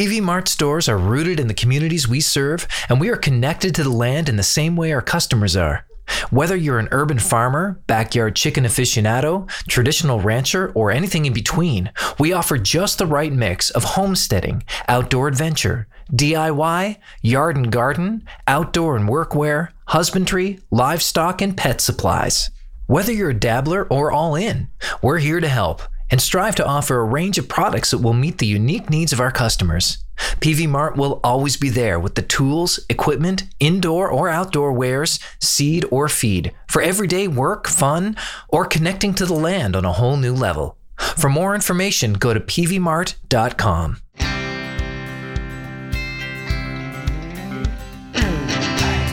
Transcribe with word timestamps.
Peavey 0.00 0.22
Mart 0.22 0.48
stores 0.48 0.88
are 0.88 0.96
rooted 0.96 1.38
in 1.38 1.46
the 1.46 1.52
communities 1.52 2.08
we 2.08 2.20
serve, 2.20 2.66
and 2.88 2.98
we 2.98 3.10
are 3.10 3.18
connected 3.18 3.74
to 3.74 3.82
the 3.82 3.90
land 3.90 4.30
in 4.30 4.36
the 4.36 4.42
same 4.42 4.74
way 4.74 4.94
our 4.94 5.02
customers 5.02 5.56
are. 5.56 5.84
Whether 6.30 6.56
you're 6.56 6.78
an 6.78 6.88
urban 6.90 7.18
farmer, 7.18 7.82
backyard 7.86 8.34
chicken 8.34 8.64
aficionado, 8.64 9.46
traditional 9.68 10.18
rancher, 10.18 10.72
or 10.74 10.90
anything 10.90 11.26
in 11.26 11.34
between, 11.34 11.92
we 12.18 12.32
offer 12.32 12.56
just 12.56 12.96
the 12.96 13.04
right 13.04 13.30
mix 13.30 13.68
of 13.68 13.84
homesteading, 13.84 14.64
outdoor 14.88 15.28
adventure, 15.28 15.86
DIY, 16.10 16.96
yard 17.20 17.58
and 17.58 17.70
garden, 17.70 18.26
outdoor 18.48 18.96
and 18.96 19.06
workwear, 19.06 19.68
husbandry, 19.88 20.60
livestock, 20.70 21.42
and 21.42 21.58
pet 21.58 21.82
supplies. 21.82 22.50
Whether 22.86 23.12
you're 23.12 23.30
a 23.30 23.38
dabbler 23.38 23.86
or 23.90 24.10
all 24.10 24.34
in, 24.34 24.68
we're 25.02 25.18
here 25.18 25.40
to 25.40 25.48
help 25.48 25.82
and 26.10 26.20
strive 26.20 26.54
to 26.56 26.66
offer 26.66 26.98
a 26.98 27.04
range 27.04 27.38
of 27.38 27.48
products 27.48 27.90
that 27.90 27.98
will 27.98 28.12
meet 28.12 28.38
the 28.38 28.46
unique 28.46 28.90
needs 28.90 29.12
of 29.12 29.20
our 29.20 29.30
customers. 29.30 30.04
Peavey 30.40 30.68
Mart 30.68 30.96
will 30.96 31.20
always 31.24 31.56
be 31.56 31.68
there 31.68 31.98
with 31.98 32.14
the 32.14 32.22
tools, 32.22 32.80
equipment, 32.88 33.44
indoor 33.58 34.10
or 34.10 34.28
outdoor 34.28 34.72
wares, 34.72 35.18
seed 35.40 35.84
or 35.90 36.08
feed 36.08 36.52
for 36.66 36.82
everyday 36.82 37.26
work, 37.28 37.66
fun, 37.68 38.16
or 38.48 38.64
connecting 38.64 39.14
to 39.14 39.26
the 39.26 39.34
land 39.34 39.74
on 39.74 39.84
a 39.84 39.92
whole 39.92 40.16
new 40.16 40.34
level. 40.34 40.76
For 40.96 41.30
more 41.30 41.54
information, 41.54 42.14
go 42.14 42.34
to 42.34 42.40
peaveymart.com. 42.40 43.96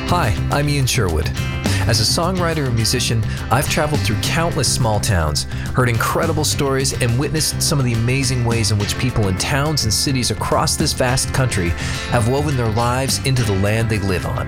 Hi, 0.10 0.48
I'm 0.52 0.70
Ian 0.70 0.86
Sherwood. 0.86 1.30
As 1.88 2.02
a 2.02 2.22
songwriter 2.22 2.66
and 2.66 2.76
musician, 2.76 3.23
I've 3.50 3.70
traveled 3.70 4.02
through 4.02 4.20
countless 4.22 4.72
small 4.72 5.00
towns, 5.00 5.44
heard 5.73 5.88
incredible 5.88 6.44
stories, 6.44 6.91
and 7.02 7.18
witnessed 7.18 7.62
some 7.62 7.80
of 7.80 7.86
the 7.86 7.94
amazing 7.94 8.44
ways 8.44 8.72
in 8.72 8.77
which 8.77 8.98
people 8.98 9.30
in 9.30 9.38
towns 9.38 9.86
and 9.86 9.94
cities 9.94 10.30
across 10.30 10.76
this 10.76 10.91
vast 10.91 11.34
country 11.34 11.70
have 12.10 12.27
woven 12.27 12.58
their 12.58 12.72
lives 12.72 13.26
into 13.26 13.41
the 13.44 13.55
land 13.60 13.90
they 13.90 14.00
live 14.00 14.26
on. 14.26 14.48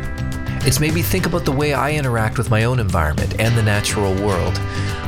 It's 0.64 0.82
made 0.82 0.94
me 0.94 1.02
think 1.02 1.26
about 1.26 1.46
the 1.46 1.54
way 1.54 1.72
I 1.72 1.94
interact 1.94 2.38
with 2.38 2.50
my 2.50 2.66
own 2.66 2.78
environment 2.78 3.40
and 3.40 3.56
the 3.56 3.64
natural 3.64 4.14
world, 4.16 4.58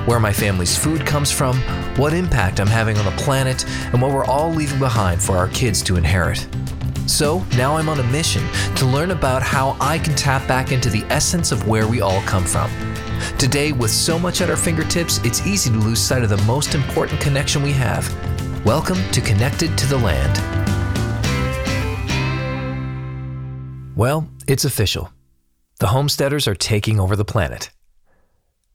where 0.07 0.21
my 0.21 0.31
family's 0.31 0.77
food 0.77 1.05
comes 1.05 1.33
from, 1.33 1.57
what 1.97 2.13
impact 2.13 2.61
I'm 2.61 2.67
having 2.67 2.97
on 2.97 3.03
the 3.03 3.21
planet, 3.21 3.65
and 3.91 4.01
what 4.01 4.13
we're 4.13 4.23
all 4.23 4.51
leaving 4.51 4.79
behind 4.79 5.21
for 5.21 5.35
our 5.35 5.49
kids 5.49 5.81
to 5.83 5.97
inherit. 5.97 6.47
So 7.11 7.43
now 7.57 7.75
I'm 7.75 7.89
on 7.89 7.99
a 7.99 8.03
mission 8.03 8.41
to 8.75 8.85
learn 8.85 9.11
about 9.11 9.43
how 9.43 9.75
I 9.81 9.99
can 9.99 10.15
tap 10.15 10.47
back 10.47 10.71
into 10.71 10.89
the 10.89 11.03
essence 11.09 11.51
of 11.51 11.67
where 11.67 11.85
we 11.85 11.99
all 11.99 12.21
come 12.21 12.45
from. 12.45 12.71
Today, 13.37 13.73
with 13.73 13.91
so 13.91 14.17
much 14.17 14.39
at 14.39 14.49
our 14.49 14.55
fingertips, 14.55 15.17
it's 15.25 15.45
easy 15.45 15.69
to 15.71 15.75
lose 15.75 15.99
sight 15.99 16.23
of 16.23 16.29
the 16.29 16.41
most 16.43 16.73
important 16.73 17.19
connection 17.19 17.63
we 17.63 17.73
have. 17.73 18.07
Welcome 18.65 18.97
to 19.11 19.19
Connected 19.19 19.77
to 19.77 19.87
the 19.87 19.97
Land. 19.97 20.37
Well, 23.97 24.29
it's 24.47 24.63
official. 24.63 25.11
The 25.79 25.87
homesteaders 25.87 26.47
are 26.47 26.55
taking 26.55 26.97
over 26.97 27.17
the 27.17 27.25
planet. 27.25 27.71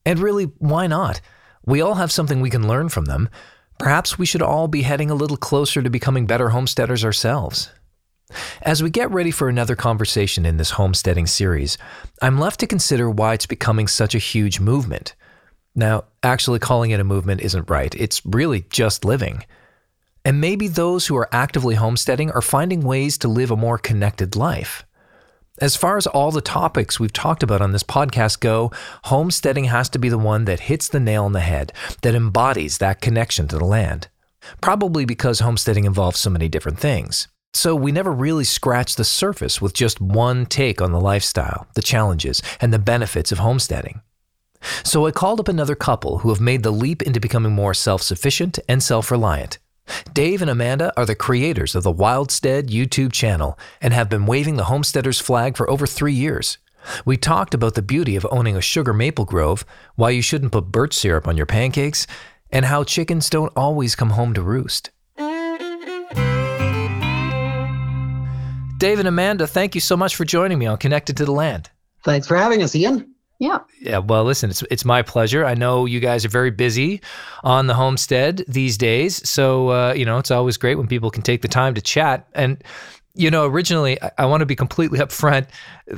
And 0.04 0.18
really, 0.18 0.44
why 0.58 0.88
not? 0.88 1.22
We 1.64 1.80
all 1.80 1.94
have 1.94 2.12
something 2.12 2.42
we 2.42 2.50
can 2.50 2.68
learn 2.68 2.90
from 2.90 3.06
them. 3.06 3.30
Perhaps 3.78 4.18
we 4.18 4.26
should 4.26 4.42
all 4.42 4.68
be 4.68 4.82
heading 4.82 5.10
a 5.10 5.14
little 5.14 5.38
closer 5.38 5.80
to 5.80 5.88
becoming 5.88 6.26
better 6.26 6.50
homesteaders 6.50 7.02
ourselves. 7.02 7.70
As 8.62 8.82
we 8.82 8.90
get 8.90 9.10
ready 9.10 9.30
for 9.30 9.48
another 9.48 9.76
conversation 9.76 10.44
in 10.44 10.56
this 10.56 10.72
homesteading 10.72 11.26
series, 11.26 11.78
I'm 12.20 12.38
left 12.38 12.60
to 12.60 12.66
consider 12.66 13.08
why 13.08 13.34
it's 13.34 13.46
becoming 13.46 13.86
such 13.86 14.14
a 14.14 14.18
huge 14.18 14.58
movement. 14.58 15.14
Now, 15.74 16.04
actually 16.22 16.58
calling 16.58 16.90
it 16.90 17.00
a 17.00 17.04
movement 17.04 17.42
isn't 17.42 17.70
right, 17.70 17.94
it's 17.94 18.24
really 18.24 18.64
just 18.70 19.04
living. 19.04 19.44
And 20.24 20.40
maybe 20.40 20.66
those 20.66 21.06
who 21.06 21.16
are 21.16 21.28
actively 21.30 21.76
homesteading 21.76 22.32
are 22.32 22.42
finding 22.42 22.80
ways 22.80 23.16
to 23.18 23.28
live 23.28 23.52
a 23.52 23.56
more 23.56 23.78
connected 23.78 24.34
life. 24.34 24.84
As 25.60 25.76
far 25.76 25.96
as 25.96 26.06
all 26.06 26.32
the 26.32 26.40
topics 26.40 26.98
we've 26.98 27.12
talked 27.12 27.42
about 27.42 27.62
on 27.62 27.72
this 27.72 27.84
podcast 27.84 28.40
go, 28.40 28.72
homesteading 29.04 29.64
has 29.64 29.88
to 29.90 29.98
be 29.98 30.08
the 30.08 30.18
one 30.18 30.44
that 30.46 30.60
hits 30.60 30.88
the 30.88 31.00
nail 31.00 31.24
on 31.24 31.32
the 31.32 31.40
head, 31.40 31.72
that 32.02 32.14
embodies 32.14 32.78
that 32.78 33.00
connection 33.00 33.46
to 33.48 33.58
the 33.58 33.64
land. 33.64 34.08
Probably 34.60 35.04
because 35.04 35.40
homesteading 35.40 35.84
involves 35.84 36.18
so 36.18 36.28
many 36.28 36.48
different 36.48 36.78
things. 36.78 37.28
So 37.56 37.74
we 37.74 37.90
never 37.90 38.12
really 38.12 38.44
scratched 38.44 38.98
the 38.98 39.04
surface 39.04 39.62
with 39.62 39.72
just 39.72 39.98
one 39.98 40.44
take 40.44 40.82
on 40.82 40.92
the 40.92 41.00
lifestyle, 41.00 41.66
the 41.72 41.80
challenges, 41.80 42.42
and 42.60 42.70
the 42.70 42.78
benefits 42.78 43.32
of 43.32 43.38
homesteading. 43.38 44.02
So 44.84 45.06
I 45.06 45.10
called 45.10 45.40
up 45.40 45.48
another 45.48 45.74
couple 45.74 46.18
who 46.18 46.28
have 46.28 46.38
made 46.38 46.62
the 46.62 46.70
leap 46.70 47.00
into 47.00 47.18
becoming 47.18 47.52
more 47.52 47.72
self 47.72 48.02
sufficient 48.02 48.58
and 48.68 48.82
self 48.82 49.10
reliant. 49.10 49.58
Dave 50.12 50.42
and 50.42 50.50
Amanda 50.50 50.92
are 50.98 51.06
the 51.06 51.14
creators 51.14 51.74
of 51.74 51.82
the 51.82 51.94
Wilderstead 51.94 52.68
YouTube 52.68 53.12
channel 53.12 53.58
and 53.80 53.94
have 53.94 54.10
been 54.10 54.26
waving 54.26 54.56
the 54.56 54.64
homesteader's 54.64 55.18
flag 55.18 55.56
for 55.56 55.68
over 55.70 55.86
three 55.86 56.12
years. 56.12 56.58
We 57.06 57.16
talked 57.16 57.54
about 57.54 57.74
the 57.74 57.80
beauty 57.80 58.16
of 58.16 58.26
owning 58.30 58.56
a 58.56 58.60
sugar 58.60 58.92
maple 58.92 59.24
grove, 59.24 59.64
why 59.94 60.10
you 60.10 60.20
shouldn't 60.20 60.52
put 60.52 60.70
birch 60.70 60.92
syrup 60.92 61.26
on 61.26 61.38
your 61.38 61.46
pancakes, 61.46 62.06
and 62.50 62.66
how 62.66 62.84
chickens 62.84 63.30
don't 63.30 63.52
always 63.56 63.96
come 63.96 64.10
home 64.10 64.34
to 64.34 64.42
roost. 64.42 64.90
Dave 68.78 68.98
and 68.98 69.08
Amanda, 69.08 69.46
thank 69.46 69.74
you 69.74 69.80
so 69.80 69.96
much 69.96 70.16
for 70.16 70.24
joining 70.24 70.58
me 70.58 70.66
on 70.66 70.76
Connected 70.76 71.16
to 71.16 71.24
the 71.24 71.32
Land. 71.32 71.70
Thanks 72.04 72.26
for 72.26 72.36
having 72.36 72.62
us, 72.62 72.74
Ian. 72.74 73.10
Yeah. 73.38 73.58
Yeah. 73.80 73.98
Well, 73.98 74.24
listen, 74.24 74.50
it's 74.50 74.62
it's 74.70 74.84
my 74.84 75.02
pleasure. 75.02 75.44
I 75.44 75.54
know 75.54 75.84
you 75.84 76.00
guys 76.00 76.24
are 76.24 76.30
very 76.30 76.50
busy 76.50 77.00
on 77.44 77.66
the 77.66 77.74
homestead 77.74 78.44
these 78.48 78.78
days, 78.78 79.28
so 79.28 79.68
uh, 79.68 79.92
you 79.94 80.04
know 80.04 80.18
it's 80.18 80.30
always 80.30 80.56
great 80.56 80.76
when 80.76 80.86
people 80.86 81.10
can 81.10 81.22
take 81.22 81.42
the 81.42 81.48
time 81.48 81.74
to 81.74 81.82
chat. 81.82 82.26
And 82.34 82.62
you 83.14 83.30
know, 83.30 83.46
originally, 83.46 84.00
I, 84.02 84.10
I 84.18 84.26
want 84.26 84.40
to 84.40 84.46
be 84.46 84.56
completely 84.56 84.98
upfront. 85.00 85.48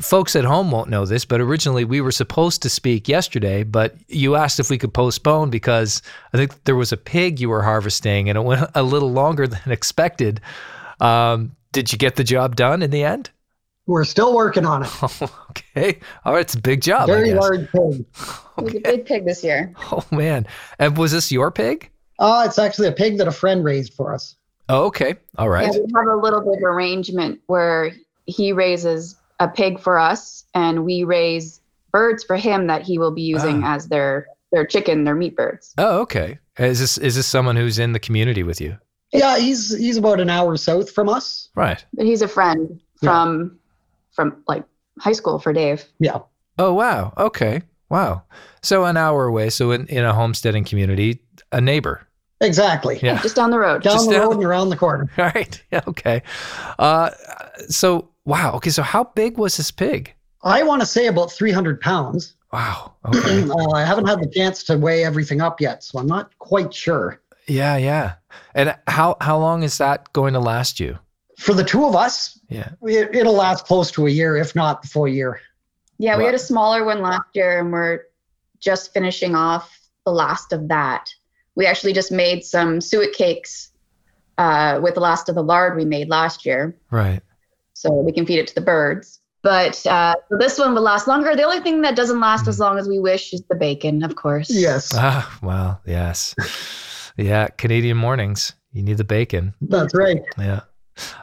Folks 0.01 0.35
at 0.35 0.45
home 0.45 0.71
won't 0.71 0.91
know 0.91 1.05
this, 1.05 1.25
but 1.25 1.41
originally 1.41 1.85
we 1.85 2.01
were 2.01 2.13
supposed 2.13 2.63
to 2.63 2.71
speak 2.71 3.09
yesterday, 3.09 3.63
but 3.63 3.95
you 4.09 4.35
asked 4.35 4.59
if 4.59 4.71
we 4.71 4.79
could 4.79 4.93
postpone 4.93 5.51
because 5.51 6.03
I 6.33 6.39
think 6.39 6.65
there 6.65 6.77
was 6.77 6.93
a 6.93 6.97
pig 6.97 7.39
you 7.39 7.51
were 7.51 7.63
harvesting, 7.63 8.29
and 8.29 8.37
it 8.37 8.43
went 8.43 8.69
a 8.75 8.83
little 8.83 9.13
longer 9.13 9.47
than 9.47 9.71
expected. 9.71 10.41
Um, 11.01 11.57
did 11.73 11.93
you 11.93 11.99
get 11.99 12.17
the 12.17 12.25
job 12.25 12.57
done 12.57 12.83
in 12.83 12.91
the 12.91 13.05
end? 13.05 13.31
We're 13.87 14.05
still 14.05 14.35
working 14.35 14.67
on 14.67 14.83
it. 14.83 15.03
okay. 15.51 15.99
All 16.25 16.35
right. 16.35 16.41
It's 16.41 16.55
a 16.55 16.61
big 16.61 16.83
job. 16.83 17.07
Very 17.07 17.33
large 17.33 17.71
pig. 17.73 18.05
Okay. 18.59 18.79
a 18.79 18.81
big 18.81 19.07
pig 19.07 19.25
this 19.25 19.43
year. 19.43 19.73
Oh, 19.93 20.05
man. 20.11 20.47
And 20.79 20.97
was 20.97 21.13
this 21.13 21.33
your 21.33 21.51
pig? 21.51 21.91
Oh, 22.19 22.41
uh, 22.41 22.45
it's 22.45 22.59
actually 22.59 22.89
a 22.89 22.93
pig 22.93 23.19
that 23.19 23.29
a 23.29 23.33
friend 23.33 23.65
raised 23.65 23.95
for 23.95 24.13
us. 24.13 24.35
Oh, 24.69 24.85
okay. 24.87 25.15
All 25.39 25.49
right. 25.49 25.73
Yeah, 25.73 25.81
we 25.81 25.93
have 25.97 26.07
a 26.09 26.17
little 26.17 26.41
bit 26.41 26.59
of 26.59 26.63
arrangement 26.63 27.41
where 27.47 27.93
he 28.27 28.53
raises 28.53 29.17
a 29.41 29.49
pig 29.49 29.81
for 29.81 29.99
us 29.99 30.45
and 30.55 30.85
we 30.85 31.05
raise 31.05 31.61
birds 31.93 32.25
for 32.25 32.37
him 32.37 32.67
that 32.67 32.83
he 32.83 32.99
will 32.99 33.13
be 33.13 33.23
using 33.23 33.65
oh. 33.65 33.69
as 33.69 33.89
their 33.89 34.27
their 34.53 34.67
chicken, 34.67 35.05
their 35.05 35.15
meat 35.15 35.37
birds. 35.37 35.75
Oh, 35.79 36.01
okay. 36.01 36.39
Is 36.59 36.81
this 36.81 36.99
is 36.99 37.17
this 37.17 37.27
someone 37.27 37.57
who's 37.57 37.79
in 37.79 37.93
the 37.93 38.01
community 38.01 38.43
with 38.43 38.61
you? 38.61 38.77
Yeah, 39.13 39.39
he's 39.39 39.77
he's 39.77 39.97
about 39.97 40.21
an 40.21 40.31
hour 40.31 40.57
south 40.57 40.91
from 40.91 41.09
us. 41.09 41.49
Right. 41.55 41.85
But 41.95 42.07
he's 42.07 42.23
a 42.23 42.29
friend 42.29 42.81
from 43.03 43.39
yeah. 43.41 43.59
from 44.13 44.43
like 44.47 44.65
high 44.99 45.13
school 45.13 45.39
for 45.39 45.53
Dave. 45.53 45.85
Yeah. 45.99 46.19
Oh 46.59 46.75
wow. 46.75 47.15
Okay. 47.17 47.63
Wow. 47.89 48.25
So 48.63 48.85
an 48.85 48.97
hour 48.97 49.25
away. 49.25 49.51
So 49.51 49.71
in, 49.71 49.87
in 49.87 50.05
a 50.05 50.13
homesteading 50.13 50.65
community, 50.65 51.23
a 51.53 51.61
neighbor. 51.61 52.07
Exactly. 52.41 53.01
Yeah. 53.03 53.21
Just 53.23 53.37
down 53.37 53.51
the 53.51 53.59
road. 53.59 53.83
Down 53.83 53.95
just 53.95 54.11
the 54.11 54.19
road 54.19 54.35
and 54.35 54.45
around 54.45 54.69
the 54.69 54.77
corner. 54.77 55.11
All 55.19 55.25
right. 55.35 55.63
Yeah. 55.73 55.81
Okay. 55.89 56.23
Uh, 56.79 57.11
so 57.69 58.11
wow. 58.25 58.53
Okay. 58.55 58.71
So 58.71 58.83
how 58.83 59.05
big 59.05 59.39
was 59.39 59.57
this 59.57 59.71
pig? 59.71 60.15
I 60.43 60.63
want 60.63 60.81
to 60.81 60.87
say 60.87 61.07
about 61.07 61.33
300 61.33 61.81
pounds. 61.81 62.35
Wow. 62.53 62.95
Okay. 63.07 63.43
uh, 63.51 63.71
I 63.73 63.85
haven't 63.85 64.07
had 64.07 64.21
the 64.21 64.29
chance 64.29 64.63
to 64.65 64.77
weigh 64.79 65.05
everything 65.05 65.41
up 65.41 65.61
yet, 65.61 65.83
so 65.83 65.99
I'm 65.99 66.07
not 66.07 66.37
quite 66.39 66.73
sure. 66.73 67.21
Yeah, 67.49 67.77
yeah. 67.77 68.15
And 68.55 68.77
how 68.87 69.17
how 69.21 69.39
long 69.39 69.63
is 69.63 69.79
that 69.79 70.13
going 70.13 70.35
to 70.35 70.41
last 70.41 70.79
you? 70.79 70.99
For 71.39 71.55
the 71.55 71.65
two 71.65 71.85
of 71.85 71.95
us, 71.95 72.39
yeah, 72.49 72.71
it, 72.83 73.25
will 73.25 73.33
last 73.33 73.67
close 73.67 73.91
to 73.93 74.07
a 74.07 74.11
year, 74.11 74.37
if 74.37 74.55
not 74.55 74.83
the 74.83 74.89
full 74.89 75.09
year. 75.09 75.41
Yeah, 75.99 76.17
we 76.17 76.25
had 76.25 76.35
a 76.35 76.39
smaller 76.39 76.85
one 76.85 77.01
last 77.01 77.29
year, 77.35 77.59
and 77.59 77.73
we're 77.73 78.03
just 78.61 78.93
finishing 78.93 79.35
off 79.35 79.79
the 80.05 80.13
last 80.13 80.53
of 80.53 80.69
that. 80.69 81.11
We 81.55 81.67
actually 81.67 81.93
just 81.93 82.13
made 82.13 82.45
some 82.45 82.81
suet 82.81 83.13
cakes 83.15 83.71
uh, 84.37 84.81
with 84.83 84.95
the 84.95 85.01
last 85.01 85.29
of 85.29 85.35
the 85.35 85.43
lard 85.43 85.77
we 85.77 85.85
made 85.85 86.09
last 86.09 86.47
year. 86.47 86.77
Right. 86.91 87.21
So 87.75 87.93
we 87.93 88.13
can 88.13 88.27
feed 88.27 88.39
it 88.39 88.49
to 88.49 88.55
the 88.55 88.61
birds. 88.61 89.21
But 89.43 89.85
uh, 89.87 90.15
this 90.31 90.59
one 90.59 90.75
will 90.75 90.83
last 90.83 91.07
longer. 91.07 91.37
The 91.37 91.45
only 91.45 91.61
thing 91.61 91.83
that 91.83 91.95
doesn't 91.95 92.21
last 92.21 92.45
mm. 92.45 92.49
as 92.49 92.59
long 92.59 92.79
as 92.79 92.89
we 92.89 92.99
wish 92.99 93.33
is 93.33 93.43
the 93.49 93.55
bacon, 93.55 94.03
of 94.03 94.17
course. 94.17 94.51
Yes. 94.51 94.93
Ah, 94.95 95.39
well, 95.43 95.81
yes. 95.87 96.35
Yeah, 97.19 97.49
Canadian 97.49 97.97
mornings. 97.97 98.55
You 98.73 98.83
need 98.83 98.97
the 98.97 99.05
bacon. 99.05 99.55
That's 99.61 99.95
right. 99.95 100.23
Yeah. 100.39 100.61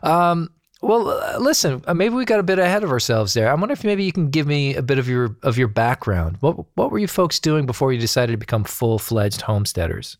Um, 0.03 0.49
well, 0.81 1.09
uh, 1.09 1.39
listen. 1.39 1.81
Uh, 1.87 1.93
maybe 1.93 2.15
we 2.15 2.25
got 2.25 2.39
a 2.39 2.43
bit 2.43 2.59
ahead 2.59 2.83
of 2.83 2.91
ourselves 2.91 3.33
there. 3.33 3.49
I 3.49 3.53
wonder 3.53 3.73
if 3.73 3.83
maybe 3.83 4.03
you 4.03 4.11
can 4.11 4.29
give 4.29 4.45
me 4.45 4.75
a 4.75 4.81
bit 4.81 4.99
of 4.99 5.07
your 5.07 5.37
of 5.41 5.57
your 5.57 5.67
background. 5.67 6.37
What 6.41 6.65
what 6.75 6.91
were 6.91 6.99
you 6.99 7.07
folks 7.07 7.39
doing 7.39 7.65
before 7.65 7.93
you 7.93 7.99
decided 7.99 8.33
to 8.33 8.37
become 8.37 8.65
full 8.65 8.99
fledged 8.99 9.41
homesteaders? 9.41 10.17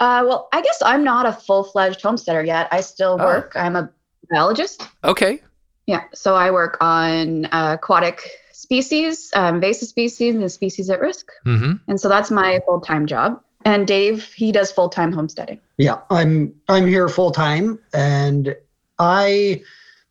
Uh, 0.00 0.24
well, 0.26 0.48
I 0.52 0.62
guess 0.62 0.80
I'm 0.84 1.04
not 1.04 1.26
a 1.26 1.32
full 1.32 1.64
fledged 1.64 2.00
homesteader 2.00 2.42
yet. 2.42 2.68
I 2.72 2.80
still 2.80 3.18
oh. 3.20 3.24
work. 3.24 3.52
Oh. 3.54 3.60
I'm 3.60 3.76
a 3.76 3.90
biologist. 4.30 4.88
Okay. 5.04 5.40
Yeah. 5.86 6.04
So 6.14 6.34
I 6.34 6.50
work 6.50 6.78
on 6.80 7.46
uh, 7.46 7.76
aquatic 7.78 8.28
species, 8.52 9.30
um, 9.34 9.56
invasive 9.56 9.88
species, 9.88 10.34
and 10.34 10.50
species 10.50 10.88
at 10.88 11.00
risk. 11.00 11.30
Mm-hmm. 11.46 11.72
And 11.88 12.00
so 12.00 12.08
that's 12.08 12.30
my 12.30 12.60
full 12.64 12.80
time 12.80 13.06
job. 13.06 13.40
And 13.64 13.86
Dave, 13.86 14.32
he 14.32 14.52
does 14.52 14.72
full 14.72 14.88
time 14.88 15.12
homesteading. 15.12 15.60
Yeah, 15.78 15.98
I'm 16.10 16.54
I'm 16.68 16.86
here 16.86 17.08
full 17.08 17.30
time, 17.30 17.78
and 17.94 18.56
I 18.98 19.62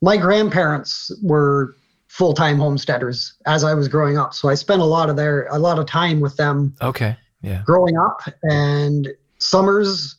my 0.02 0.18
grandparents 0.18 1.12
were 1.22 1.76
full 2.08 2.34
time 2.34 2.58
homesteaders 2.58 3.34
as 3.46 3.64
I 3.64 3.74
was 3.74 3.88
growing 3.88 4.18
up, 4.18 4.34
so 4.34 4.50
I 4.50 4.56
spent 4.56 4.82
a 4.82 4.86
lot 4.86 5.10
of 5.10 5.16
their 5.16 5.48
a 5.48 5.60
lot 5.60 5.80
of 5.80 5.86
time 5.86 6.20
with 6.20 6.36
them 6.38 6.76
Okay. 6.82 7.16
Yeah. 7.42 7.64
growing 7.66 7.98
up, 7.98 8.22
and 8.44 9.08
summers. 9.40 10.18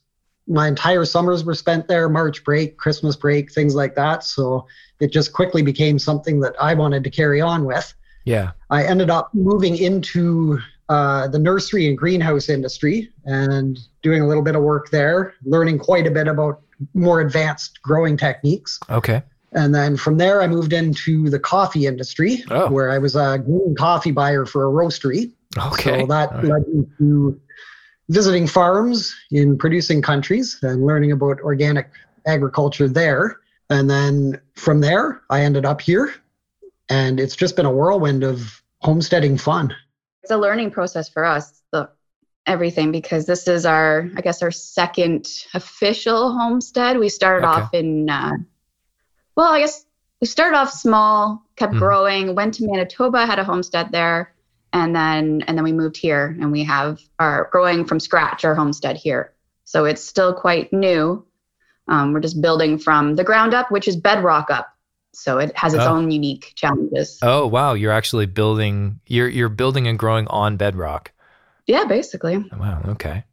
My 0.48 0.66
entire 0.66 1.04
summers 1.04 1.44
were 1.44 1.54
spent 1.54 1.86
there, 1.86 2.08
March 2.08 2.42
break, 2.42 2.76
Christmas 2.76 3.14
break, 3.14 3.52
things 3.52 3.76
like 3.76 3.94
that. 3.94 4.24
So 4.24 4.66
it 4.98 5.12
just 5.12 5.32
quickly 5.32 5.62
became 5.62 6.00
something 6.00 6.40
that 6.40 6.56
I 6.60 6.74
wanted 6.74 7.04
to 7.04 7.10
carry 7.10 7.40
on 7.40 7.64
with. 7.64 7.94
Yeah. 8.24 8.50
I 8.68 8.82
ended 8.82 9.08
up 9.08 9.32
moving 9.32 9.76
into 9.76 10.58
uh, 10.92 11.26
the 11.28 11.38
nursery 11.38 11.88
and 11.88 11.96
greenhouse 11.96 12.50
industry 12.50 13.08
and 13.24 13.78
doing 14.02 14.20
a 14.20 14.28
little 14.28 14.42
bit 14.42 14.54
of 14.54 14.62
work 14.62 14.90
there, 14.90 15.32
learning 15.44 15.78
quite 15.78 16.06
a 16.06 16.10
bit 16.10 16.28
about 16.28 16.60
more 16.92 17.20
advanced 17.20 17.80
growing 17.82 18.14
techniques. 18.16 18.78
Okay. 18.90 19.22
And 19.52 19.74
then 19.74 19.96
from 19.96 20.18
there, 20.18 20.42
I 20.42 20.48
moved 20.48 20.72
into 20.74 21.30
the 21.30 21.38
coffee 21.38 21.86
industry, 21.86 22.44
Oh. 22.50 22.70
where 22.70 22.90
I 22.90 22.98
was 22.98 23.16
a 23.16 23.38
green 23.38 23.74
coffee 23.74 24.10
buyer 24.10 24.44
for 24.44 24.66
a 24.66 24.70
roastery. 24.70 25.32
Okay. 25.56 26.00
So 26.00 26.06
that 26.06 26.30
right. 26.34 26.44
led 26.44 26.68
me 26.68 26.84
to 26.98 27.40
visiting 28.10 28.46
farms 28.46 29.14
in 29.30 29.56
producing 29.56 30.02
countries 30.02 30.58
and 30.62 30.84
learning 30.84 31.12
about 31.12 31.40
organic 31.40 31.90
agriculture 32.26 32.88
there. 32.88 33.38
And 33.70 33.88
then 33.88 34.40
from 34.56 34.80
there, 34.82 35.22
I 35.30 35.40
ended 35.40 35.64
up 35.64 35.80
here. 35.80 36.12
And 36.90 37.18
it's 37.18 37.36
just 37.36 37.56
been 37.56 37.64
a 37.66 37.72
whirlwind 37.72 38.24
of 38.24 38.62
homesteading 38.80 39.38
fun. 39.38 39.74
It's 40.22 40.30
a 40.30 40.36
learning 40.36 40.70
process 40.70 41.08
for 41.08 41.24
us, 41.24 41.62
the 41.72 41.90
everything, 42.46 42.92
because 42.92 43.26
this 43.26 43.48
is 43.48 43.66
our, 43.66 44.08
I 44.16 44.20
guess, 44.20 44.42
our 44.42 44.50
second 44.50 45.28
official 45.54 46.32
homestead. 46.32 46.98
We 46.98 47.08
started 47.08 47.46
Okay. 47.46 47.60
off 47.62 47.74
in, 47.74 48.08
uh, 48.08 48.32
well, 49.36 49.52
I 49.52 49.60
guess 49.60 49.84
we 50.20 50.26
started 50.26 50.56
off 50.56 50.70
small, 50.72 51.44
kept 51.56 51.74
Mhm. 51.74 51.78
growing, 51.78 52.34
went 52.34 52.54
to 52.54 52.66
Manitoba, 52.66 53.26
had 53.26 53.38
a 53.38 53.44
homestead 53.44 53.90
there, 53.90 54.32
and 54.72 54.94
then 54.94 55.42
and 55.46 55.56
then 55.56 55.64
we 55.64 55.72
moved 55.72 55.96
here, 55.96 56.36
and 56.40 56.50
we 56.52 56.62
have 56.64 57.00
our 57.18 57.48
growing 57.52 57.84
from 57.84 57.98
scratch 58.00 58.44
our 58.44 58.54
homestead 58.54 58.96
here. 58.96 59.32
So 59.64 59.84
it's 59.84 60.04
still 60.04 60.32
quite 60.32 60.72
new. 60.72 61.24
Um, 61.88 62.12
we're 62.12 62.20
just 62.20 62.40
building 62.40 62.78
from 62.78 63.16
the 63.16 63.24
ground 63.24 63.54
up, 63.54 63.70
which 63.72 63.88
is 63.88 63.96
bedrock 63.96 64.50
up. 64.50 64.71
So 65.14 65.38
it 65.38 65.56
has 65.56 65.74
its 65.74 65.84
Oh. 65.84 65.96
own 65.96 66.10
unique 66.10 66.52
challenges. 66.54 67.18
Oh 67.22 67.46
wow, 67.46 67.74
you're 67.74 67.92
actually 67.92 68.26
building 68.26 69.00
you're 69.06 69.28
you're 69.28 69.48
building 69.48 69.86
and 69.86 69.98
growing 69.98 70.26
on 70.28 70.56
bedrock. 70.56 71.12
Yeah, 71.66 71.84
basically. 71.84 72.38
Wow, 72.58 72.82
okay. 72.88 73.24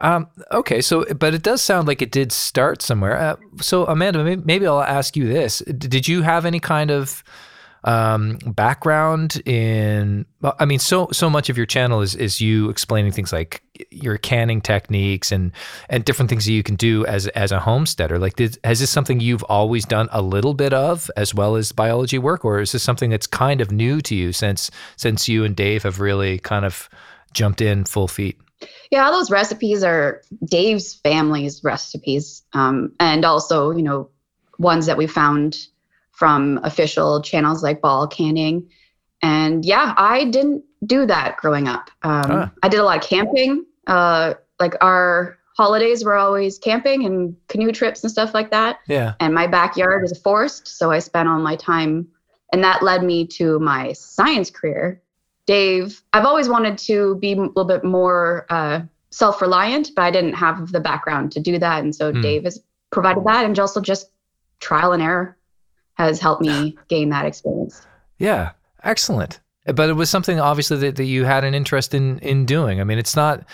Um, 0.00 0.28
okay, 0.50 0.80
so 0.80 1.04
but 1.14 1.34
it 1.34 1.42
does 1.42 1.62
sound 1.62 1.86
like 1.86 2.02
it 2.02 2.10
did 2.10 2.32
start 2.32 2.82
somewhere. 2.82 3.16
Uh, 3.16 3.36
so 3.60 3.86
Amanda, 3.86 4.24
maybe, 4.24 4.42
maybe 4.44 4.66
I'll 4.66 4.82
ask 4.82 5.16
you 5.16 5.28
this: 5.28 5.58
D- 5.66 5.88
Did 5.88 6.08
you 6.08 6.22
have 6.22 6.44
any 6.44 6.58
kind 6.60 6.90
of 6.90 7.22
um, 7.84 8.38
background 8.46 9.42
in? 9.46 10.26
I 10.58 10.64
mean, 10.64 10.78
so 10.78 11.08
so 11.12 11.28
much 11.28 11.48
of 11.48 11.56
your 11.56 11.66
channel 11.66 12.00
is 12.00 12.14
is 12.14 12.40
you 12.40 12.70
explaining 12.70 13.12
things 13.12 13.32
like 13.32 13.62
your 13.90 14.18
canning 14.18 14.60
techniques 14.60 15.32
and 15.32 15.52
and 15.88 16.04
different 16.04 16.28
things 16.28 16.44
that 16.44 16.52
you 16.52 16.62
can 16.62 16.76
do 16.76 17.04
as 17.06 17.26
as 17.28 17.52
a 17.52 17.60
homesteader. 17.60 18.18
Like, 18.18 18.36
did, 18.36 18.58
has 18.64 18.80
this 18.80 18.90
something 18.90 19.20
you've 19.20 19.44
always 19.44 19.84
done 19.84 20.08
a 20.12 20.22
little 20.22 20.54
bit 20.54 20.72
of, 20.72 21.10
as 21.16 21.34
well 21.34 21.56
as 21.56 21.72
biology 21.72 22.18
work, 22.18 22.44
or 22.44 22.60
is 22.60 22.72
this 22.72 22.82
something 22.82 23.10
that's 23.10 23.26
kind 23.26 23.60
of 23.60 23.70
new 23.72 24.00
to 24.02 24.14
you 24.14 24.32
since 24.32 24.70
since 24.96 25.28
you 25.28 25.44
and 25.44 25.56
Dave 25.56 25.82
have 25.82 26.00
really 26.00 26.38
kind 26.38 26.64
of 26.64 26.88
jumped 27.32 27.60
in 27.60 27.84
full 27.84 28.08
feet? 28.08 28.38
Yeah, 28.90 29.04
all 29.04 29.12
those 29.12 29.30
recipes 29.30 29.82
are 29.82 30.22
Dave's 30.44 30.94
family's 30.94 31.64
recipes, 31.64 32.42
um, 32.52 32.92
and 33.00 33.24
also 33.24 33.70
you 33.72 33.82
know 33.82 34.08
ones 34.58 34.86
that 34.86 34.96
we 34.96 35.06
found 35.06 35.66
from 36.12 36.60
official 36.62 37.20
channels 37.22 37.62
like 37.62 37.80
Ball 37.80 38.06
Canning. 38.06 38.68
And 39.22 39.64
yeah, 39.64 39.94
I 39.96 40.24
didn't 40.24 40.64
do 40.84 41.06
that 41.06 41.36
growing 41.38 41.68
up. 41.68 41.90
Um, 42.02 42.22
Ah. 42.30 42.50
I 42.62 42.68
did 42.68 42.80
a 42.80 42.84
lot 42.84 42.98
of 43.02 43.08
camping. 43.08 43.64
Uh, 43.86 44.34
like 44.60 44.74
our 44.80 45.38
holidays 45.56 46.04
were 46.04 46.14
always 46.16 46.58
camping 46.58 47.04
and 47.04 47.36
canoe 47.48 47.72
trips 47.72 48.02
and 48.02 48.10
stuff 48.10 48.34
like 48.34 48.50
that. 48.50 48.78
Yeah. 48.86 49.14
And 49.20 49.34
my 49.34 49.46
backyard 49.46 50.04
is 50.04 50.12
a 50.12 50.16
forest, 50.20 50.68
so 50.68 50.90
I 50.90 50.98
spent 51.00 51.28
all 51.28 51.38
my 51.40 51.56
time, 51.56 52.08
and 52.52 52.62
that 52.64 52.82
led 52.82 53.02
me 53.02 53.26
to 53.38 53.58
my 53.58 53.92
science 53.92 54.50
career. 54.50 55.02
Dave, 55.46 56.02
I've 56.12 56.24
always 56.24 56.48
wanted 56.48 56.78
to 56.78 57.16
be 57.16 57.32
a 57.32 57.36
little 57.40 57.64
bit 57.64 57.84
more 57.84 58.46
uh, 58.48 58.80
self 59.10 59.42
reliant, 59.42 59.90
but 59.96 60.02
I 60.02 60.10
didn't 60.10 60.34
have 60.34 60.70
the 60.72 60.80
background 60.80 61.32
to 61.32 61.40
do 61.40 61.58
that. 61.58 61.82
And 61.82 61.94
so 61.94 62.12
Hmm. 62.12 62.20
Dave 62.22 62.44
has 62.44 62.62
provided 62.90 63.24
that. 63.24 63.44
And 63.44 63.58
also 63.58 63.80
just 63.80 64.10
trial 64.60 64.92
and 64.92 65.02
error 65.02 65.36
has 65.94 66.20
helped 66.20 66.42
me 66.42 66.76
gain 66.88 67.10
that 67.10 67.26
experience. 67.26 67.86
Yeah, 68.18 68.52
excellent. 68.84 69.40
But 69.66 69.90
it 69.90 69.94
was 69.94 70.10
something 70.10 70.40
obviously 70.40 70.76
that, 70.78 70.96
that 70.96 71.04
you 71.04 71.24
had 71.24 71.44
an 71.44 71.54
interest 71.54 71.94
in 71.94 72.18
in 72.18 72.46
doing. 72.46 72.80
I 72.80 72.84
mean, 72.84 72.98
it's 72.98 73.16
not. 73.16 73.44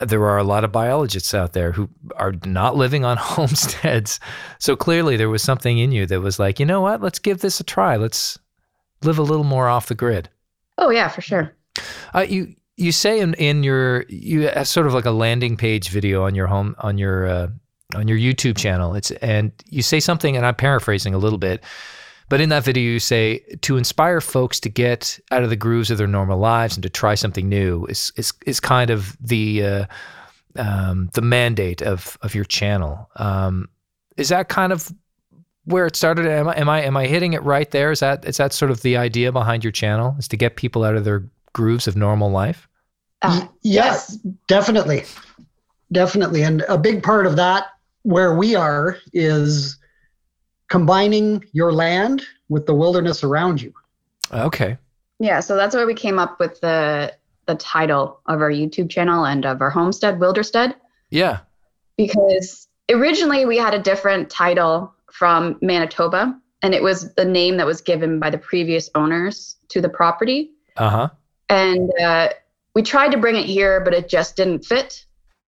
There 0.00 0.24
are 0.24 0.38
a 0.38 0.44
lot 0.44 0.64
of 0.64 0.72
biologists 0.72 1.34
out 1.34 1.52
there 1.52 1.70
who 1.70 1.88
are 2.16 2.34
not 2.44 2.74
living 2.74 3.04
on 3.04 3.16
homesteads, 3.20 4.18
so 4.58 4.74
clearly 4.74 5.16
there 5.16 5.30
was 5.30 5.42
something 5.42 5.78
in 5.78 5.92
you 5.92 6.06
that 6.06 6.20
was 6.20 6.40
like, 6.40 6.58
you 6.58 6.66
know 6.66 6.80
what? 6.80 7.00
Let's 7.00 7.20
give 7.20 7.40
this 7.40 7.60
a 7.60 7.64
try. 7.64 7.96
Let's 7.96 8.36
live 9.02 9.18
a 9.18 9.22
little 9.22 9.44
more 9.44 9.68
off 9.68 9.86
the 9.86 9.94
grid. 9.94 10.28
Oh, 10.78 10.90
yeah, 10.90 11.08
for 11.08 11.20
sure. 11.20 11.54
Uh, 12.12 12.26
you 12.28 12.54
you 12.76 12.90
say 12.90 13.20
in, 13.20 13.34
in 13.34 13.62
your 13.62 14.04
you 14.08 14.48
have 14.48 14.66
sort 14.66 14.86
of 14.86 14.94
like 14.94 15.04
a 15.04 15.10
landing 15.12 15.56
page 15.56 15.90
video 15.90 16.24
on 16.24 16.34
your 16.34 16.46
home 16.46 16.74
on 16.78 16.98
your 16.98 17.26
uh, 17.26 17.48
on 17.94 18.08
your 18.08 18.18
YouTube 18.18 18.56
channel. 18.56 18.94
It's 18.94 19.10
and 19.12 19.52
you 19.68 19.82
say 19.82 20.00
something, 20.00 20.36
and 20.36 20.44
I'm 20.46 20.54
paraphrasing 20.54 21.14
a 21.14 21.18
little 21.18 21.38
bit, 21.38 21.62
but 22.28 22.40
in 22.40 22.48
that 22.50 22.64
video 22.64 22.92
you 22.92 23.00
say 23.00 23.38
to 23.62 23.76
inspire 23.76 24.20
folks 24.20 24.60
to 24.60 24.68
get 24.68 25.18
out 25.30 25.42
of 25.42 25.50
the 25.50 25.56
grooves 25.56 25.90
of 25.90 25.98
their 25.98 26.06
normal 26.06 26.38
lives 26.38 26.76
and 26.76 26.82
to 26.82 26.90
try 26.90 27.14
something 27.14 27.48
new 27.48 27.84
is 27.86 28.12
is 28.16 28.32
is 28.46 28.60
kind 28.60 28.90
of 28.90 29.16
the 29.20 29.62
uh, 29.62 29.86
um, 30.56 31.10
the 31.14 31.22
mandate 31.22 31.82
of 31.82 32.16
of 32.22 32.34
your 32.34 32.44
channel. 32.44 33.10
Um, 33.16 33.68
is 34.16 34.28
that 34.28 34.48
kind 34.48 34.72
of 34.72 34.92
where 35.64 35.86
it 35.86 35.96
started? 35.96 36.26
Am 36.26 36.48
I 36.48 36.56
am 36.56 36.68
I 36.68 36.82
am 36.82 36.96
I 36.96 37.06
hitting 37.06 37.32
it 37.32 37.42
right 37.42 37.70
there? 37.70 37.90
Is 37.90 38.00
that 38.00 38.24
is 38.24 38.36
that 38.36 38.52
sort 38.52 38.70
of 38.70 38.82
the 38.82 38.96
idea 38.96 39.32
behind 39.32 39.64
your 39.64 39.72
channel? 39.72 40.14
Is 40.18 40.28
to 40.28 40.36
get 40.36 40.56
people 40.56 40.84
out 40.84 40.96
of 40.96 41.04
their 41.04 41.24
grooves 41.52 41.86
of 41.88 41.96
normal 41.96 42.30
life? 42.30 42.68
Uh, 43.22 43.40
Y- 43.40 43.48
yeah, 43.62 43.84
yes. 43.84 44.18
definitely. 44.48 45.04
Definitely. 45.92 46.42
And 46.42 46.62
a 46.68 46.76
big 46.78 47.02
part 47.02 47.26
of 47.26 47.36
that, 47.36 47.66
where 48.04 48.34
we 48.36 48.54
are, 48.54 48.96
is 49.12 49.76
combining 50.68 51.44
your 51.52 51.72
land 51.72 52.22
with 52.48 52.66
the 52.66 52.74
wilderness 52.74 53.22
around 53.24 53.60
you. 53.60 53.74
Okay. 54.32 54.78
Yeah, 55.18 55.40
so 55.40 55.56
that's 55.56 55.74
where 55.74 55.86
we 55.86 55.94
came 55.94 56.18
up 56.18 56.38
with 56.38 56.60
the 56.60 57.14
the 57.46 57.54
title 57.56 58.20
of 58.26 58.40
our 58.40 58.50
YouTube 58.50 58.88
channel 58.88 59.26
and 59.26 59.44
of 59.44 59.60
our 59.60 59.68
homestead, 59.68 60.18
Wilderstead. 60.18 60.74
Yeah. 61.10 61.40
because 61.98 62.66
originally 62.90 63.44
we 63.44 63.56
had 63.58 63.74
a 63.74 63.78
different 63.78 64.30
title 64.30 64.92
from 65.12 65.58
Manitoba, 65.60 66.34
and 66.62 66.74
it 66.74 66.82
was 66.82 67.14
the 67.14 67.24
name 67.24 67.56
that 67.58 67.66
was 67.66 67.80
given 67.80 68.18
by 68.18 68.30
the 68.30 68.38
previous 68.38 68.88
owners 68.94 69.56
to 69.68 69.80
the 69.80 69.88
property. 69.88 70.52
Uh 70.76 70.90
huh. 70.90 71.08
And 71.48 71.90
uh, 72.00 72.30
we 72.74 72.82
tried 72.82 73.12
to 73.12 73.18
bring 73.18 73.36
it 73.36 73.46
here, 73.46 73.80
but 73.80 73.94
it 73.94 74.08
just 74.08 74.36
didn't 74.36 74.64
fit. 74.64 75.04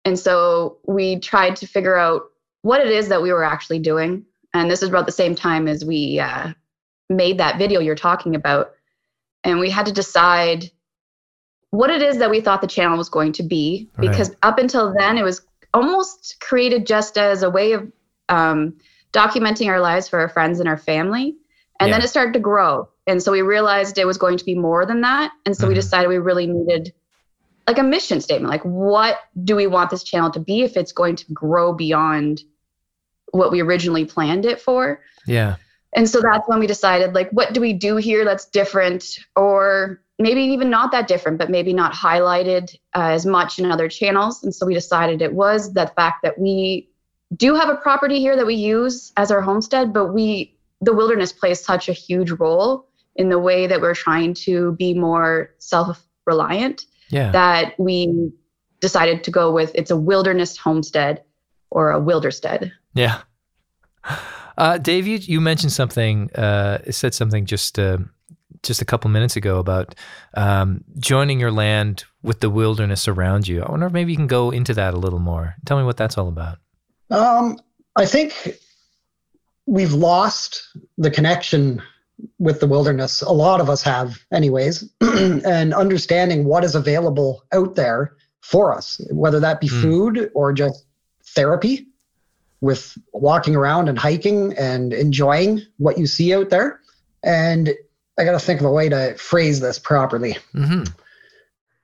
And 0.05 0.19
so 0.19 0.79
we 0.87 1.19
tried 1.21 1.57
to 1.57 1.67
figure 1.67 1.97
out 1.97 2.23
what 2.65 2.81
it 2.81 2.91
is 2.91 3.09
that 3.09 3.21
we 3.21 3.31
were 3.31 3.45
actually 3.45 3.79
doing. 3.79 4.25
And 4.55 4.71
this 4.71 4.83
is 4.83 4.89
about 4.89 5.05
the 5.05 5.13
same 5.13 5.35
time 5.35 5.69
as 5.69 5.85
we 5.85 6.19
uh, 6.19 6.55
made 7.11 7.37
that 7.37 7.59
video 7.59 7.79
you're 7.79 7.95
talking 7.95 8.35
about. 8.35 8.73
And 9.45 9.61
we 9.61 9.69
had 9.69 9.85
to 9.85 9.93
decide 9.93 10.71
what 11.73 11.91
it 11.91 12.01
is 12.01 12.17
that 12.19 12.31
we 12.31 12.41
thought 12.41 12.63
the 12.63 12.67
channel 12.67 12.97
was 12.97 13.11
going 13.11 13.33
to 13.33 13.43
be. 13.43 13.91
Right. 13.99 14.09
Because 14.09 14.35
up 14.43 14.59
until 14.59 14.95
then, 14.99 15.19
it 15.19 15.23
was 15.23 15.43
almost 15.75 16.37
created 16.41 16.87
just 16.87 17.19
as 17.19 17.43
a 17.43 17.51
way 17.51 17.73
of 17.73 17.93
um, 18.31 18.79
documenting 19.13 19.69
our 19.69 19.81
lives 19.81 20.09
for 20.09 20.19
our 20.19 20.31
friends 20.31 20.59
and 20.59 20.67
our 20.69 20.79
family. 20.79 21.37
And 21.81 21.93
then 21.93 22.01
it 22.01 22.09
started 22.09 22.33
to 22.33 22.41
grow. 22.41 22.89
And 23.07 23.23
so 23.23 23.31
we 23.31 23.43
realized 23.43 23.99
it 23.99 24.07
was 24.07 24.17
going 24.17 24.39
to 24.39 24.45
be 24.45 24.55
more 24.55 24.87
than 24.87 25.03
that. 25.03 25.33
And 25.45 25.55
so 25.55 25.69
we 25.69 25.75
Mhm. 25.75 25.83
decided 25.83 26.09
we 26.09 26.17
really 26.17 26.47
needed 26.47 26.95
like 27.67 27.77
a 27.77 27.83
mission 27.83 28.23
statement. 28.23 28.51
Like, 28.51 28.63
what 28.63 29.19
do 29.43 29.55
we 29.55 29.67
want 29.67 29.91
this 29.91 30.03
channel 30.03 30.31
to 30.31 30.41
be 30.41 30.63
if 30.63 30.79
it's 30.79 30.93
going 30.93 31.17
to 31.17 31.33
grow 31.35 31.75
beyond 31.75 32.43
what 33.35 33.51
we 33.51 33.61
originally 33.61 34.05
planned 34.05 34.47
it 34.47 34.61
for? 34.61 35.01
Yeah. 35.27 35.57
And 35.97 36.09
so 36.09 36.21
that's 36.21 36.49
when 36.49 36.59
we 36.59 36.67
decided, 36.67 37.15
like, 37.15 37.31
what 37.31 37.53
do 37.53 37.61
we 37.61 37.73
do 37.73 37.97
here 37.97 38.25
that's 38.25 38.47
different, 38.47 39.19
or 39.37 40.01
maybe 40.19 40.41
even 40.43 40.71
not 40.71 40.91
that 40.93 41.07
different, 41.09 41.39
but 41.39 41.51
maybe 41.51 41.73
not 41.73 41.93
highlighted 41.93 42.75
uh, 42.95 43.11
as 43.11 43.25
much 43.27 43.59
in 43.59 43.71
other 43.71 43.89
channels. 43.89 44.43
And 44.43 44.55
so 44.55 44.67
we 44.67 44.75
decided 44.75 45.23
it 45.23 45.35
was 45.35 45.73
the 45.73 45.87
fact 45.97 46.23
that 46.23 46.39
we 46.39 46.89
do 47.37 47.55
have 47.55 47.69
a 47.69 47.77
property 47.77 48.19
here 48.19 48.37
that 48.37 48.47
we 48.47 48.55
use 48.55 49.13
as 49.17 49.31
our 49.31 49.41
homestead, 49.41 49.93
but 49.93 50.13
we 50.13 50.57
the 50.81 50.93
wilderness 50.93 51.33
plays 51.33 51.65
such 51.65 51.89
a 51.89 51.93
huge 51.93 52.31
role 52.33 52.87
in 53.17 53.29
the 53.29 53.39
way 53.39 53.67
that 53.67 53.81
we're 53.81 53.95
trying 53.95 54.35
to 54.35 54.73
be 54.73 54.93
more 54.93 55.55
self-reliant 55.59 56.85
Yeah. 57.11 57.31
that 57.31 57.79
we 57.79 58.33
decided 58.81 59.25
to 59.25 59.31
go 59.31 59.51
with 59.53 59.71
it's 59.75 59.91
a 59.91 59.97
wilderness 59.97 60.59
homestead 60.59 61.23
or 61.71 61.93
a 61.93 62.01
wilderstead. 62.01 62.73
Yeah. 62.95 63.21
Uh, 64.57 64.79
Dave, 64.79 65.07
you, 65.07 65.19
you 65.19 65.41
mentioned 65.41 65.73
something, 65.73 66.33
uh, 66.35 66.79
said 66.91 67.13
something 67.15 67.45
just 67.45 67.79
uh, 67.79 67.99
just 68.63 68.81
a 68.81 68.85
couple 68.85 69.11
minutes 69.11 69.37
ago 69.37 69.59
about 69.59 69.95
um, 70.35 70.85
joining 70.99 71.41
your 71.41 71.51
land 71.51 72.05
with 72.23 72.41
the 72.41 72.51
wilderness 72.51 73.09
around 73.09 73.49
you. 73.49 73.63
I 73.63 73.71
wonder 73.71 73.87
if 73.87 73.93
maybe 73.93 74.13
you 74.13 74.17
can 74.17 74.27
go 74.27 74.51
into 74.51 74.75
that 74.75 74.95
a 74.95 74.97
little 74.97 75.19
more. 75.19 75.57
Tell 75.67 75.77
me 75.77 75.85
what 75.85 75.97
that's 75.97 76.17
all 76.17 76.29
about. 76.29 76.59
Um, 77.11 77.59
I 77.97 78.07
think 78.07 78.59
we've 79.67 79.93
lost 79.93 80.69
the 80.99 81.11
connection 81.11 81.83
with 82.39 82.61
the 82.61 82.67
wilderness. 82.67 83.23
A 83.23 83.33
lot 83.33 83.61
of 83.61 83.69
us 83.69 83.83
have, 83.83 84.19
anyways, 84.33 84.89
and 85.01 85.75
understanding 85.75 86.45
what 86.45 86.65
is 86.65 86.75
available 86.75 87.43
out 87.53 87.75
there 87.75 88.17
for 88.41 88.73
us, 88.75 89.01
whether 89.11 89.41
that 89.41 89.61
be 89.61 89.69
Mm. 89.69 89.83
food 89.83 90.31
or 90.35 90.53
just 90.53 90.85
therapy 91.35 91.87
with 92.65 92.97
walking 93.13 93.55
around 93.55 93.89
and 93.89 93.99
hiking 93.99 94.55
and 94.57 94.93
enjoying 94.93 95.61
what 95.77 95.99
you 95.99 96.07
see 96.07 96.35
out 96.35 96.49
there. 96.51 96.81
And 97.23 97.71
I 98.19 98.25
got 98.25 98.33
to 98.33 98.39
think 98.39 98.61
of 98.61 98.67
a 98.67 98.73
way 98.73 98.89
to 98.89 99.15
phrase 99.17 99.61
this 99.61 99.79
properly 99.79 100.37
Mm-hmm. 100.55 100.85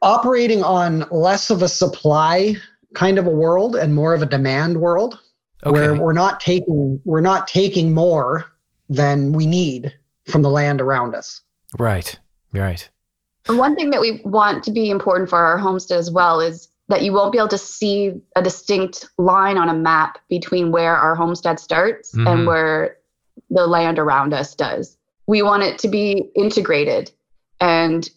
operating 0.02 0.62
on 0.62 1.04
less 1.10 1.50
of 1.50 1.62
a 1.62 1.68
supply 1.68 2.56
kind 2.94 3.18
of 3.18 3.26
a 3.26 3.30
world 3.30 3.76
and 3.76 3.94
more 3.94 4.14
of 4.14 4.22
a 4.22 4.26
demand 4.26 4.80
world 4.80 5.18
Okay. 5.64 5.72
where 5.72 5.94
we're 5.94 6.14
not 6.14 6.40
taking 6.40 7.00
we're 7.04 7.20
not 7.20 7.46
taking 7.46 7.92
more 7.92 8.46
than 8.88 9.32
we 9.32 9.44
need 9.46 9.92
from 10.26 10.40
the 10.42 10.48
land 10.50 10.80
around 10.80 11.14
us. 11.14 11.42
right. 11.78 12.18
Right. 12.52 12.88
One 13.46 13.76
thing 13.76 13.90
that 13.90 14.00
we 14.00 14.22
want 14.24 14.64
to 14.64 14.70
be 14.72 14.90
important 14.90 15.28
for 15.30 15.38
our 15.38 15.56
homestead 15.58 15.98
as 15.98 16.10
well 16.10 16.40
is 16.40 16.68
that 16.90 17.02
you 17.02 17.12
won't 17.12 17.32
be 17.32 17.38
able 17.38 17.48
to 17.48 17.56
see 17.58 18.12
a 18.36 18.42
distinct 18.42 19.08
line 19.16 19.56
on 19.56 19.68
a 19.68 19.74
map 19.74 20.18
between 20.28 20.72
where 20.72 20.96
our 20.96 21.14
homestead 21.14 21.58
starts 21.58 22.12
Mhm. 22.14 22.26
and 22.28 22.46
where 22.46 22.96
the 23.48 23.66
land 23.66 23.98
around 23.98 24.34
us 24.34 24.54
does. 24.54 24.96
We 25.26 25.42
want 25.42 25.62
it 25.62 25.78
to 25.80 25.88
be 25.88 26.30
integrated 26.34 27.10
and 27.60 28.08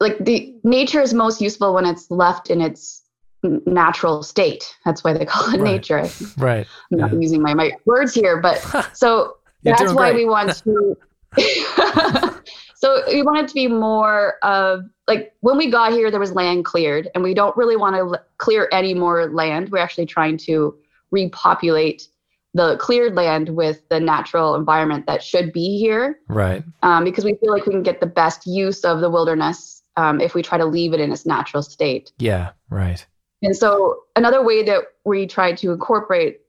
like 0.00 0.18
the 0.18 0.54
nature 0.62 1.00
is 1.00 1.14
most 1.14 1.40
useful 1.40 1.72
when 1.72 1.86
it's 1.86 2.10
left 2.10 2.50
in 2.50 2.60
its 2.60 3.02
natural 3.42 4.22
state. 4.22 4.64
That's 4.84 5.02
why 5.04 5.12
they 5.14 5.24
call 5.24 5.54
it 5.54 5.60
Right. 5.60 5.72
nature. 5.74 6.10
Right. 6.36 6.66
I'm 6.92 6.98
not 6.98 7.12
Yeah. 7.12 7.18
using 7.20 7.40
my, 7.40 7.54
my 7.54 7.70
words 7.86 8.12
here, 8.12 8.40
but 8.40 8.62
so 8.94 9.36
that's 9.62 9.94
why 9.94 10.10
great. 10.12 10.16
we 10.16 10.24
want 10.26 10.52
to 10.64 10.96
so 12.76 13.02
we 13.08 13.22
wanted 13.22 13.48
to 13.48 13.54
be 13.54 13.68
more 13.68 14.34
of 14.42 14.80
like 15.08 15.32
when 15.40 15.56
we 15.56 15.70
got 15.70 15.92
here 15.92 16.10
there 16.10 16.20
was 16.20 16.32
land 16.32 16.64
cleared 16.64 17.08
and 17.14 17.24
we 17.24 17.34
don't 17.34 17.56
really 17.56 17.76
want 17.76 17.96
to 17.96 18.20
clear 18.38 18.68
any 18.72 18.94
more 18.94 19.30
land 19.30 19.70
we're 19.70 19.78
actually 19.78 20.06
trying 20.06 20.36
to 20.36 20.74
repopulate 21.10 22.08
the 22.54 22.76
cleared 22.78 23.14
land 23.14 23.50
with 23.50 23.86
the 23.90 24.00
natural 24.00 24.54
environment 24.54 25.06
that 25.06 25.22
should 25.22 25.52
be 25.52 25.78
here 25.78 26.18
Right. 26.28 26.64
um, 26.82 27.04
because 27.04 27.24
we 27.24 27.34
feel 27.34 27.52
like 27.52 27.66
we 27.66 27.72
can 27.72 27.82
get 27.82 28.00
the 28.00 28.06
best 28.06 28.46
use 28.46 28.84
of 28.84 29.00
the 29.00 29.10
wilderness 29.10 29.82
um, 29.96 30.20
if 30.20 30.34
we 30.34 30.42
try 30.42 30.58
to 30.58 30.66
leave 30.66 30.92
it 30.92 31.00
in 31.00 31.12
its 31.12 31.26
natural 31.26 31.62
state 31.62 32.12
Yeah. 32.18 32.50
Right. 32.70 33.04
and 33.42 33.56
so 33.56 33.96
another 34.16 34.42
way 34.44 34.62
that 34.64 34.84
we 35.04 35.26
try 35.26 35.52
to 35.54 35.70
incorporate 35.72 36.40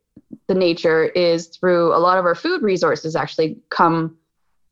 the 0.48 0.56
nature 0.56 1.06
is 1.06 1.48
through 1.48 1.94
a 1.94 2.00
lot 2.00 2.18
of 2.18 2.26
our 2.26 2.36
food 2.36 2.62
resources 2.64 3.16
actually 3.16 3.58
come 3.70 4.18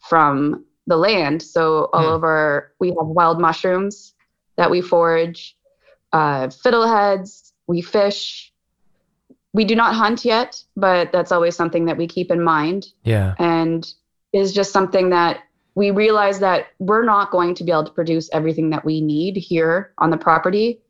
from 0.09 0.65
the 0.87 0.97
land. 0.97 1.41
So 1.41 1.89
all 1.93 2.13
of 2.13 2.23
our 2.23 2.71
we 2.79 2.89
have 2.89 3.07
wild 3.07 3.39
mushrooms 3.39 4.13
that 4.57 4.69
we 4.71 4.81
forage, 4.81 5.55
uh, 6.13 6.47
fiddleheads, 6.47 7.51
we 7.67 7.81
fish. 7.81 8.51
We 9.53 9.65
do 9.65 9.75
not 9.75 9.95
hunt 9.95 10.25
yet, 10.25 10.61
but 10.75 11.11
that's 11.11 11.31
always 11.31 11.55
something 11.55 11.85
that 11.85 11.97
we 11.97 12.07
keep 12.07 12.29
in 12.29 12.43
mind 12.43 12.87
Yeah. 13.03 13.35
and 13.39 13.87
is 14.33 14.53
just 14.53 14.73
something 14.73 15.11
that 15.11 15.39
we 15.75 15.91
realize 15.91 16.39
that 16.39 16.67
we're 16.79 17.05
not 17.05 17.31
going 17.31 17.55
to 17.55 17.63
be 17.63 17.71
able 17.71 17.85
to 17.85 17.91
produce 17.91 18.29
everything 18.33 18.69
that 18.71 18.83
we 18.83 19.01
need 19.01 19.37
here 19.37 19.93
on 19.97 20.09
the 20.09 20.17
property 20.17 20.81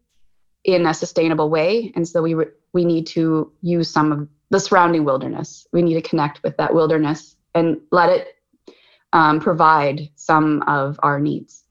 in 0.63 0.85
a 0.87 0.93
sustainable 0.93 1.49
way 1.49 1.91
and 1.95 2.07
so 2.07 2.23
we 2.23 2.33
re- 2.33 2.47
we 2.73 2.85
need 2.85 3.05
to 3.05 3.51
use 3.61 3.89
some 3.89 4.11
of 4.11 4.27
the 4.49 4.59
surrounding 4.59 5.05
wilderness 5.05 5.67
we 5.73 5.83
need 5.83 5.93
to 5.93 6.01
connect 6.01 6.41
with 6.43 6.57
that 6.57 6.73
wilderness 6.73 7.35
and 7.53 7.79
let 7.91 8.09
it 8.09 8.34
um, 9.15 9.39
provide 9.39 10.09
some 10.15 10.61
of 10.67 10.99
our 11.01 11.19
needs 11.19 11.63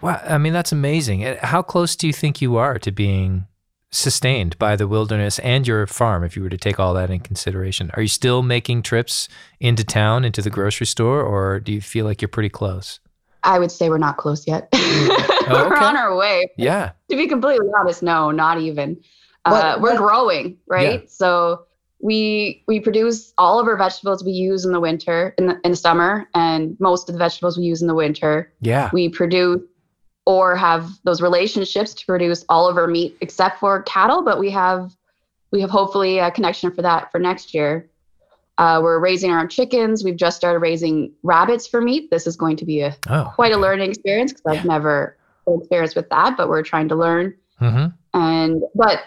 Wow. 0.00 0.18
I 0.26 0.38
mean, 0.38 0.54
that's 0.54 0.72
amazing. 0.72 1.20
How 1.42 1.60
close 1.60 1.94
do 1.94 2.06
you 2.06 2.12
think 2.14 2.40
you 2.40 2.56
are 2.56 2.78
to 2.78 2.90
being 2.90 3.46
sustained 3.90 4.56
by 4.58 4.74
the 4.74 4.88
wilderness 4.88 5.38
and 5.40 5.66
your 5.66 5.86
farm 5.86 6.24
if 6.24 6.36
you 6.36 6.42
were 6.42 6.48
to 6.48 6.56
take 6.56 6.80
all 6.80 6.94
that 6.94 7.10
in 7.10 7.20
consideration? 7.20 7.90
Are 7.94 8.00
you 8.02 8.08
still 8.08 8.42
making 8.42 8.80
trips 8.82 9.28
into 9.60 9.84
town, 9.84 10.24
into 10.24 10.40
the 10.40 10.48
grocery 10.48 10.86
store, 10.86 11.20
or 11.22 11.60
do 11.60 11.70
you 11.70 11.82
feel 11.82 12.06
like 12.06 12.22
you're 12.22 12.28
pretty 12.30 12.48
close? 12.48 12.98
i 13.42 13.58
would 13.58 13.72
say 13.72 13.88
we're 13.90 13.96
not 13.98 14.16
close 14.18 14.46
yet 14.46 14.68
Oh, 14.74 15.66
we're 15.68 15.76
on 15.76 15.96
our 15.96 16.14
way 16.16 16.46
Yeah. 16.56 16.92
to 17.10 17.16
be 17.16 17.26
completely 17.26 17.66
honest, 17.78 18.02
no, 18.02 18.30
not 18.30 18.58
even. 18.58 18.98
Uh, 19.44 19.50
But- 19.50 19.80
we're 19.82 19.96
growing, 19.98 20.56
right? 20.66 21.10
So 21.10 21.64
we 22.02 22.62
we 22.66 22.80
produce 22.80 23.32
all 23.38 23.58
of 23.60 23.66
our 23.66 23.76
vegetables 23.76 24.24
we 24.24 24.32
use 24.32 24.64
in 24.64 24.72
the 24.72 24.80
winter, 24.80 25.34
in 25.38 25.46
the 25.46 25.60
in 25.64 25.72
the 25.72 25.76
summer, 25.76 26.28
and 26.34 26.76
most 26.80 27.08
of 27.08 27.14
the 27.14 27.18
vegetables 27.18 27.58
we 27.58 27.64
use 27.64 27.82
in 27.82 27.88
the 27.88 27.94
winter. 27.94 28.52
Yeah. 28.60 28.90
We 28.92 29.08
produce 29.08 29.60
or 30.26 30.54
have 30.56 30.88
those 31.04 31.20
relationships 31.22 31.94
to 31.94 32.06
produce 32.06 32.44
all 32.48 32.68
of 32.68 32.76
our 32.76 32.86
meat 32.86 33.16
except 33.20 33.58
for 33.58 33.82
cattle, 33.82 34.22
but 34.22 34.38
we 34.38 34.50
have 34.50 34.94
we 35.50 35.60
have 35.60 35.70
hopefully 35.70 36.18
a 36.18 36.30
connection 36.30 36.70
for 36.72 36.82
that 36.82 37.10
for 37.10 37.18
next 37.18 37.52
year. 37.54 37.90
Uh, 38.58 38.78
we're 38.82 38.98
raising 39.00 39.30
our 39.30 39.40
own 39.40 39.48
chickens. 39.48 40.04
We've 40.04 40.16
just 40.16 40.36
started 40.36 40.58
raising 40.58 41.12
rabbits 41.22 41.66
for 41.66 41.80
meat. 41.80 42.10
This 42.10 42.26
is 42.26 42.36
going 42.36 42.56
to 42.58 42.64
be 42.66 42.80
a 42.82 42.94
Oh. 43.08 43.32
quite 43.34 43.52
a 43.52 43.56
learning 43.56 43.88
experience 43.90 44.32
because 44.32 44.58
I've 44.58 44.64
never 44.66 45.16
experienced 45.48 45.96
with 45.96 46.08
that, 46.10 46.36
but 46.36 46.48
we're 46.48 46.62
trying 46.62 46.88
to 46.88 46.94
learn 46.96 47.34
Mm-hmm. 47.60 47.86
and 48.18 48.62
but 48.74 49.02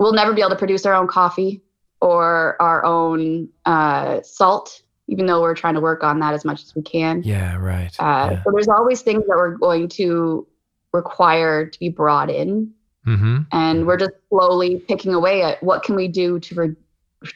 we'll 0.00 0.12
never 0.12 0.32
be 0.32 0.40
able 0.40 0.50
to 0.50 0.56
produce 0.56 0.84
our 0.86 0.94
own 0.94 1.06
coffee 1.06 1.60
or 2.00 2.60
our 2.60 2.84
own 2.84 3.48
uh, 3.64 4.20
salt 4.22 4.82
even 5.10 5.24
though 5.24 5.40
we're 5.40 5.54
trying 5.54 5.72
to 5.74 5.80
work 5.80 6.04
on 6.04 6.20
that 6.20 6.34
as 6.34 6.44
much 6.44 6.62
as 6.62 6.74
we 6.74 6.82
can 6.82 7.22
Yeah. 7.24 7.56
Right. 7.56 7.94
uh, 7.98 8.28
yeah. 8.32 8.42
so 8.44 8.50
there's 8.52 8.68
always 8.68 9.00
things 9.02 9.24
that 9.26 9.36
we're 9.36 9.56
going 9.56 9.88
to 9.90 10.46
require 10.92 11.66
to 11.66 11.78
be 11.78 11.88
brought 11.88 12.30
in 12.30 12.72
Mm-hmm. 13.06 13.38
and 13.52 13.86
we're 13.86 13.96
just 13.96 14.12
slowly 14.28 14.80
picking 14.86 15.14
away 15.14 15.42
at 15.42 15.62
what 15.62 15.82
can 15.82 15.94
we 15.94 16.08
do 16.08 16.38
to 16.40 16.54
re- 16.54 16.76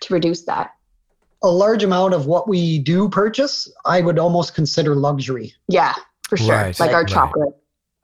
to 0.01 0.13
reduce 0.13 0.43
that 0.43 0.73
A 1.43 1.49
large 1.49 1.83
amount 1.83 2.13
of 2.13 2.27
what 2.27 2.47
we 2.47 2.79
do 2.79 3.09
purchase, 3.09 3.73
I 3.87 4.03
would 4.03 4.19
almost 4.19 4.55
consider 4.55 4.95
luxury. 4.95 5.55
yeah 5.69 5.95
for 6.29 6.37
sure 6.37 6.55
Right, 6.55 6.79
like 6.79 6.91
our 6.93 7.03
right. 7.03 7.09
chocolate 7.09 7.55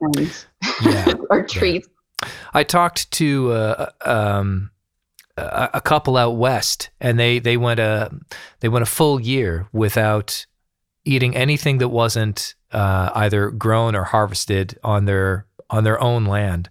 and 0.00 0.46
Yeah. 0.82 1.12
our 1.30 1.44
treats 1.46 1.88
I 2.54 2.64
talked 2.64 3.10
to 3.12 3.52
uh, 3.52 3.90
um, 4.04 4.70
a, 5.74 5.80
couple 5.80 6.16
out 6.16 6.36
west, 6.36 6.90
and 7.00 7.18
they 7.18 7.38
they 7.38 7.56
went 7.56 7.80
a 7.80 8.10
they 8.60 8.68
went 8.68 8.82
a 8.82 8.86
full 8.86 9.20
year 9.20 9.68
without 9.72 10.46
eating 11.04 11.34
anything 11.36 11.78
that 11.78 11.88
wasn't 11.88 12.54
uh, 12.72 13.10
either 13.14 13.50
grown 13.50 13.94
or 13.94 14.04
harvested 14.04 14.78
on 14.84 15.04
their 15.06 15.46
on 15.70 15.84
their 15.84 16.00
own 16.02 16.24
land, 16.24 16.68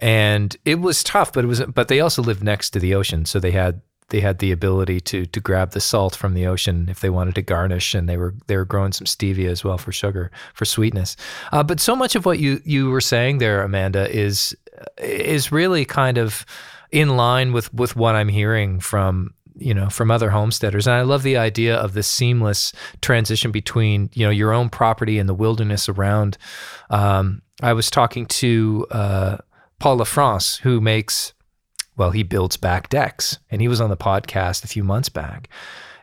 and 0.00 0.56
it 0.64 0.80
was 0.80 1.04
tough. 1.04 1.32
But 1.32 1.44
it 1.44 1.48
was 1.48 1.60
but 1.62 1.88
they 1.88 2.00
also 2.00 2.22
lived 2.22 2.42
next 2.42 2.70
to 2.70 2.78
the 2.78 2.94
ocean, 2.94 3.24
so 3.24 3.38
they 3.38 3.52
had 3.52 3.80
they 4.08 4.20
had 4.20 4.38
the 4.38 4.52
ability 4.52 5.00
to 5.00 5.26
to 5.26 5.40
grab 5.40 5.72
the 5.72 5.80
salt 5.80 6.14
from 6.14 6.34
the 6.34 6.46
ocean 6.46 6.88
if 6.88 7.00
they 7.00 7.10
wanted 7.10 7.34
to 7.34 7.42
garnish, 7.42 7.94
and 7.94 8.08
they 8.08 8.16
were 8.16 8.34
they 8.46 8.56
were 8.56 8.64
growing 8.64 8.92
some 8.92 9.06
stevia 9.06 9.48
as 9.48 9.64
well 9.64 9.78
for 9.78 9.92
sugar 9.92 10.30
for 10.54 10.64
sweetness. 10.64 11.16
Uh, 11.50 11.62
but 11.62 11.80
so 11.80 11.96
much 11.96 12.14
of 12.14 12.26
what 12.26 12.38
you 12.38 12.60
you 12.64 12.90
were 12.90 13.00
saying 13.00 13.38
there, 13.38 13.62
Amanda, 13.62 14.08
is 14.14 14.56
is 14.98 15.52
really 15.52 15.84
kind 15.84 16.18
of 16.18 16.44
in 16.92 17.16
line 17.16 17.52
with 17.52 17.72
with 17.74 17.96
what 17.96 18.14
I'm 18.14 18.28
hearing 18.28 18.78
from 18.78 19.34
you 19.56 19.74
know 19.74 19.88
from 19.88 20.10
other 20.10 20.30
homesteaders. 20.30 20.86
And 20.86 20.94
i 20.94 21.02
love 21.02 21.22
the 21.22 21.36
idea 21.36 21.76
of 21.76 21.94
the 21.94 22.02
seamless 22.02 22.72
transition 23.00 23.50
between 23.50 24.10
you 24.12 24.24
know 24.24 24.30
your 24.30 24.52
own 24.52 24.68
property 24.68 25.18
and 25.18 25.28
the 25.28 25.34
wilderness 25.34 25.88
around. 25.88 26.38
Um, 26.90 27.42
i 27.62 27.72
was 27.72 27.90
talking 27.90 28.26
to 28.26 28.86
uh, 28.90 29.36
paul 29.78 29.98
lafrance 29.98 30.60
who 30.60 30.80
makes 30.80 31.32
well 31.96 32.10
he 32.10 32.22
builds 32.22 32.56
back 32.56 32.88
decks 32.88 33.38
and 33.50 33.60
he 33.60 33.68
was 33.68 33.80
on 33.80 33.90
the 33.90 33.96
podcast 33.96 34.64
a 34.64 34.68
few 34.68 34.84
months 34.84 35.08
back 35.08 35.48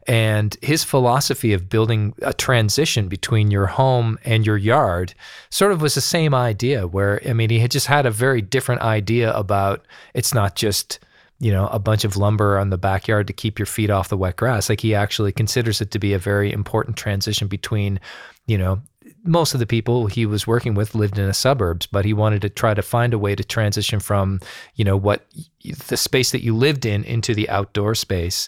and 0.10 0.58
his 0.64 0.84
philosophy 0.84 1.54
of 1.54 1.70
building 1.70 2.16
a 2.24 2.34
transition 2.34 3.08
between 3.08 3.52
your 3.52 3.68
home 3.68 4.18
and 4.26 4.46
your 4.46 4.58
yard 4.58 5.14
sort 5.52 5.72
of 5.72 5.82
was 5.82 5.94
the 5.96 6.02
same 6.02 6.34
idea 6.34 6.88
where 6.88 7.22
i 7.28 7.34
mean 7.34 7.50
he 7.50 7.60
had 7.60 7.72
just 7.72 7.88
had 7.88 8.06
a 8.06 8.12
very 8.12 8.42
different 8.42 8.82
idea 8.82 9.32
about 9.34 9.86
it's 10.14 10.34
not 10.34 10.56
just 10.56 11.00
you 11.42 11.54
know, 11.54 11.68
a 11.68 11.80
bunch 11.80 12.04
of 12.04 12.18
lumber 12.18 12.58
on 12.58 12.70
the 12.70 12.78
backyard 12.78 13.26
to 13.28 13.34
keep 13.34 13.58
your 13.58 13.66
feet 13.66 13.90
off 13.90 14.10
the 14.10 14.18
wet 14.18 14.36
grass. 14.36 14.70
Like 14.70 14.82
he 14.82 14.94
actually 14.94 15.32
considers 15.32 15.80
it 15.80 15.90
to 15.92 16.00
be 16.00 16.14
a 16.14 16.20
very 16.20 16.52
important 16.52 16.98
transition 16.98 17.48
between, 17.48 18.00
you 18.46 18.58
know, 18.58 18.82
most 19.24 19.54
of 19.54 19.60
the 19.60 19.66
people 19.66 20.08
he 20.08 20.26
was 20.26 20.48
working 20.48 20.76
with 20.76 20.96
lived 20.96 21.18
in 21.18 21.28
the 21.28 21.34
suburbs, 21.34 21.86
but 21.86 22.06
he 22.06 22.14
wanted 22.14 22.42
to 22.42 22.50
try 22.50 22.74
to 22.74 22.82
find 22.82 23.14
a 23.14 23.20
way 23.20 23.36
to 23.36 23.44
transition 23.44 24.00
from, 24.00 24.40
you 24.76 24.84
know, 24.84 24.98
what 24.98 25.26
the 25.88 25.98
space 25.98 26.32
that 26.32 26.44
you 26.44 26.56
lived 26.56 26.86
in 26.86 27.04
into 27.04 27.34
the 27.34 27.50
outdoor 27.50 27.96
space. 27.96 28.48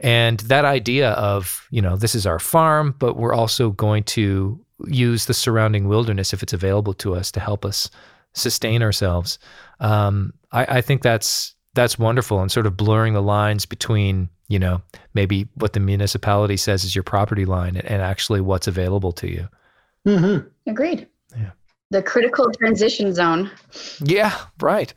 And 0.00 0.40
that 0.40 0.64
idea 0.64 1.10
of, 1.12 1.66
you 1.70 1.82
know, 1.82 1.96
this 1.96 2.14
is 2.14 2.26
our 2.26 2.38
farm, 2.38 2.94
but 2.98 3.16
we're 3.16 3.34
also 3.34 3.70
going 3.70 4.04
to 4.04 4.64
use 4.86 5.26
the 5.26 5.34
surrounding 5.34 5.88
wilderness 5.88 6.32
if 6.32 6.42
it's 6.42 6.52
available 6.52 6.94
to 6.94 7.14
us 7.14 7.32
to 7.32 7.40
help 7.40 7.64
us 7.64 7.90
sustain 8.32 8.82
ourselves. 8.82 9.38
Um, 9.80 10.32
I, 10.52 10.78
I 10.78 10.80
think 10.80 11.02
that's 11.02 11.54
that's 11.74 11.98
wonderful 11.98 12.40
and 12.40 12.50
sort 12.50 12.66
of 12.66 12.76
blurring 12.76 13.14
the 13.14 13.22
lines 13.22 13.66
between 13.66 14.28
you 14.48 14.58
know 14.58 14.82
maybe 15.14 15.48
what 15.54 15.72
the 15.74 15.80
municipality 15.80 16.56
says 16.56 16.84
is 16.84 16.94
your 16.94 17.02
property 17.04 17.44
line 17.44 17.76
and, 17.76 17.86
and 17.86 18.02
actually 18.02 18.40
what's 18.40 18.66
available 18.66 19.12
to 19.12 19.28
you 19.28 19.48
Mm-hmm. 20.06 20.70
Agreed. 20.70 21.06
Yeah. 21.36 21.50
The 21.90 22.02
critical 22.02 22.50
transition 22.52 23.14
zone. 23.14 23.50
yeah 24.02 24.36
right 24.60 24.94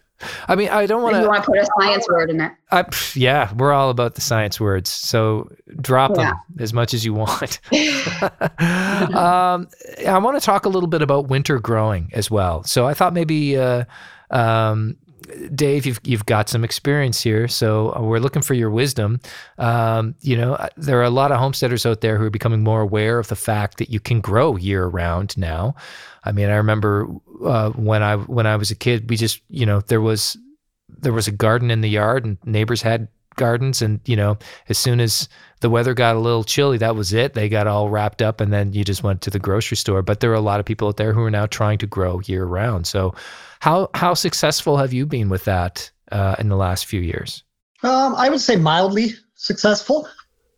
i 0.47 0.55
mean 0.55 0.69
i 0.69 0.85
don't 0.85 1.01
want 1.03 1.15
to. 1.15 1.21
You 1.21 1.27
want 1.27 1.43
to 1.43 1.49
put 1.51 1.59
a 1.59 1.67
science 1.79 2.07
word 2.09 2.29
in 2.29 2.39
it. 2.41 2.51
I, 2.71 2.85
yeah 3.15 3.53
we're 3.53 3.71
all 3.73 3.89
about 3.89 4.15
the 4.15 4.21
science 4.21 4.59
words 4.59 4.89
so 4.89 5.49
drop 5.81 6.11
Yeah. 6.11 6.31
them 6.31 6.35
as 6.59 6.73
much 6.73 6.93
as 6.93 7.03
you 7.05 7.13
want 7.13 7.59
um, 8.61 9.67
I 10.07 10.17
want 10.21 10.39
to 10.39 10.45
talk 10.45 10.65
a 10.65 10.69
little 10.69 10.87
bit 10.87 11.01
about 11.01 11.27
winter 11.27 11.59
growing 11.59 12.09
as 12.13 12.29
well. 12.31 12.63
So 12.63 12.87
I 12.87 12.93
thought 12.93 13.13
maybe, 13.13 13.57
uh, 13.57 13.85
um, 14.29 14.97
Dave, 15.53 15.85
you've 15.85 15.99
you've 16.03 16.25
got 16.25 16.49
some 16.49 16.63
experience 16.63 17.21
here, 17.21 17.47
so 17.47 17.97
we're 18.01 18.19
looking 18.19 18.41
for 18.41 18.53
your 18.53 18.69
wisdom. 18.69 19.19
Um, 19.57 20.15
you 20.21 20.37
know, 20.37 20.57
there 20.77 20.99
are 20.99 21.03
a 21.03 21.09
lot 21.09 21.31
of 21.31 21.39
homesteaders 21.39 21.85
out 21.85 22.01
there 22.01 22.17
who 22.17 22.25
are 22.25 22.31
becoming 22.31 22.63
more 22.63 22.81
aware 22.81 23.19
of 23.19 23.27
the 23.27 23.35
fact 23.35 23.77
that 23.77 23.89
you 23.89 23.99
can 23.99 24.21
grow 24.21 24.55
year 24.55 24.85
round 24.85 25.37
now. 25.37 25.75
I 26.23 26.31
mean, 26.31 26.49
I 26.49 26.55
remember 26.55 27.07
uh, 27.43 27.71
when 27.71 28.03
I 28.03 28.15
when 28.15 28.47
I 28.47 28.55
was 28.55 28.71
a 28.71 28.75
kid, 28.75 29.09
we 29.09 29.17
just 29.17 29.41
you 29.49 29.65
know 29.65 29.81
there 29.81 30.01
was 30.01 30.37
there 30.89 31.13
was 31.13 31.27
a 31.27 31.31
garden 31.31 31.71
in 31.71 31.81
the 31.81 31.89
yard, 31.89 32.25
and 32.25 32.37
neighbors 32.45 32.81
had 32.81 33.07
gardens, 33.35 33.81
and 33.81 33.99
you 34.05 34.15
know 34.15 34.37
as 34.69 34.77
soon 34.77 34.99
as 34.99 35.27
the 35.61 35.69
weather 35.69 35.93
got 35.93 36.15
a 36.15 36.19
little 36.19 36.43
chilly, 36.43 36.77
that 36.79 36.95
was 36.95 37.13
it. 37.13 37.33
They 37.33 37.49
got 37.49 37.67
all 37.67 37.89
wrapped 37.89 38.21
up, 38.21 38.41
and 38.41 38.51
then 38.51 38.73
you 38.73 38.83
just 38.83 39.03
went 39.03 39.21
to 39.21 39.29
the 39.29 39.39
grocery 39.39 39.77
store. 39.77 40.01
But 40.01 40.19
there 40.19 40.31
are 40.31 40.35
a 40.35 40.41
lot 40.41 40.59
of 40.59 40.65
people 40.65 40.87
out 40.87 40.97
there 40.97 41.13
who 41.13 41.23
are 41.23 41.31
now 41.31 41.45
trying 41.45 41.77
to 41.79 41.87
grow 41.87 42.19
year 42.21 42.45
round. 42.45 42.87
So, 42.87 43.13
how 43.59 43.89
how 43.93 44.13
successful 44.13 44.77
have 44.77 44.93
you 44.93 45.05
been 45.05 45.29
with 45.29 45.45
that 45.45 45.89
uh, 46.11 46.35
in 46.39 46.49
the 46.49 46.57
last 46.57 46.85
few 46.85 47.01
years? 47.01 47.43
Um, 47.83 48.15
I 48.15 48.29
would 48.29 48.41
say 48.41 48.55
mildly 48.55 49.13
successful. 49.35 50.07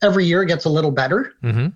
Every 0.01 0.25
year 0.25 0.43
gets 0.43 0.65
a 0.65 0.69
little 0.69 0.91
better. 0.91 1.33
Mm-hmm. 1.43 1.67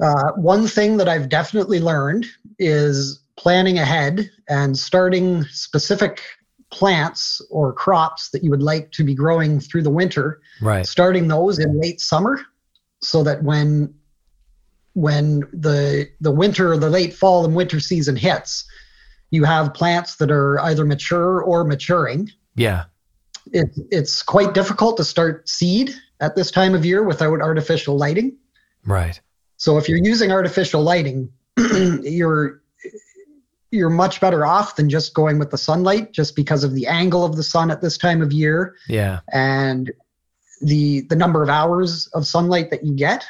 Uh, 0.00 0.32
one 0.36 0.66
thing 0.66 0.96
that 0.96 1.08
I've 1.08 1.28
definitely 1.28 1.80
learned 1.80 2.26
is 2.58 3.20
planning 3.36 3.78
ahead 3.78 4.30
and 4.48 4.76
starting 4.78 5.44
specific 5.44 6.22
plants 6.70 7.40
or 7.50 7.72
crops 7.72 8.30
that 8.30 8.44
you 8.44 8.50
would 8.50 8.62
like 8.62 8.92
to 8.92 9.04
be 9.04 9.14
growing 9.14 9.60
through 9.60 9.82
the 9.82 9.90
winter, 9.90 10.40
Right. 10.60 10.86
starting 10.86 11.28
those 11.28 11.58
in 11.58 11.80
late 11.80 12.00
summer 12.00 12.40
so 13.00 13.22
that 13.22 13.42
when 13.42 13.94
when 14.94 15.40
the 15.52 16.08
the 16.20 16.32
winter 16.32 16.76
the 16.76 16.90
late 16.90 17.14
fall 17.14 17.44
and 17.44 17.54
winter 17.54 17.78
season 17.78 18.16
hits, 18.16 18.64
you 19.30 19.44
have 19.44 19.72
plants 19.72 20.16
that 20.16 20.30
are 20.30 20.58
either 20.60 20.84
mature 20.84 21.40
or 21.42 21.64
maturing. 21.64 22.30
Yeah. 22.56 22.84
It, 23.52 23.70
it's 23.90 24.22
quite 24.22 24.52
difficult 24.54 24.96
to 24.98 25.04
start 25.04 25.48
seed 25.48 25.94
at 26.20 26.34
this 26.36 26.50
time 26.50 26.74
of 26.74 26.84
year 26.84 27.02
without 27.04 27.40
artificial 27.40 27.96
lighting. 27.96 28.36
Right. 28.84 29.20
So 29.56 29.78
if 29.78 29.88
you're 29.88 29.98
using 30.02 30.32
artificial 30.32 30.82
lighting, 30.82 31.30
you're 32.02 32.60
you're 33.70 33.90
much 33.90 34.20
better 34.20 34.46
off 34.46 34.76
than 34.76 34.88
just 34.88 35.14
going 35.14 35.38
with 35.38 35.50
the 35.50 35.58
sunlight 35.58 36.12
just 36.12 36.34
because 36.34 36.64
of 36.64 36.74
the 36.74 36.86
angle 36.86 37.24
of 37.24 37.36
the 37.36 37.42
sun 37.42 37.70
at 37.70 37.80
this 37.82 37.98
time 37.98 38.22
of 38.22 38.32
year 38.32 38.74
Yeah. 38.88 39.20
and 39.32 39.90
the 40.60 41.02
the 41.02 41.16
number 41.16 41.42
of 41.42 41.48
hours 41.48 42.06
of 42.08 42.26
sunlight 42.26 42.70
that 42.70 42.84
you 42.84 42.94
get. 42.94 43.24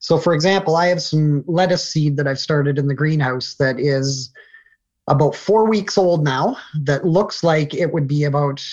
So 0.00 0.16
for 0.18 0.32
example, 0.34 0.76
I 0.76 0.86
have 0.86 1.02
some 1.02 1.44
lettuce 1.46 1.84
seed 1.88 2.16
that 2.16 2.26
I've 2.26 2.38
started 2.38 2.78
in 2.78 2.88
the 2.88 2.94
greenhouse 2.94 3.54
that 3.54 3.78
is 3.78 4.32
about 5.06 5.34
4 5.34 5.68
weeks 5.68 5.96
old 5.96 6.24
now 6.24 6.56
that 6.82 7.04
looks 7.06 7.42
like 7.44 7.74
it 7.74 7.92
would 7.92 8.06
be 8.08 8.24
about 8.24 8.64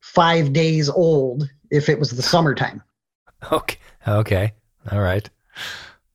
5 0.00 0.52
days 0.52 0.88
old 0.88 1.48
if 1.70 1.88
it 1.88 1.98
was 1.98 2.10
the 2.10 2.22
summertime. 2.22 2.82
Okay. 3.50 3.76
Okay. 4.06 4.52
All 4.92 5.00
right. 5.00 5.28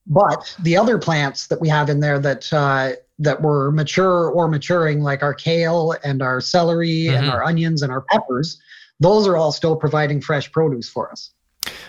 But 0.05 0.55
the 0.59 0.77
other 0.77 0.97
plants 0.97 1.47
that 1.47 1.59
we 1.59 1.67
have 1.67 1.89
in 1.89 1.99
there 1.99 2.19
that 2.19 2.51
uh, 2.53 2.91
that 3.19 3.41
were 3.41 3.71
mature 3.71 4.29
or 4.29 4.47
maturing, 4.47 5.01
like 5.01 5.23
our 5.23 5.33
kale 5.33 5.95
and 6.03 6.21
our 6.21 6.39
celery 6.39 7.07
and 7.07 7.25
Mhm. 7.27 7.31
our 7.33 7.43
onions 7.43 7.81
and 7.81 7.91
our 7.91 8.01
peppers, 8.01 8.59
those 8.99 9.27
are 9.27 9.35
all 9.37 9.51
still 9.51 9.75
providing 9.75 10.21
fresh 10.21 10.51
produce 10.51 10.89
for 10.89 11.11
us. 11.11 11.31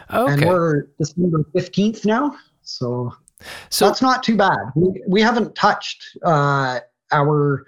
And 0.09 0.41
Okay. 0.41 0.47
we're 0.47 0.87
December 0.99 1.45
fifteenth 1.55 2.05
now, 2.07 2.35
so, 2.63 3.13
So 3.71 3.87
that's 3.87 4.03
not 4.03 4.23
too 4.23 4.37
bad. 4.37 4.59
We, 4.75 5.03
we 5.07 5.21
haven't 5.21 5.55
touched 5.55 6.03
uh, 6.25 6.81
our 7.13 7.65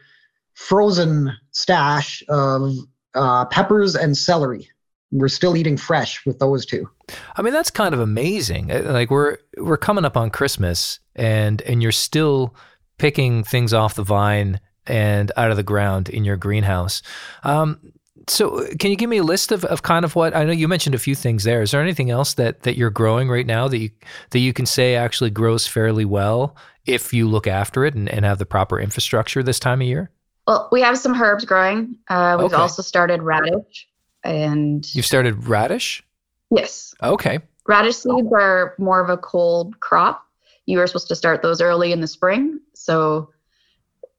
frozen 0.55 1.33
stash 1.53 2.23
of 2.29 2.75
uh, 3.15 3.45
peppers 3.47 3.95
and 3.95 4.17
celery. 4.17 4.69
We're 5.13 5.29
still 5.29 5.57
eating 5.57 5.77
fresh 5.77 6.25
with 6.27 6.39
those 6.39 6.65
two. 6.67 6.89
I 7.37 7.43
mean, 7.43 7.53
that's 7.53 7.71
kind 7.71 7.95
of 7.95 8.01
amazing. 8.01 8.71
Uh, 8.71 8.83
Like 8.93 9.11
we're 9.11 9.39
we're 9.59 9.77
coming 9.77 10.05
up 10.05 10.17
on 10.17 10.31
Christmas, 10.31 10.99
and 11.17 11.61
and 11.63 11.83
you're 11.83 11.93
still 11.93 12.55
picking 13.01 13.43
things 13.43 13.73
off 13.73 13.95
the 13.95 14.05
vine 14.05 14.61
and 14.87 15.33
out 15.37 15.51
of 15.51 15.57
the 15.57 15.63
ground 15.63 16.09
in 16.09 16.25
your 16.25 16.37
greenhouse. 16.37 17.03
Um, 17.43 17.81
so, 18.29 18.67
can 18.79 18.91
you 18.91 18.97
give 18.97 19.09
me 19.11 19.17
a 19.17 19.23
list 19.25 19.51
of, 19.51 19.65
of 19.65 19.83
kind 19.83 20.05
of 20.05 20.15
what 20.15 20.37
I 20.37 20.45
know? 20.45 20.53
You 20.53 20.69
mentioned 20.69 20.95
a 20.95 20.99
few 20.99 21.15
things 21.15 21.43
there. 21.45 21.63
Is 21.63 21.71
there 21.71 21.81
anything 21.81 22.11
else 22.11 22.35
that 22.35 22.63
that 22.63 22.77
you're 22.77 22.91
growing 22.91 23.29
right 23.31 23.47
now 23.47 23.67
that 23.69 23.79
you 23.79 23.91
that 24.31 24.39
you 24.39 24.53
can 24.53 24.67
say 24.67 24.95
actually 24.95 25.31
grows 25.31 25.67
fairly 25.67 26.05
well 26.05 26.55
if 26.87 27.13
you 27.13 27.27
look 27.29 27.47
after 27.47 27.85
it 27.85 27.95
and, 27.95 28.09
and 28.09 28.25
have 28.25 28.39
the 28.39 28.47
proper 28.47 28.79
infrastructure 28.79 29.43
this 29.43 29.59
time 29.59 29.81
of 29.81 29.87
year? 29.87 30.11
Well, 30.47 30.69
we 30.71 30.81
have 30.83 30.99
some 30.99 31.21
herbs 31.21 31.45
growing. 31.45 31.97
Uh, 32.09 32.37
we've 32.39 32.47
Okay. 32.53 32.57
also 32.57 32.83
started 32.83 33.23
radish, 33.23 33.89
and 34.23 34.85
You've 34.95 35.07
started 35.07 35.47
radish. 35.49 36.03
yes, 36.51 36.95
Okay. 37.03 37.39
radish 37.67 37.97
seeds 37.97 38.29
are 38.33 38.75
more 38.79 39.01
of 39.01 39.09
a 39.11 39.17
cold 39.17 39.81
crop. 39.81 40.25
You 40.71 40.79
were 40.79 40.87
supposed 40.87 41.09
to 41.09 41.17
start 41.17 41.43
those 41.43 41.61
early 41.61 41.93
in 41.93 42.01
the 42.01 42.07
spring, 42.07 42.61
so 42.75 43.31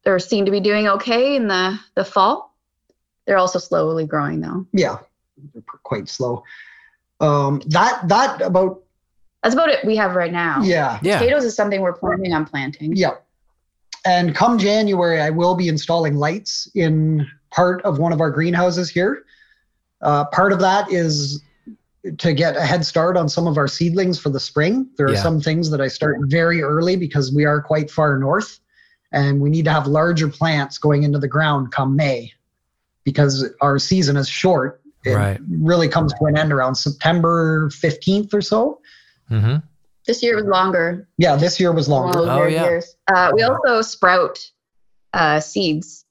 they're 0.03 0.19
seem 0.19 0.45
to 0.45 0.51
be 0.51 0.59
doing 0.59 0.87
okay 0.87 1.35
in 1.35 1.47
the 1.47 1.79
the 1.95 2.03
fall. 2.03 2.55
They're 3.25 3.37
also 3.37 3.59
slowly 3.59 4.05
growing 4.05 4.41
though. 4.41 4.65
Yeah, 4.73 4.97
they're 5.53 5.63
quite 5.83 6.09
slow. 6.09 6.43
Um, 7.19 7.61
that 7.67 8.07
that 8.09 8.41
about 8.41 8.83
That's 9.43 9.55
about 9.55 9.69
it 9.69 9.85
we 9.85 9.95
have 9.95 10.15
right 10.15 10.31
now. 10.31 10.61
yeah 10.63 10.99
Yeah. 11.01 11.19
Potatoes 11.19 11.43
is 11.45 11.55
something 11.55 11.81
we're 11.81 11.93
planning 11.93 12.33
on 12.33 12.45
planting. 12.45 12.95
yeah. 12.95 13.11
And 14.03 14.33
come 14.35 14.57
January, 14.57 15.21
I 15.21 15.29
will 15.29 15.53
be 15.55 15.67
installing 15.67 16.15
lights 16.15 16.67
in 16.73 17.27
part 17.51 17.83
of 17.83 17.99
one 17.99 18.11
of 18.11 18.19
our 18.19 18.31
greenhouses 18.31 18.89
here. 18.89 19.23
Uh, 20.01 20.25
part 20.25 20.51
of 20.51 20.59
that 20.59 20.91
is 20.91 21.43
to 22.17 22.33
get 22.33 22.57
a 22.57 22.61
head 22.61 22.85
start 22.85 23.15
on 23.15 23.29
some 23.29 23.45
of 23.47 23.57
our 23.57 23.67
seedlings 23.67 24.17
for 24.19 24.29
the 24.29 24.39
spring. 24.39 24.89
There 24.97 25.05
are 25.07 25.13
Yeah. 25.13 25.21
some 25.21 25.39
things 25.39 25.69
that 25.69 25.81
I 25.81 25.87
start 25.87 26.17
very 26.23 26.63
early 26.63 26.95
because 26.95 27.31
we 27.33 27.45
are 27.45 27.61
quite 27.61 27.91
far 27.91 28.17
north, 28.17 28.59
and 29.11 29.39
we 29.39 29.49
need 29.49 29.65
to 29.65 29.71
have 29.71 29.85
larger 29.87 30.27
plants 30.27 30.77
going 30.79 31.03
into 31.03 31.19
the 31.19 31.27
ground 31.27 31.71
come 31.71 31.95
May 31.95 32.31
because 33.03 33.45
our 33.61 33.77
season 33.77 34.17
is 34.17 34.27
short. 34.27 34.81
It 35.05 35.15
Right. 35.15 35.39
really 35.49 35.87
comes 35.87 36.13
to 36.13 36.25
an 36.25 36.37
end 36.37 36.51
around 36.51 36.75
September 36.75 37.69
15th 37.71 38.33
or 38.33 38.41
so. 38.41 38.79
Mm-hmm. 39.29 39.57
This 40.07 40.23
year 40.23 40.35
was 40.35 40.45
longer. 40.45 41.07
Yeah, 41.17 41.35
this 41.35 41.59
year 41.59 41.71
was 41.71 41.87
one 41.87 42.03
longer. 42.03 42.19
those 42.19 42.29
Oh, 42.29 42.45
yeah. 42.47 42.63
years. 42.63 42.95
Uh, 43.13 43.31
we 43.33 43.43
also 43.43 43.81
sprout 43.83 44.39
uh, 45.13 45.39
seeds 45.39 46.05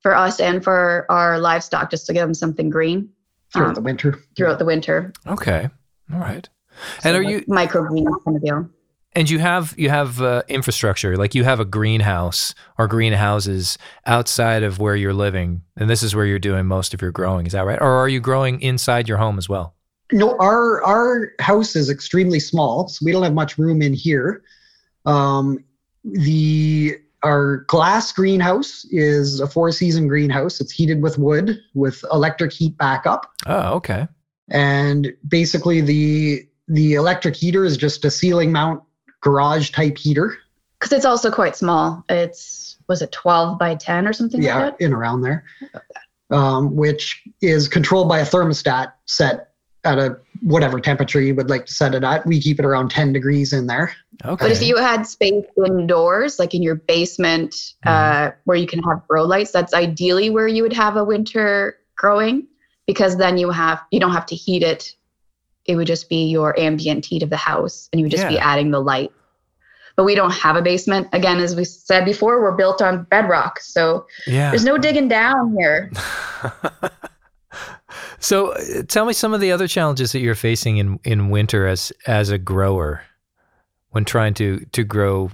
for 0.00 0.14
us 0.16 0.40
and 0.40 0.62
for 0.64 1.04
our 1.10 1.38
livestock 1.38 1.90
just 1.90 2.06
to 2.06 2.12
give 2.12 2.22
them 2.22 2.32
something 2.34 2.70
green 2.70 3.08
throughout 3.56 3.68
um, 3.68 3.74
the 3.74 3.80
winter. 3.80 4.18
throughout 4.36 4.58
the 4.58 4.64
winter. 4.64 5.12
Okay. 5.26 5.68
All 6.12 6.20
right. 6.20 6.48
And 7.04 7.16
are 7.16 7.22
you 7.22 7.40
microgreen 7.42 8.06
kind 8.24 8.36
of 8.36 8.42
deal? 8.42 8.70
and 9.14 9.30
you 9.30 9.38
have 9.38 9.74
you 9.78 9.88
have 9.88 10.20
uh, 10.20 10.42
infrastructure 10.46 11.16
like 11.16 11.34
you 11.34 11.42
have 11.42 11.58
a 11.58 11.64
greenhouse 11.64 12.54
or 12.76 12.86
greenhouses 12.86 13.78
outside 14.04 14.62
of 14.62 14.78
where 14.78 14.94
you're 14.94 15.14
living 15.14 15.62
and 15.78 15.88
this 15.88 16.02
is 16.02 16.14
where 16.14 16.26
you're 16.26 16.38
doing 16.38 16.66
most 16.66 16.92
of 16.92 17.00
your 17.00 17.10
growing 17.10 17.46
is 17.46 17.52
that 17.52 17.64
right 17.64 17.80
or 17.80 17.88
are 17.88 18.08
you 18.10 18.20
growing 18.20 18.60
inside 18.60 19.08
your 19.08 19.16
home 19.16 19.38
as 19.38 19.48
well 19.48 19.74
No, 20.12 20.36
our 20.38 20.82
our 20.84 21.32
house 21.40 21.74
is 21.74 21.90
extremely 21.90 22.38
small, 22.38 22.86
so 22.88 23.04
we 23.04 23.12
don't 23.12 23.24
have 23.24 23.34
much 23.34 23.58
room 23.58 23.82
in 23.82 23.92
here. 23.92 24.42
Um, 25.04 25.64
the 26.04 26.98
our 27.22 27.58
glass 27.68 28.12
greenhouse 28.12 28.84
is 28.90 29.40
a 29.40 29.46
four 29.46 29.72
season 29.72 30.06
greenhouse. 30.08 30.60
It's 30.60 30.72
heated 30.72 31.02
with 31.02 31.18
wood 31.18 31.58
with 31.74 32.04
electric 32.12 32.52
heat 32.52 32.76
backup. 32.78 33.30
oh 33.46 33.74
okay 33.74 34.06
And 34.48 35.12
basically 35.26 35.80
the 35.80 36.46
the 36.68 36.94
electric 36.94 37.36
heater 37.36 37.64
is 37.64 37.76
just 37.76 38.04
a 38.04 38.10
ceiling 38.10 38.52
mount 38.52 38.82
garage 39.20 39.70
type 39.70 39.98
heater. 39.98 40.36
Because 40.78 40.92
it's 40.92 41.06
also 41.06 41.30
quite 41.30 41.56
small. 41.56 42.04
It's 42.08 42.76
was 42.88 43.02
it 43.02 43.12
12 43.12 43.58
by 43.58 43.74
10 43.74 44.06
or 44.06 44.12
something 44.12 44.42
yeah, 44.42 44.58
like 44.58 44.78
that? 44.78 44.84
in 44.84 44.92
around 44.92 45.22
there. 45.22 45.44
Um, 46.30 46.74
which 46.76 47.22
is 47.40 47.68
controlled 47.68 48.08
by 48.08 48.18
a 48.18 48.24
thermostat 48.24 48.92
set 49.06 49.52
at 49.86 49.98
a 49.98 50.18
whatever 50.42 50.80
temperature 50.80 51.20
you 51.20 51.34
would 51.34 51.48
like 51.48 51.66
to 51.66 51.72
set 51.72 51.94
it 51.94 52.04
at. 52.04 52.26
We 52.26 52.40
keep 52.40 52.58
it 52.58 52.64
around 52.64 52.90
10 52.90 53.12
degrees 53.12 53.52
in 53.52 53.66
there. 53.66 53.94
Okay. 54.24 54.44
But 54.44 54.52
if 54.52 54.62
you 54.62 54.76
had 54.76 55.06
space 55.06 55.44
indoors, 55.56 56.38
like 56.38 56.54
in 56.54 56.62
your 56.62 56.74
basement, 56.74 57.74
uh, 57.84 58.32
where 58.44 58.56
you 58.56 58.66
can 58.66 58.82
have 58.82 59.06
grow 59.08 59.24
lights, 59.24 59.52
that's 59.52 59.72
ideally 59.72 60.30
where 60.30 60.48
you 60.48 60.62
would 60.62 60.72
have 60.72 60.96
a 60.96 61.04
winter 61.04 61.78
growing, 61.96 62.46
because 62.86 63.16
then 63.16 63.38
you 63.38 63.50
have 63.50 63.80
you 63.90 64.00
don't 64.00 64.12
have 64.12 64.26
to 64.26 64.34
heat 64.34 64.62
it. 64.62 64.94
It 65.66 65.76
would 65.76 65.86
just 65.86 66.08
be 66.08 66.26
your 66.26 66.58
ambient 66.58 67.04
heat 67.04 67.22
of 67.22 67.30
the 67.30 67.36
house, 67.36 67.88
and 67.92 68.00
you 68.00 68.04
would 68.04 68.12
just 68.12 68.28
be 68.28 68.38
adding 68.38 68.70
the 68.70 68.80
light. 68.80 69.12
But 69.96 70.04
we 70.04 70.14
don't 70.14 70.32
have 70.32 70.56
a 70.56 70.62
basement. 70.62 71.08
Again, 71.12 71.38
as 71.38 71.56
we 71.56 71.64
said 71.64 72.04
before, 72.04 72.42
we're 72.42 72.56
built 72.56 72.82
on 72.82 73.04
bedrock, 73.04 73.60
so 73.60 74.06
yeah. 74.26 74.50
there's 74.50 74.64
no 74.64 74.78
digging 74.78 75.08
down 75.08 75.56
here. 75.58 75.90
so 78.18 78.52
uh, 78.52 78.82
tell 78.88 79.04
me 79.04 79.12
some 79.12 79.34
of 79.34 79.40
the 79.40 79.52
other 79.52 79.68
challenges 79.68 80.12
that 80.12 80.20
you're 80.20 80.34
facing 80.34 80.78
in, 80.78 81.00
in 81.04 81.30
winter 81.30 81.66
as 81.66 81.92
as 82.06 82.30
a 82.30 82.38
grower 82.38 83.02
when 83.90 84.04
trying 84.04 84.34
to 84.34 84.60
to 84.72 84.84
grow 84.84 85.30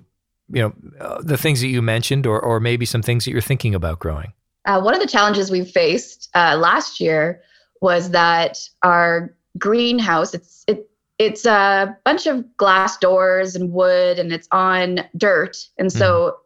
you 0.51 0.63
know 0.63 0.73
uh, 1.01 1.21
the 1.23 1.37
things 1.37 1.61
that 1.61 1.69
you 1.69 1.83
mentioned 1.83 2.27
or 2.27 2.41
or 2.41 2.61
maybe 2.61 2.85
some 2.85 3.03
things 3.03 3.25
that 3.25 3.31
you're 3.31 3.41
thinking 3.41 3.75
about 3.75 3.99
growing? 3.99 4.33
Uh, 4.65 4.81
one 4.81 4.95
of 4.95 5.01
the 5.01 5.07
challenges 5.07 5.51
we 5.51 5.65
faced 5.65 6.31
uh, 6.35 6.57
last 6.57 7.01
year 7.01 7.41
was 7.81 8.11
that 8.11 8.59
our 8.83 9.35
greenhouse 9.59 10.35
it's 10.35 10.65
it 10.67 10.89
it's 11.19 11.47
a 11.47 11.97
bunch 12.05 12.27
of 12.27 12.45
glass 12.57 12.97
doors 12.99 13.55
and 13.55 13.73
wood 13.73 14.19
and 14.19 14.33
it's 14.33 14.49
on 14.51 15.01
dirt. 15.17 15.57
And 15.79 15.93
so 15.93 16.37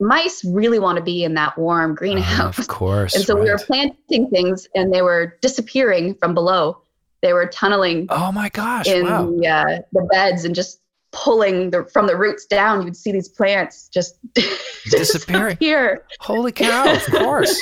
mice 0.00 0.44
really 0.44 0.78
want 0.78 0.96
to 0.98 1.02
be 1.04 1.24
in 1.24 1.34
that 1.34 1.56
warm 1.56 1.92
Uh, 1.92 1.94
greenhouse. 1.94 2.58
of 2.58 2.66
course 2.68 3.14
and 3.16 3.24
so 3.24 3.34
we 3.40 3.48
were 3.50 3.58
planting 3.58 4.28
things 4.30 4.66
and 4.74 4.92
they 4.92 5.02
were 5.02 5.38
disappearing 5.40 6.14
from 6.16 6.34
below. 6.34 6.78
They 7.22 7.32
were 7.32 7.46
tunneling 7.46 8.06
oh 8.10 8.32
my 8.32 8.48
gosh 8.50 8.86
in 8.86 9.04
wow. 9.06 9.24
the, 9.30 9.46
uh, 9.46 9.78
the 9.92 10.08
beds 10.12 10.44
and 10.44 10.54
just 10.54 10.80
pulling 11.12 11.70
the, 11.70 11.84
from 11.84 12.06
the 12.08 12.16
roots 12.16 12.44
down. 12.44 12.84
You'd 12.84 12.96
see 12.96 13.12
these 13.12 13.28
plants 13.28 13.88
just 13.88 14.18
Disappearing. 14.90 15.56
here 15.60 16.04
holy 16.20 16.52
cow 16.52 16.92
of 16.92 17.02
course. 17.10 17.58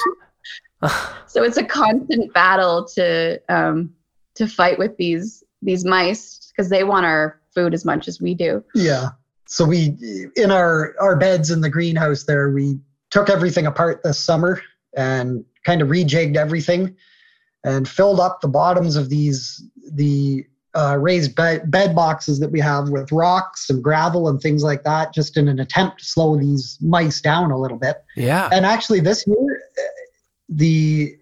So 1.27 1.45
it's 1.45 1.59
a 1.59 1.65
constant 1.65 2.33
battle 2.35 2.85
to 2.97 3.41
um, 3.49 3.95
to 4.35 4.49
fight 4.49 4.79
with 4.79 4.97
these 4.97 5.45
these 5.61 5.85
mice 5.85 6.51
because 6.51 6.69
they 6.71 6.83
want 6.83 7.07
our 7.07 7.41
food 7.55 7.73
as 7.75 7.85
much 7.85 8.09
as 8.09 8.21
we 8.21 8.35
do. 8.35 8.65
Yeah. 8.75 9.11
So 9.53 9.67
we 9.67 9.99
in 10.35 10.51
our 10.51 10.95
our 10.99 11.15
beds 11.15 11.51
in 11.51 11.61
the 11.61 11.69
greenhouse 11.69 12.25
there, 12.25 12.51
we 12.51 12.81
took 13.11 13.29
everything 13.29 13.67
apart 13.67 14.03
this 14.03 14.19
summer 14.19 14.63
and 14.97 15.45
kind 15.67 15.83
of 15.83 15.89
rejigged 15.89 16.37
everything 16.37 16.97
and 17.63 17.87
filled 17.87 18.19
up 18.19 18.41
the 18.41 18.49
bottoms 18.49 18.97
of 18.97 19.11
these 19.11 19.63
the 19.93 20.47
uh, 20.75 20.97
raised 20.99 21.35
bed, 21.35 21.71
bed 21.71 21.95
boxes 21.95 22.41
that 22.41 22.51
we 22.51 22.61
have 22.61 22.89
with 22.89 23.13
rocks 23.13 23.69
and 23.69 23.85
gravel 23.85 24.27
and 24.27 24.41
things 24.41 24.63
like 24.63 24.85
that, 24.85 25.13
just 25.13 25.37
in 25.37 25.47
an 25.47 25.61
attempt 25.61 25.99
to 25.99 26.05
slow 26.07 26.35
these 26.35 26.79
mice 26.81 27.21
down 27.21 27.51
a 27.51 27.59
little 27.59 27.77
bit. 27.77 28.03
yeah 28.17 28.49
And 28.51 28.65
actually, 28.65 29.01
this 29.01 29.27
year, 29.27 29.63
the 30.49 31.15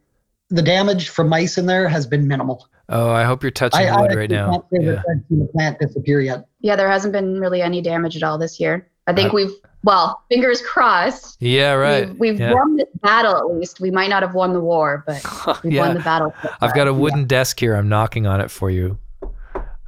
the 0.50 0.62
damage 0.62 1.08
from 1.08 1.28
mice 1.28 1.58
in 1.58 1.66
there 1.66 1.88
has 1.88 2.06
been 2.06 2.28
minimal. 2.28 2.68
Oh 2.90 3.10
i 3.10 3.24
hope 3.24 3.42
you're 3.42 3.50
touching 3.50 3.80
I, 3.80 3.88
I 3.88 4.00
wood 4.00 4.10
actually 4.10 4.16
right 4.18 4.30
now 4.30 4.64
yeah 4.72 4.80
that 4.92 4.98
I've 5.10 5.22
seen 5.28 5.38
the 5.40 5.46
plant 5.46 5.78
disappear 5.80 6.20
yet. 6.20 6.46
Yeah, 6.60 6.76
there 6.76 6.90
hasn't 6.90 7.12
been 7.12 7.40
really 7.40 7.62
any 7.62 7.80
damage 7.80 8.16
at 8.16 8.22
all 8.22 8.36
this 8.36 8.60
year. 8.60 8.86
I 9.06 9.14
think 9.14 9.32
Uh, 9.32 9.36
we've 9.36 9.50
well, 9.82 10.22
fingers 10.30 10.60
crossed. 10.60 11.38
yeah 11.40 11.72
right 11.72 12.08
We've, 12.10 12.18
we've 12.18 12.40
yeah. 12.40 12.52
won 12.52 12.76
this 12.76 12.86
battle 13.00 13.34
at 13.36 13.46
least. 13.56 13.80
We 13.80 13.90
might 13.90 14.10
not 14.10 14.22
have 14.22 14.34
won 14.34 14.52
the 14.52 14.60
war, 14.60 15.02
but 15.06 15.22
we've 15.64 15.72
yeah 15.72 15.86
won 15.86 15.94
the 15.94 16.00
battle. 16.02 16.34
i've 16.60 16.74
got 16.74 16.86
a 16.86 16.92
wooden 16.94 17.26
desk 17.26 17.58
here 17.60 17.74
i'm 17.74 17.88
knocking 17.88 18.26
on 18.26 18.40
it 18.42 18.50
for 18.50 18.70
you 18.70 18.98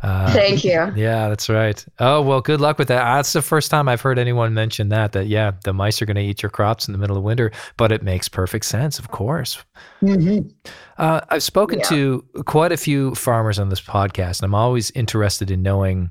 uh, 0.02 0.32
Thank 0.32 0.64
you. 0.64 0.92
Yeah, 0.96 1.28
that's 1.28 1.48
right. 1.48 1.84
Oh, 1.98 2.20
well, 2.22 2.40
good 2.40 2.60
luck 2.60 2.78
with 2.78 2.88
that. 2.88 3.02
That's 3.04 3.32
the 3.32 3.42
first 3.42 3.70
time 3.70 3.88
I've 3.88 4.00
heard 4.00 4.18
anyone 4.18 4.52
mention 4.54 4.88
that, 4.88 5.12
that, 5.12 5.26
yeah, 5.28 5.52
the 5.64 5.72
mice 5.72 6.02
are 6.02 6.06
going 6.06 6.16
to 6.16 6.22
eat 6.22 6.42
your 6.42 6.50
crops 6.50 6.88
in 6.88 6.92
the 6.92 6.98
middle 6.98 7.16
of 7.16 7.22
winter, 7.22 7.52
but 7.76 7.92
it 7.92 8.02
makes 8.02 8.28
perfect 8.28 8.64
sense, 8.64 8.98
of 8.98 9.10
course. 9.10 9.62
Mhm. 10.02 10.52
Uh, 10.98 11.20
I've 11.28 11.42
spoken 11.42 11.78
Yeah. 11.78 11.84
to 11.86 12.24
quite 12.46 12.72
a 12.72 12.76
few 12.76 13.14
farmers 13.14 13.58
on 13.58 13.68
this 13.68 13.80
podcast, 13.80 14.40
and 14.40 14.46
I'm 14.46 14.54
always 14.54 14.90
interested 14.92 15.50
in 15.50 15.62
knowing 15.62 16.10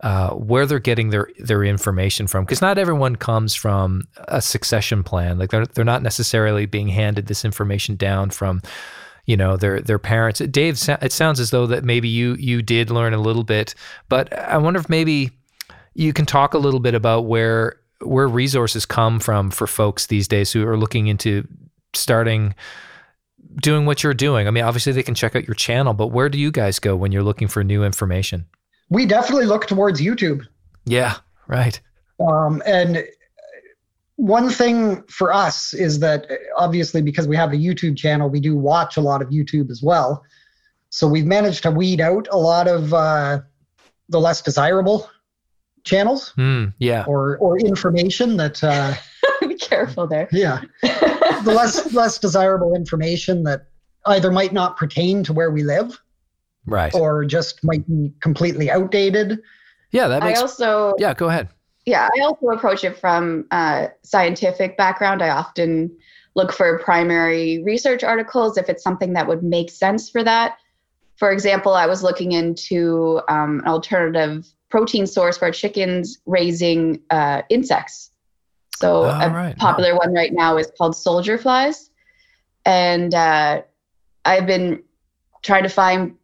uh, 0.00 0.30
where 0.30 0.66
they're 0.66 0.80
getting 0.80 1.10
their, 1.10 1.28
their 1.38 1.62
information 1.62 2.26
from, 2.26 2.44
because 2.44 2.60
not 2.60 2.76
everyone 2.76 3.14
comes 3.14 3.54
from 3.54 4.02
a 4.26 4.42
succession 4.42 5.04
plan. 5.04 5.38
Like 5.38 5.50
they're, 5.50 5.64
they're 5.64 5.84
not 5.84 6.02
necessarily 6.02 6.66
being 6.66 6.88
handed 6.88 7.26
this 7.28 7.44
information 7.44 7.94
down 7.94 8.30
from 8.30 8.62
you 9.26 9.36
know 9.36 9.56
their 9.56 9.80
their 9.80 9.98
parents. 9.98 10.40
Dave 10.40 10.78
it 10.88 11.12
sounds 11.12 11.40
as 11.40 11.50
though 11.50 11.66
that 11.66 11.84
maybe 11.84 12.08
you 12.08 12.34
you 12.34 12.62
did 12.62 12.90
learn 12.90 13.14
a 13.14 13.20
little 13.20 13.44
bit 13.44 13.74
but 14.08 14.32
i 14.36 14.56
wonder 14.56 14.80
if 14.80 14.88
maybe 14.88 15.30
you 15.94 16.12
can 16.12 16.26
talk 16.26 16.54
a 16.54 16.58
little 16.58 16.80
bit 16.80 16.94
about 16.94 17.26
where 17.26 17.76
where 18.00 18.26
resources 18.26 18.84
come 18.84 19.20
from 19.20 19.50
for 19.50 19.66
folks 19.66 20.06
these 20.06 20.26
days 20.26 20.52
who 20.52 20.66
are 20.66 20.76
looking 20.76 21.06
into 21.06 21.46
starting 21.94 22.54
doing 23.60 23.84
what 23.84 24.02
you're 24.02 24.14
doing. 24.14 24.48
I 24.48 24.50
mean 24.50 24.64
obviously 24.64 24.92
they 24.92 25.02
can 25.02 25.14
check 25.14 25.36
out 25.36 25.46
your 25.46 25.54
channel 25.54 25.94
but 25.94 26.08
where 26.08 26.28
do 26.28 26.38
you 26.38 26.50
guys 26.50 26.78
go 26.78 26.96
when 26.96 27.12
you're 27.12 27.22
looking 27.22 27.48
for 27.48 27.62
new 27.62 27.84
information? 27.84 28.46
We 28.88 29.06
definitely 29.06 29.46
look 29.46 29.66
towards 29.66 30.00
YouTube. 30.00 30.46
yeah 30.84 31.16
right. 31.46 31.80
Um, 32.20 32.62
and 32.66 33.04
one 34.16 34.50
thing 34.50 35.02
for 35.08 35.32
us 35.32 35.72
is 35.74 35.98
that 36.00 36.26
obviously 36.56 37.02
because 37.02 37.26
we 37.26 37.36
have 37.36 37.52
a 37.52 37.56
YouTube 37.56 37.96
channel, 37.96 38.28
we 38.28 38.40
do 38.40 38.54
watch 38.56 38.96
a 38.96 39.00
lot 39.00 39.22
of 39.22 39.28
YouTube 39.30 39.70
as 39.70 39.82
well. 39.82 40.22
So 40.90 41.08
we've 41.08 41.26
managed 41.26 41.62
to 41.62 41.70
weed 41.70 42.00
out 42.00 42.28
a 42.30 42.36
lot 42.38 42.68
of 42.68 42.92
uh, 42.92 43.40
the 44.08 44.20
less 44.20 44.42
desirable 44.42 45.08
channels 45.84 46.28
Hmm. 46.36 46.66
yeah 46.78 47.04
or 47.08 47.38
or 47.38 47.58
information 47.58 48.36
that 48.36 48.62
uh, 48.62 48.94
Be 49.48 49.56
careful 49.56 50.06
there. 50.06 50.28
yeah 50.30 50.60
the 50.82 51.52
less 51.52 51.92
less 51.92 52.18
desirable 52.18 52.76
information 52.76 53.42
that 53.44 53.66
either 54.06 54.30
might 54.30 54.52
not 54.52 54.76
pertain 54.76 55.24
to 55.24 55.32
where 55.32 55.50
we 55.50 55.64
live 55.64 56.00
right 56.66 56.94
or 56.94 57.24
just 57.24 57.64
might 57.64 57.84
be 57.88 58.12
completely 58.20 58.70
outdated. 58.70 59.40
yeah 59.90 60.06
that 60.06 60.22
I 60.22 60.34
also 60.34 60.92
yeah 60.98 61.14
go 61.14 61.28
ahead 61.28 61.48
yeah 61.84 62.08
i 62.16 62.20
also 62.20 62.46
approach 62.48 62.84
it 62.84 62.96
from 62.96 63.46
a 63.50 63.88
scientific 64.02 64.76
background. 64.76 65.22
I 65.22 65.30
often 65.30 65.96
look 66.34 66.52
for 66.52 66.78
primary 66.78 67.62
research 67.62 68.02
articles 68.02 68.56
if 68.56 68.68
it's 68.68 68.82
something 68.82 69.12
that 69.12 69.26
would 69.28 69.42
make 69.42 69.70
sense 69.70 70.08
for 70.08 70.24
that. 70.24 70.58
For 71.16 71.30
example 71.30 71.74
i 71.74 71.86
was 71.86 72.02
looking 72.02 72.32
into 72.32 73.20
um, 73.28 73.60
an 73.60 73.66
alternative 73.66 74.46
protein 74.70 75.06
source 75.06 75.36
for 75.36 75.50
chickens 75.50 76.18
raising 76.24 77.02
uh, 77.10 77.42
insects. 77.50 78.10
So 78.76 79.04
Oh, 79.04 79.10
a 79.10 79.30
right. 79.30 79.56
popular 79.58 79.94
one 79.96 80.14
right 80.14 80.32
now 80.32 80.56
is 80.56 80.72
called 80.76 80.96
soldier 80.96 81.38
flies. 81.38 81.90
And 82.64 83.14
uh, 83.14 83.62
i've 84.24 84.46
been 84.46 84.82
trying 85.42 85.64
to 85.64 85.68
find 85.68 86.16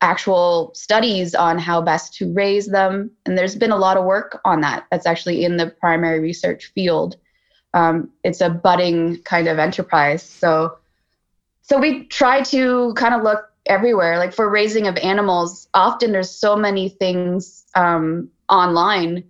actual 0.00 0.72
studies 0.74 1.34
on 1.34 1.58
how 1.58 1.80
best 1.82 2.14
to 2.14 2.32
raise 2.32 2.66
them. 2.66 3.10
And 3.26 3.36
there's 3.36 3.56
been 3.56 3.72
a 3.72 3.76
lot 3.76 3.96
of 3.96 4.04
work 4.04 4.40
on 4.44 4.60
that. 4.60 4.86
That's 4.90 5.06
actually 5.06 5.44
in 5.44 5.56
the 5.56 5.68
primary 5.68 6.20
research 6.20 6.72
field. 6.74 7.16
Um, 7.74 8.10
it's 8.24 8.40
a 8.40 8.48
budding 8.48 9.22
kind 9.22 9.48
of 9.48 9.58
enterprise. 9.58 10.22
So, 10.22 10.78
so 11.62 11.78
we 11.78 12.04
try 12.04 12.42
to 12.42 12.94
kind 12.94 13.14
of 13.14 13.22
look 13.22 13.50
everywhere. 13.66 14.18
Like 14.18 14.32
for 14.32 14.48
raising 14.48 14.86
of 14.86 14.96
animals, 14.98 15.68
often 15.74 16.12
there's 16.12 16.30
so 16.30 16.56
many 16.56 16.88
things 16.88 17.64
um, 17.74 18.30
online 18.48 19.24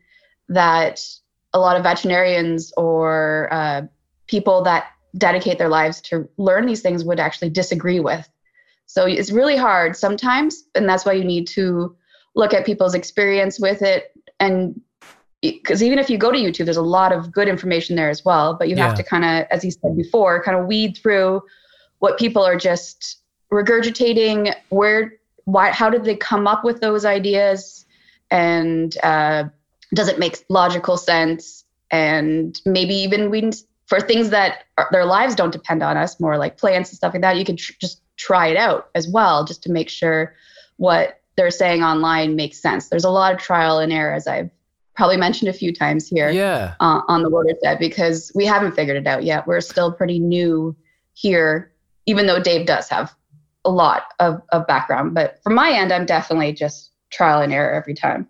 that 0.48 1.04
a 1.52 1.58
lot 1.58 1.76
of 1.76 1.82
veterinarians 1.82 2.72
or 2.76 3.48
uh, 3.50 3.82
people 4.26 4.62
that 4.62 4.86
dedicate 5.16 5.58
their 5.58 5.68
lives 5.68 6.00
to 6.02 6.28
learn 6.36 6.66
these 6.66 6.82
things 6.82 7.04
would 7.04 7.18
actually 7.18 7.50
disagree 7.50 8.00
with. 8.00 8.28
So 8.88 9.04
it's 9.04 9.30
really 9.30 9.56
hard 9.56 9.96
sometimes, 9.96 10.64
and 10.74 10.88
that's 10.88 11.04
why 11.04 11.12
you 11.12 11.22
need 11.22 11.46
to 11.48 11.94
look 12.34 12.54
at 12.54 12.64
people's 12.64 12.94
experience 12.94 13.60
with 13.60 13.82
it. 13.82 14.12
And 14.40 14.80
because 15.42 15.82
even 15.82 15.98
if 15.98 16.08
you 16.08 16.16
go 16.16 16.32
to 16.32 16.38
YouTube, 16.38 16.64
there's 16.64 16.78
a 16.78 16.82
lot 16.82 17.12
of 17.12 17.30
good 17.30 17.48
information 17.48 17.96
there 17.96 18.08
as 18.08 18.24
well. 18.24 18.54
But 18.54 18.70
you 18.70 18.76
Yeah. 18.76 18.86
have 18.86 18.96
to 18.96 19.02
kind 19.02 19.24
of, 19.24 19.46
as 19.50 19.62
you 19.62 19.70
said 19.70 19.94
before, 19.94 20.42
kind 20.42 20.56
of 20.56 20.66
weed 20.66 20.96
through 20.96 21.42
what 21.98 22.18
people 22.18 22.42
are 22.42 22.56
just 22.56 23.18
regurgitating. 23.52 24.54
Where, 24.70 25.12
why, 25.44 25.70
how 25.70 25.90
did 25.90 26.04
they 26.04 26.16
come 26.16 26.46
up 26.46 26.64
with 26.64 26.80
those 26.80 27.04
ideas? 27.04 27.84
And 28.30 28.96
uh, 29.02 29.44
does 29.92 30.08
it 30.08 30.18
make 30.18 30.44
logical 30.48 30.96
sense? 30.96 31.64
And 31.90 32.58
maybe 32.64 32.94
even 32.94 33.30
we 33.30 33.50
for 33.84 34.00
things 34.00 34.30
that 34.30 34.64
are, 34.78 34.88
their 34.92 35.04
lives 35.04 35.34
don't 35.34 35.52
depend 35.52 35.82
on 35.82 35.98
us, 35.98 36.18
more 36.20 36.38
like 36.38 36.56
plants 36.56 36.90
and 36.90 36.96
stuff 36.96 37.12
like 37.12 37.22
that, 37.22 37.36
you 37.36 37.44
can 37.44 37.56
tr- 37.56 37.72
just 37.80 38.00
try 38.18 38.48
it 38.48 38.56
out 38.56 38.90
as 38.94 39.08
well, 39.08 39.44
just 39.44 39.62
to 39.62 39.72
make 39.72 39.88
sure 39.88 40.34
what 40.76 41.20
they're 41.36 41.50
saying 41.50 41.82
online 41.82 42.36
makes 42.36 42.60
sense. 42.60 42.88
There's 42.88 43.04
a 43.04 43.10
lot 43.10 43.32
of 43.32 43.38
trial 43.38 43.78
and 43.78 43.92
error, 43.92 44.12
as 44.12 44.26
I've 44.26 44.50
probably 44.96 45.16
mentioned 45.16 45.48
a 45.48 45.52
few 45.52 45.72
times 45.72 46.08
here 46.08 46.28
Yeah. 46.30 46.74
uh, 46.80 47.00
on 47.08 47.22
the 47.22 47.30
watershed 47.30 47.78
because 47.78 48.32
we 48.34 48.44
haven't 48.44 48.72
figured 48.74 48.96
it 48.96 49.06
out 49.06 49.22
yet. 49.22 49.46
We're 49.46 49.60
still 49.60 49.92
pretty 49.92 50.18
new 50.18 50.76
here, 51.14 51.72
even 52.06 52.26
though 52.26 52.40
Dave 52.42 52.66
does 52.66 52.88
have 52.88 53.14
a 53.64 53.70
lot 53.70 54.04
of, 54.18 54.42
of 54.50 54.66
background. 54.66 55.14
But 55.14 55.38
from 55.44 55.54
my 55.54 55.70
end, 55.70 55.92
I'm 55.92 56.04
definitely 56.06 56.52
just 56.52 56.90
trial 57.10 57.40
and 57.40 57.52
error 57.52 57.72
every 57.72 57.94
time. 57.94 58.26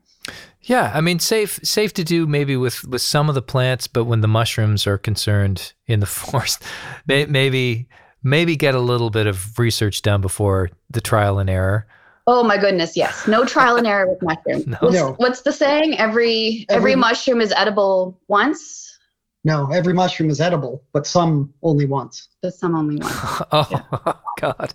Yeah, 0.62 0.92
I 0.94 1.00
mean, 1.00 1.18
safe 1.18 1.58
safe 1.62 1.94
to 1.94 2.04
do 2.04 2.26
maybe 2.26 2.54
with 2.54 2.84
with 2.84 3.00
some 3.00 3.30
of 3.30 3.34
the 3.34 3.40
plants, 3.40 3.86
but 3.86 4.04
when 4.04 4.20
the 4.20 4.28
mushrooms 4.28 4.86
are 4.86 4.98
concerned 4.98 5.72
in 5.86 6.00
the 6.00 6.06
forest, 6.20 6.62
may, 7.06 7.24
maybe 7.24 7.88
maybe 8.22 8.56
get 8.56 8.74
a 8.74 8.80
little 8.80 9.10
bit 9.10 9.26
of 9.26 9.58
research 9.58 10.02
done 10.02 10.20
before 10.20 10.70
the 10.90 11.00
trial 11.00 11.38
and 11.38 11.48
error. 11.50 11.86
Oh 12.26 12.42
my 12.44 12.58
goodness, 12.58 12.96
yes. 12.96 13.26
No 13.26 13.44
trial 13.46 13.76
and 13.76 13.86
error 13.86 14.06
with 14.08 14.20
mushroom. 14.22 14.64
No. 14.68 14.76
What's, 14.80 14.94
No. 14.94 15.12
what's 15.14 15.40
the 15.42 15.52
saying? 15.52 15.98
Every, 15.98 16.66
every 16.68 16.92
Every- 16.92 16.94
mushroom 16.96 17.40
is 17.40 17.52
edible 17.56 18.20
once, 18.28 18.98
No, 19.44 19.70
every 19.72 19.94
mushroom 19.94 20.28
is 20.30 20.40
edible, 20.40 20.82
but 20.92 21.06
some 21.06 21.54
only 21.62 21.86
once. 21.86 22.28
but 22.42 22.52
some 22.54 22.74
only 22.74 22.96
once. 22.96 23.14
Oh 23.52 24.20
God, 24.40 24.74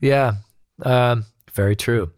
yeah, 0.00 0.34
um, 0.82 1.26
very 1.52 1.76
true. 1.76 2.10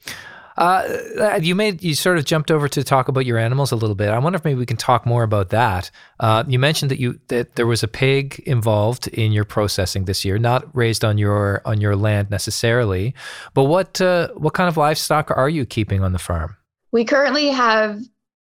Uh, 0.61 1.39
you 1.41 1.55
made 1.55 1.83
you 1.83 1.95
sort 1.95 2.19
of 2.19 2.27
jumped 2.27 2.51
over 2.51 2.69
to 2.69 2.85
talk 2.85 3.09
about 3.09 3.25
your 3.25 3.39
animals 3.39 3.73
a 3.73 3.77
little 3.77 3.95
bit. 3.97 4.11
I 4.11 4.19
wonder 4.19 4.37
if 4.37 4.45
maybe 4.45 4.59
we 4.59 4.67
can 4.67 4.77
talk 4.77 5.07
more 5.07 5.23
about 5.23 5.49
that. 5.49 5.91
Uh, 6.21 6.45
you 6.47 6.59
mentioned 6.59 6.91
that 6.91 7.01
you 7.01 7.19
that 7.29 7.55
there 7.57 7.67
was 7.67 7.83
a 7.83 7.89
pig 7.89 8.41
involved 8.45 9.09
in 9.09 9.33
your 9.33 9.47
processing 9.47 10.05
this 10.05 10.23
year, 10.23 10.39
not 10.39 10.65
raised 10.77 11.03
on 11.03 11.17
your 11.17 11.63
on 11.65 11.81
your 11.81 11.97
land 11.97 12.31
necessarily, 12.31 13.15
but 13.55 13.65
what 13.65 14.03
uh, 14.03 14.29
what 14.35 14.53
kind 14.53 14.69
of 14.69 14.77
livestock 14.77 15.31
are 15.31 15.49
you 15.49 15.65
keeping 15.65 16.05
on 16.05 16.13
the 16.13 16.19
farm? 16.19 16.57
We 16.93 17.07
currently 17.07 17.49
have 17.49 17.99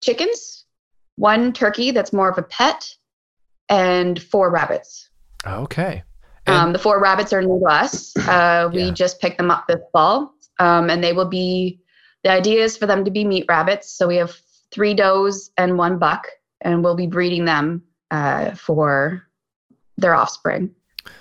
chickens, 0.03 0.65
one 1.15 1.53
turkey 1.53 1.91
that's 1.91 2.11
more 2.11 2.29
of 2.29 2.37
a 2.37 2.43
pet, 2.43 2.93
and 3.69 4.21
four 4.21 4.49
rabbits. 4.51 5.07
Okay, 5.47 6.03
And- 6.45 6.55
Um, 6.57 6.73
the 6.73 6.79
four 6.79 6.99
rabbits 6.99 7.31
are 7.31 7.41
new 7.41 7.59
to 7.59 7.65
us. 7.67 8.17
Uh, 8.17 8.69
we 8.73 8.83
Yeah. 8.85 8.91
just 8.91 9.21
picked 9.21 9.37
them 9.37 9.49
up 9.51 9.65
this 9.67 9.79
fall, 9.93 10.33
um, 10.59 10.89
and 10.89 11.01
they 11.01 11.13
will 11.13 11.29
be. 11.29 11.77
The 12.23 12.29
idea 12.31 12.63
is 12.63 12.77
for 12.77 12.85
them 12.85 13.03
to 13.05 13.11
be 13.11 13.23
meat 13.23 13.45
rabbits. 13.49 13.91
So 13.91 14.07
we 14.07 14.17
have 14.17 14.35
three 14.71 14.93
does 14.93 15.51
and 15.57 15.77
one 15.77 15.97
buck, 15.97 16.27
and 16.61 16.83
we'll 16.83 16.95
be 16.95 17.07
breeding 17.07 17.45
them 17.45 17.83
uh, 18.11 18.51
for 18.51 19.27
their 19.97 20.15
offspring. 20.15 20.73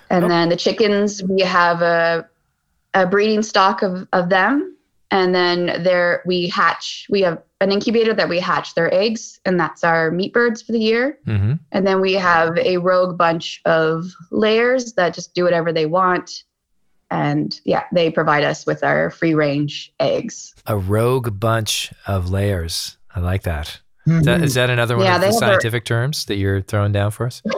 And 0.09 0.25
Oh. 0.25 0.27
then 0.27 0.49
the 0.49 0.55
chickens, 0.55 1.23
we 1.23 1.41
have 1.41 1.81
a, 1.81 2.27
a 2.93 3.07
breeding 3.07 3.41
stock 3.41 3.81
of, 3.81 4.07
of 4.13 4.29
them, 4.29 4.75
and 5.09 5.33
then 5.33 5.83
there 5.83 6.21
we 6.25 6.47
hatch. 6.47 7.07
We 7.09 7.21
have 7.21 7.41
an 7.59 7.71
incubator 7.71 8.13
that 8.13 8.29
we 8.29 8.39
hatch 8.39 8.75
their 8.75 8.93
eggs, 8.93 9.39
and 9.45 9.59
that's 9.59 9.83
our 9.83 10.11
meat 10.11 10.33
birds 10.33 10.61
for 10.61 10.71
the 10.71 10.79
year. 10.79 11.17
hmm 11.25 11.53
And 11.71 11.85
then 11.85 11.99
we 12.01 12.13
have 12.13 12.57
a 12.57 12.77
rogue 12.77 13.17
bunch 13.17 13.61
of 13.65 14.05
layers 14.31 14.93
that 14.93 15.13
just 15.13 15.33
do 15.33 15.43
whatever 15.43 15.73
they 15.73 15.85
want. 15.85 16.43
And 17.11 17.59
yeah, 17.65 17.83
they 17.91 18.09
provide 18.09 18.43
us 18.45 18.65
with 18.65 18.83
our 18.83 19.11
free 19.11 19.33
range 19.35 19.93
eggs. 19.99 20.55
a 20.65 20.77
rogue 20.77 21.39
bunch 21.39 21.91
of 22.07 22.31
layers. 22.31 22.97
I 23.13 23.19
like 23.19 23.43
that. 23.43 23.79
Is 24.07 24.25
that, 24.25 24.41
is 24.41 24.53
that 24.55 24.69
another 24.71 24.95
one 24.97 25.05
Yeah, 25.05 25.15
of 25.15 25.21
the 25.21 25.27
have 25.27 25.39
their- 25.39 25.49
scientific 25.49 25.85
terms 25.85 26.25
that 26.25 26.37
you're 26.37 26.61
throwing 26.61 26.91
down 26.93 27.11
for 27.11 27.27
us? 27.27 27.43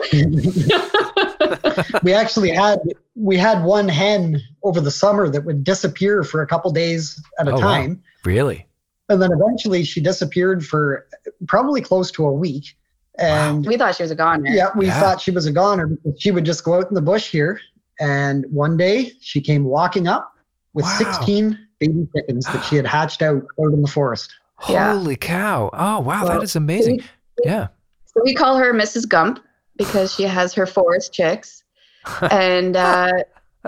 we 2.03 2.13
actually 2.13 2.49
had 2.49 2.79
we 3.15 3.37
had 3.37 3.63
one 3.63 3.87
hen 3.87 4.41
over 4.63 4.79
the 4.81 4.91
summer 4.91 5.29
that 5.29 5.45
would 5.45 5.63
disappear 5.63 6.23
for 6.23 6.41
a 6.41 6.47
couple 6.47 6.71
days 6.71 7.21
at 7.39 7.47
a 7.47 7.51
Oh, 7.51 7.55
wow. 7.55 7.61
time 7.61 8.03
Really? 8.25 8.65
and 9.09 9.21
then 9.21 9.31
eventually 9.31 9.83
she 9.83 10.01
disappeared 10.01 10.65
for 10.65 11.05
probably 11.47 11.81
close 11.81 12.09
to 12.11 12.25
a 12.25 12.31
week 12.31 12.75
and 13.19 13.65
we 13.65 13.77
thought 13.77 13.95
she 13.95 14.03
was 14.03 14.11
a 14.11 14.15
goner. 14.15 14.49
yeah 14.49 14.69
we 14.75 14.87
Yeah. 14.87 14.99
thought 14.99 15.21
she 15.21 15.31
was 15.31 15.45
a 15.45 15.51
goner 15.51 15.87
because 15.87 16.19
she 16.19 16.31
would 16.31 16.45
just 16.45 16.63
go 16.63 16.75
out 16.75 16.87
in 16.89 16.95
the 16.95 17.01
bush 17.01 17.29
here 17.29 17.59
and 17.99 18.45
one 18.49 18.77
day 18.77 19.11
she 19.21 19.41
came 19.41 19.63
walking 19.63 20.07
up 20.07 20.33
with 20.73 20.85
Wow. 20.85 20.97
16 20.97 21.59
baby 21.79 22.07
chickens 22.15 22.45
that 22.47 22.63
she 22.65 22.75
had 22.75 22.85
hatched 22.85 23.21
out 23.21 23.43
out 23.59 23.73
in 23.73 23.81
the 23.81 23.87
forest 23.87 24.33
Yeah. 24.69 24.93
Holy 24.93 25.15
cow. 25.15 25.69
Oh, 25.73 25.99
wow. 25.99 26.23
that 26.25 26.33
Well, 26.35 26.41
is 26.41 26.55
amazing. 26.55 27.01
Yeah. 27.43 27.67
So 28.05 28.21
we 28.23 28.33
call 28.33 28.57
her 28.57 28.73
Mrs. 28.73 29.07
Gump 29.07 29.39
because 29.75 30.13
she 30.13 30.23
has 30.23 30.53
her 30.53 30.65
forest 30.65 31.13
chicks. 31.13 31.63
And 32.31 32.75
uh, 32.75 33.11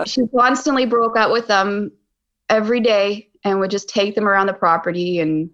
she 0.05 0.21
constantly 0.27 0.85
broke 0.85 1.15
out 1.17 1.31
with 1.31 1.47
them 1.47 1.91
every 2.49 2.79
day 2.79 3.29
and 3.43 3.59
would 3.59 3.71
just 3.71 3.88
take 3.89 4.13
them 4.15 4.27
around 4.27 4.47
the 4.47 4.53
property 4.53 5.19
and 5.19 5.49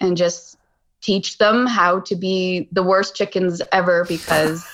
and 0.00 0.16
just 0.16 0.56
teach 1.00 1.38
them 1.38 1.66
how 1.66 1.98
to 2.00 2.14
be 2.16 2.68
the 2.72 2.82
worst 2.82 3.14
chickens 3.16 3.60
ever 3.72 4.04
because 4.08 4.64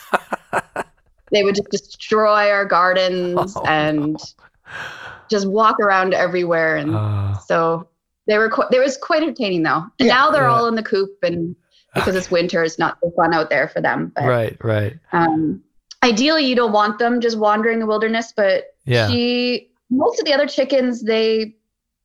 they 1.33 1.43
would 1.45 1.55
just 1.55 1.71
destroy 1.71 2.51
our 2.51 2.65
gardens 2.65 3.55
Oh, 3.57 3.65
and 3.67 4.19
just 5.31 5.47
walk 5.49 5.79
around 5.81 6.15
everywhere 6.15 6.77
and 6.77 6.95
Uh, 6.95 7.37
so 7.39 7.89
they 8.27 8.39
were 8.39 8.49
qu- 8.51 8.69
they 8.71 8.79
was 8.79 8.97
quite 8.97 9.23
entertaining 9.23 9.63
though 9.63 9.85
and 9.99 10.07
Yeah, 10.09 10.15
now 10.15 10.31
they're 10.31 10.45
yeah. 10.49 10.55
all 10.55 10.67
in 10.69 10.75
the 10.75 10.83
coop 10.83 11.11
and 11.23 11.55
because 11.95 12.15
it's 12.17 12.31
winter 12.31 12.63
it's 12.63 12.79
not 12.79 12.99
so 13.03 13.11
fun 13.17 13.33
out 13.35 13.51
there 13.51 13.69
for 13.69 13.81
them 13.81 14.13
but 14.15 14.25
right, 14.25 14.57
right. 14.65 14.99
um, 15.13 15.63
ideally 16.03 16.45
you 16.45 16.55
don't 16.55 16.73
want 16.73 16.99
them 16.99 17.21
just 17.21 17.39
wandering 17.39 17.79
the 17.79 17.87
wilderness 17.87 18.33
but 18.37 18.75
Yeah. 18.85 19.09
she 19.09 19.71
most 19.91 20.19
of 20.21 20.27
the 20.27 20.33
other 20.35 20.47
chickens 20.47 21.03
they 21.03 21.57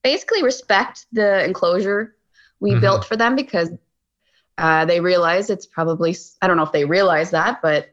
basically 0.03 0.43
respect 0.43 1.05
the 1.11 1.43
enclosure 1.45 2.15
we 2.59 2.71
Mhm. 2.71 2.81
built 2.81 3.05
for 3.05 3.15
them 3.17 3.35
because 3.35 3.69
uh, 4.57 4.85
they 4.85 4.99
realize 4.99 5.49
it's 5.49 5.65
probably 5.65 6.15
I 6.41 6.47
don't 6.47 6.57
know 6.57 6.63
if 6.63 6.71
they 6.71 6.85
realize 6.85 7.31
that 7.31 7.61
but 7.61 7.92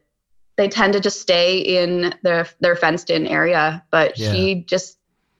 they 0.57 0.67
tend 0.67 0.93
to 0.93 0.99
just 0.99 1.21
stay 1.21 1.57
in 1.59 2.13
their 2.23 2.47
their 2.59 2.75
fenced 2.75 3.09
in 3.09 3.25
area 3.27 3.83
but 3.91 4.17
Yeah. 4.17 4.31
she 4.31 4.63
just 4.67 4.97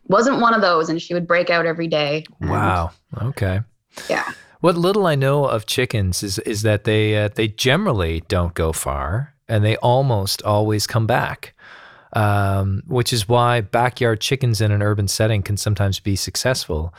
wasn't 0.07 0.41
one 0.41 0.53
of 0.53 0.61
those 0.61 0.89
and 0.89 1.01
she 1.01 1.13
would 1.13 1.27
break 1.27 1.49
out 1.49 1.65
every 1.65 1.87
day 1.87 2.25
Wow. 2.41 2.91
Okay. 3.21 3.61
Yeah. 4.09 4.29
What 4.61 4.77
little 4.77 5.05
I 5.07 5.15
know 5.15 5.45
of 5.45 5.65
chickens 5.65 6.21
is 6.23 6.37
is 6.39 6.61
that 6.61 6.83
they 6.83 7.17
uh, 7.17 7.29
they 7.33 7.47
generally 7.47 8.21
don't 8.27 8.53
go 8.53 8.71
far 8.71 9.33
and 9.47 9.65
they 9.65 9.75
almost 9.77 10.43
always 10.43 10.85
come 10.87 11.07
back. 11.07 11.53
Um, 12.13 12.83
which 12.87 13.13
is 13.13 13.29
why 13.29 13.61
backyard 13.61 14.19
chickens 14.19 14.59
in 14.59 14.71
an 14.71 14.81
urban 14.83 15.07
setting 15.07 15.41
can 15.41 15.55
sometimes 15.55 15.99
be 16.01 16.17
successful, 16.17 16.93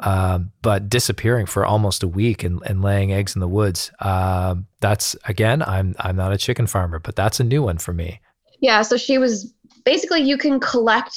um, 0.00 0.50
but 0.62 0.88
disappearing 0.88 1.46
for 1.46 1.64
almost 1.64 2.02
a 2.02 2.08
week 2.08 2.42
and, 2.44 2.60
and 2.66 2.82
laying 2.82 3.12
eggs 3.12 3.34
in 3.34 3.40
the 3.40 3.48
woods. 3.48 3.90
Um, 4.00 4.66
that's 4.80 5.16
again, 5.26 5.62
I'm 5.62 5.94
I'm 6.00 6.16
not 6.16 6.32
a 6.32 6.36
chicken 6.38 6.66
farmer, 6.66 6.98
but 6.98 7.16
that's 7.16 7.40
a 7.40 7.44
new 7.44 7.62
one 7.62 7.78
for 7.78 7.92
me. 7.92 8.20
Yeah, 8.60 8.82
so 8.82 8.96
she 8.96 9.18
was 9.18 9.52
basically 9.84 10.22
you 10.22 10.36
can 10.38 10.58
collect 10.60 11.14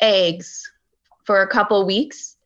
eggs 0.00 0.62
for 1.24 1.40
a 1.40 1.46
couple 1.46 1.84
weeks. 1.86 2.36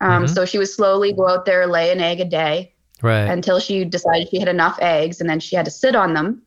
Um, 0.00 0.24
Mhm. 0.24 0.34
So 0.34 0.44
she 0.44 0.58
would 0.58 0.68
slowly 0.68 1.12
go 1.12 1.28
out 1.28 1.44
there, 1.44 1.66
lay 1.66 1.92
an 1.92 2.00
egg 2.00 2.20
a 2.20 2.24
day 2.24 2.72
Right. 3.02 3.28
until 3.30 3.60
she 3.60 3.84
decided 3.84 4.28
she 4.28 4.38
had 4.38 4.48
enough 4.48 4.78
eggs, 4.80 5.20
and 5.20 5.28
then 5.30 5.40
she 5.40 5.54
had 5.56 5.64
to 5.66 5.70
sit 5.70 5.94
on 5.94 6.14
them. 6.14 6.42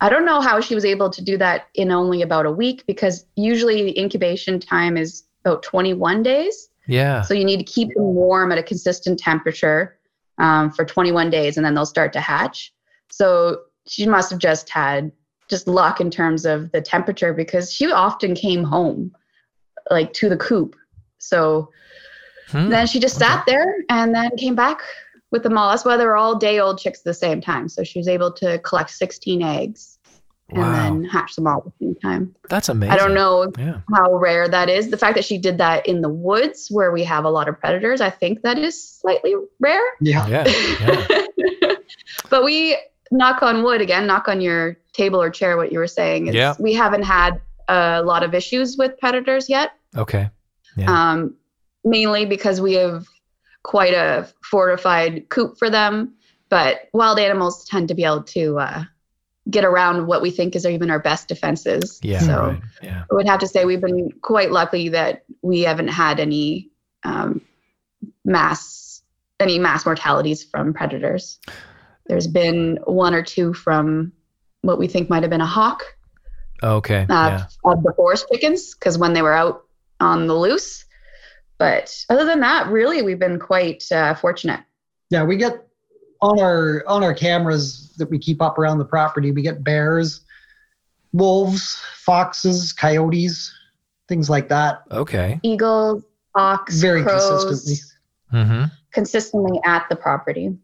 I 0.00 0.08
don't 0.08 0.24
know 0.26 0.40
how 0.40 0.60
she 0.60 0.74
was 0.74 0.84
able 0.84 1.08
to 1.10 1.22
do 1.22 1.36
that 1.38 1.66
in 1.74 1.90
only 1.90 2.20
about 2.22 2.46
a 2.46 2.50
week 2.52 2.84
because 2.86 3.24
usually 3.36 3.82
the 3.84 3.98
incubation 3.98 4.60
time 4.60 4.96
is 4.96 5.24
about 5.44 5.62
21 5.62 6.22
days. 6.22 6.68
Yeah. 6.86 7.22
So 7.22 7.34
you 7.34 7.44
need 7.44 7.58
to 7.58 7.64
keep 7.64 7.94
them 7.94 8.14
warm 8.14 8.52
at 8.52 8.58
a 8.58 8.62
consistent 8.62 9.18
temperature 9.18 9.98
um, 10.38 10.70
for 10.70 10.84
21 10.84 11.30
days, 11.30 11.56
and 11.56 11.64
then 11.64 11.74
they'll 11.74 11.86
start 11.86 12.12
to 12.14 12.20
hatch. 12.20 12.72
So 13.10 13.62
she 13.86 14.06
must 14.06 14.30
have 14.30 14.38
just 14.38 14.68
had 14.68 15.12
just 15.48 15.68
luck 15.68 16.00
in 16.00 16.10
terms 16.10 16.46
of 16.46 16.72
the 16.72 16.80
temperature 16.80 17.32
because 17.32 17.72
she 17.72 17.90
often 17.90 18.34
came 18.34 18.64
home 18.64 19.12
like 19.90 20.12
to 20.14 20.28
the 20.28 20.36
coop. 20.36 20.74
So 21.18 21.70
Hmm. 22.48 22.68
then 22.68 22.86
she 22.86 23.00
just 23.00 23.18
sat 23.18 23.44
there 23.46 23.76
and 23.88 24.14
then 24.14 24.30
came 24.36 24.54
back 24.54 24.80
with 25.30 25.42
them 25.42 25.56
all. 25.56 25.70
That's 25.70 25.84
why 25.84 25.96
they 25.96 26.04
were 26.04 26.16
all 26.16 26.36
day 26.36 26.60
old 26.60 26.78
chicks 26.78 27.00
at 27.00 27.04
the 27.04 27.14
same 27.14 27.40
time. 27.40 27.68
So 27.68 27.82
she 27.82 27.98
was 27.98 28.08
able 28.08 28.32
to 28.32 28.58
collect 28.60 28.90
16 28.90 29.42
eggs 29.42 29.98
and 30.50 30.58
Wow. 30.58 30.72
then 30.72 31.04
hatch 31.04 31.34
them 31.36 31.46
all 31.46 31.58
at 31.58 31.64
the 31.64 31.72
same 31.80 31.94
time. 31.96 32.34
That's 32.48 32.68
amazing. 32.68 32.92
I 32.92 32.96
don't 32.96 33.14
know 33.14 33.50
Yeah. 33.58 33.80
how 33.94 34.14
rare 34.16 34.46
that 34.48 34.68
is. 34.68 34.90
The 34.90 34.98
fact 34.98 35.14
that 35.16 35.24
she 35.24 35.38
did 35.38 35.58
that 35.58 35.86
in 35.86 36.02
the 36.02 36.08
woods 36.08 36.68
where 36.70 36.92
we 36.92 37.02
have 37.04 37.24
a 37.24 37.30
lot 37.30 37.48
of 37.48 37.58
predators, 37.58 38.00
I 38.00 38.10
think 38.10 38.42
that 38.42 38.58
is 38.58 38.82
slightly 38.82 39.34
rare. 39.60 39.82
yeah 40.00 40.26
Yeah. 40.28 40.44
Yeah. 40.80 41.74
but 42.30 42.44
we 42.44 42.76
knock 43.10 43.42
on 43.42 43.62
wood 43.62 43.80
again, 43.80 44.06
knock 44.06 44.28
on 44.28 44.40
your 44.40 44.76
table 44.92 45.20
or 45.20 45.30
chair, 45.30 45.56
what 45.56 45.72
you 45.72 45.78
were 45.78 45.86
saying. 45.86 46.26
is 46.28 46.34
Yeah. 46.34 46.54
We 46.58 46.74
haven't 46.74 47.02
had 47.04 47.40
a 47.68 48.02
lot 48.02 48.22
of 48.22 48.34
issues 48.34 48.76
with 48.76 48.98
predators 48.98 49.48
yet, 49.48 49.72
Okay. 49.96 50.28
Yeah. 50.76 50.90
um, 51.12 51.34
mainly 51.84 52.26
because 52.26 52.60
we 52.60 52.74
have 52.74 53.06
quite 53.62 53.94
a 53.94 54.28
fortified 54.42 55.28
coop 55.30 55.56
for 55.58 55.70
them. 55.70 56.12
But 56.50 56.88
wild 56.92 57.18
animals 57.18 57.64
tend 57.64 57.88
to 57.88 57.94
be 57.94 58.04
able 58.04 58.22
to 58.24 58.58
uh, 58.58 58.84
get 59.50 59.64
around 59.64 60.06
what 60.06 60.22
we 60.22 60.30
think 60.30 60.56
is 60.56 60.64
even 60.66 60.90
our 60.90 60.98
best 60.98 61.28
defenses. 61.28 62.00
Yeah. 62.02 62.20
So 62.20 62.36
right. 62.36 62.62
Yeah. 62.82 63.04
I 63.10 63.14
would 63.14 63.26
have 63.26 63.40
to 63.40 63.48
say 63.48 63.64
we've 63.64 63.80
been 63.80 64.10
quite 64.22 64.50
lucky 64.50 64.88
that 64.90 65.24
we 65.42 65.60
haven't 65.62 65.88
had 65.88 66.18
any 66.20 66.70
um, 67.02 67.40
mass 68.24 69.02
any 69.40 69.58
mass 69.58 69.84
mortalities 69.84 70.44
from 70.44 70.72
predators. 70.72 71.38
There's 72.06 72.26
been 72.26 72.78
one 72.84 73.14
or 73.14 73.22
two 73.22 73.52
from 73.52 74.12
what 74.62 74.78
we 74.78 74.86
think 74.86 75.10
might 75.10 75.22
have 75.22 75.30
been 75.30 75.40
a 75.40 75.46
hawk 75.46 75.82
Okay. 76.62 77.06
uh, 77.10 77.28
yeah. 77.28 77.46
of 77.64 77.82
the 77.82 77.92
forest 77.94 78.26
chickens 78.32 78.74
because 78.74 78.96
when 78.96 79.12
they 79.12 79.22
were 79.22 79.34
out 79.34 79.64
on 80.00 80.26
the 80.26 80.34
loose. 80.34 80.84
But 81.58 82.04
other 82.08 82.24
than 82.24 82.40
that, 82.40 82.68
really, 82.68 83.02
we've 83.02 83.18
been 83.18 83.38
quite 83.38 83.84
uh, 83.92 84.14
fortunate. 84.14 84.60
Yeah, 85.10 85.24
we 85.24 85.36
get 85.36 85.66
on 86.20 86.40
our 86.40 86.84
on 86.86 87.02
our 87.02 87.14
cameras 87.14 87.94
that 87.98 88.10
we 88.10 88.18
keep 88.18 88.42
up 88.42 88.58
around 88.58 88.78
the 88.78 88.84
property. 88.84 89.30
We 89.30 89.42
get 89.42 89.62
bears, 89.64 90.22
wolves, 91.12 91.80
foxes, 91.96 92.72
coyotes, 92.72 93.52
things 94.08 94.28
like 94.28 94.48
that. 94.48 94.82
Okay. 94.90 95.40
Eagles, 95.42 96.04
hawks, 96.34 96.80
Very 96.80 97.02
crows, 97.02 97.44
consistently. 97.44 97.90
Mm-hmm. 98.32 98.64
consistently 98.92 99.60
at 99.64 99.86
the 99.88 99.96
property. 99.96 100.56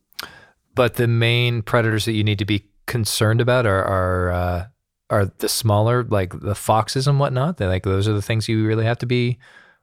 But 0.75 0.95
the 0.95 1.07
main 1.07 1.63
predators 1.63 2.05
that 2.05 2.13
you 2.13 2.25
need 2.25 2.39
to 2.39 2.45
be 2.45 2.67
concerned 2.87 3.41
about 3.41 3.67
are 3.67 3.85
are 3.85 4.33
uh, 4.33 4.67
are 5.11 5.27
the 5.39 5.49
smaller, 5.49 6.05
like 6.05 6.39
the 6.41 6.55
foxes 6.55 7.07
and 7.07 7.19
whatnot. 7.21 7.57
They 7.59 7.67
like 7.67 7.85
those 7.85 8.09
are 8.09 8.13
the 8.13 8.23
things 8.23 8.49
you 8.49 8.67
really 8.67 8.85
have 8.85 8.99
to 8.99 9.07
be 9.07 9.39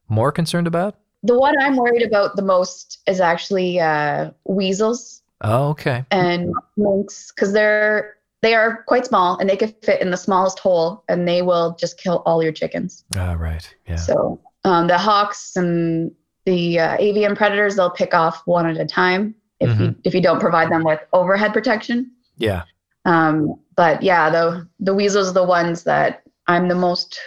more 0.10 0.32
concerned 0.32 0.68
about. 0.68 0.96
The 1.24 1.38
one 1.38 1.56
I'm 1.60 1.76
worried 1.76 2.04
about 2.04 2.36
the 2.36 2.42
most 2.42 3.00
is 3.08 3.20
actually 3.20 3.80
uh, 3.80 4.32
weasels 4.46 5.22
Oh, 5.42 5.70
okay. 5.70 6.04
and 6.12 6.54
minks 6.78 7.32
because 7.32 7.54
they're 7.54 8.16
they 8.42 8.54
are 8.54 8.84
quite 8.88 9.06
small 9.06 9.38
and 9.38 9.50
they 9.50 9.58
can 9.58 9.74
fit 9.84 10.02
in 10.02 10.12
the 10.12 10.18
smallest 10.18 10.60
hole 10.60 11.04
and 11.10 11.28
they 11.28 11.42
will 11.42 11.76
just 11.80 12.00
kill 12.00 12.22
all 12.26 12.44
your 12.44 12.52
chickens. 12.52 13.04
Ah, 13.16 13.34
right. 13.34 13.76
Yeah. 13.88 13.96
So 13.96 14.40
um, 14.64 14.88
the 14.88 14.98
hawks 14.98 15.56
and 15.56 16.12
the 16.46 16.80
uh, 16.80 16.98
avian 17.00 17.36
predators 17.36 17.76
they'll 17.76 17.90
pick 17.90 18.14
off 18.14 18.42
one 18.46 18.66
at 18.66 18.78
a 18.78 18.86
time 18.86 19.36
if 19.60 19.80
you 19.80 19.96
if 20.04 20.14
you 20.14 20.22
don't 20.22 20.40
provide 20.40 20.72
them 20.72 20.84
with 20.84 21.00
overhead 21.14 21.54
protection. 21.54 22.12
Yeah. 22.38 22.64
Um, 23.06 23.60
but 23.76 24.04
yeah, 24.04 24.30
the 24.30 24.68
the 24.80 24.94
weasels 24.94 25.30
are 25.30 25.34
the 25.34 25.44
ones 25.44 25.84
that 25.84 26.24
I'm 26.48 26.68
the 26.68 26.76
most 26.76 27.20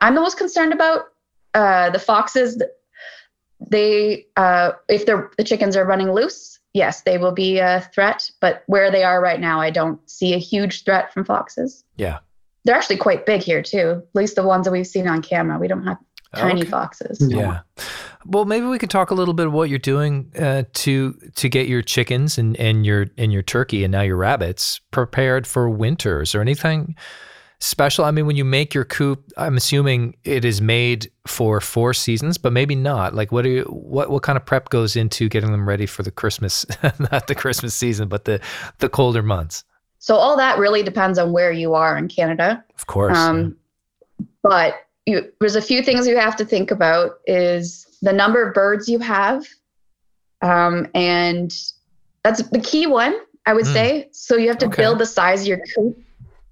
I'm 0.00 0.14
the 0.14 0.20
most 0.20 0.38
concerned 0.38 0.72
about. 0.72 1.06
Uh, 1.54 1.88
the 1.90 1.98
foxes, 1.98 2.62
they 3.70 4.26
uh, 4.36 4.72
if 4.88 5.06
they're 5.06 5.30
the 5.38 5.44
chickens 5.44 5.76
are 5.76 5.86
running 5.86 6.12
loose, 6.12 6.55
yes, 6.76 7.00
they 7.02 7.16
will 7.16 7.32
be 7.32 7.58
a 7.58 7.80
threat. 7.94 8.30
But 8.40 8.62
where 8.66 8.90
they 8.90 9.02
are 9.02 9.20
right 9.20 9.40
now, 9.40 9.60
I 9.60 9.70
don't 9.70 9.98
see 10.08 10.34
a 10.34 10.38
huge 10.38 10.84
threat 10.84 11.12
from 11.12 11.24
foxes. 11.24 11.82
Yeah. 11.96 12.18
They're 12.64 12.76
actually 12.76 12.98
quite 12.98 13.26
big 13.26 13.42
here 13.42 13.62
too. 13.62 14.02
At 14.02 14.14
least 14.14 14.36
the 14.36 14.44
ones 14.44 14.66
that 14.66 14.72
we've 14.72 14.86
seen 14.86 15.08
on 15.08 15.22
camera. 15.22 15.58
We 15.58 15.68
don't 15.68 15.84
have 15.84 15.98
tiny 16.34 16.60
Okay. 16.62 16.70
foxes. 16.70 17.18
Yeah. 17.20 17.60
Well, 18.26 18.44
maybe 18.44 18.66
we 18.66 18.78
could 18.78 18.90
talk 18.90 19.10
a 19.10 19.14
little 19.14 19.34
bit 19.34 19.46
of 19.46 19.52
what 19.52 19.70
you're 19.70 19.78
doing 19.78 20.32
uh, 20.38 20.64
to 20.74 21.12
to 21.36 21.48
get 21.48 21.68
your 21.68 21.80
chickens 21.80 22.38
and, 22.38 22.56
and 22.56 22.84
your 22.84 23.06
and 23.16 23.32
your 23.32 23.42
turkey 23.42 23.84
and 23.84 23.92
now 23.92 24.02
your 24.02 24.16
rabbits 24.16 24.80
prepared 24.90 25.46
for 25.46 25.70
winter. 25.70 26.22
Is 26.22 26.32
there 26.32 26.42
anything 26.42 26.96
special? 27.60 28.04
I 28.04 28.10
mean, 28.10 28.26
when 28.26 28.36
you 28.36 28.44
make 28.44 28.74
your 28.74 28.84
coop, 28.84 29.32
I'm 29.36 29.56
assuming 29.56 30.16
it 30.24 30.44
is 30.44 30.60
made 30.60 31.10
for 31.26 31.60
four 31.60 31.94
seasons, 31.94 32.38
but 32.38 32.52
maybe 32.52 32.74
not. 32.74 33.14
Like, 33.14 33.32
what 33.32 33.42
do 33.42 33.50
you 33.50 33.62
what 33.64 34.10
what 34.10 34.22
kind 34.22 34.36
of 34.36 34.44
prep 34.44 34.68
goes 34.68 34.96
into 34.96 35.28
getting 35.28 35.52
them 35.52 35.68
ready 35.68 35.86
for 35.86 36.02
the 36.02 36.10
Christmas, 36.10 36.66
not 36.98 37.26
the 37.26 37.34
Christmas 37.34 37.74
season, 37.74 38.08
but 38.08 38.24
the 38.24 38.40
the 38.78 38.88
colder 38.88 39.22
months? 39.22 39.64
So 39.98 40.14
all 40.16 40.36
that 40.36 40.58
really 40.58 40.82
depends 40.82 41.18
on 41.18 41.32
where 41.32 41.50
you 41.52 41.74
are 41.74 41.96
in 41.96 42.08
Canada. 42.08 42.64
Of 42.76 42.86
course. 42.86 43.16
Um, 43.16 43.56
but 44.42 44.86
you, 45.06 45.32
there's 45.40 45.56
a 45.56 45.62
few 45.62 45.82
things 45.82 46.06
you 46.06 46.16
have 46.16 46.36
to 46.36 46.44
think 46.44 46.70
about 46.70 47.18
is 47.26 47.98
the 48.02 48.12
number 48.12 48.46
of 48.46 48.54
birds 48.54 48.88
you 48.88 48.98
have. 49.00 49.44
Um, 50.42 50.86
and 50.94 51.52
that's 52.22 52.42
the 52.50 52.60
key 52.60 52.86
one, 52.86 53.16
I 53.46 53.54
would 53.54 53.64
Mm. 53.64 53.72
say. 53.72 54.08
So 54.12 54.36
you 54.36 54.48
have 54.48 54.58
to 54.58 54.66
Okay. 54.66 54.82
build 54.82 54.98
the 54.98 55.06
size 55.06 55.40
of 55.42 55.46
your 55.48 55.60
coop 55.74 55.98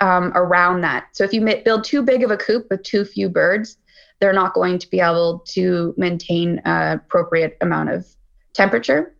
um, 0.00 0.33
around 0.35 0.80
that. 0.83 1.09
So 1.12 1.24
if 1.24 1.33
you 1.33 1.44
build 1.64 1.85
too 1.85 2.02
big 2.02 2.22
of 2.22 2.30
a 2.30 2.37
coop 2.37 2.66
with 2.70 2.83
too 2.83 3.04
few 3.04 3.28
birds, 3.28 3.76
they're 4.20 4.33
not 4.33 4.54
going 4.54 4.78
to 4.78 4.90
be 4.90 5.00
able 5.00 5.44
to 5.48 5.94
maintain 5.96 6.61
an 6.64 6.98
appropriate 6.98 7.57
amount 7.61 7.90
of 7.90 8.07
temperature. 8.52 9.14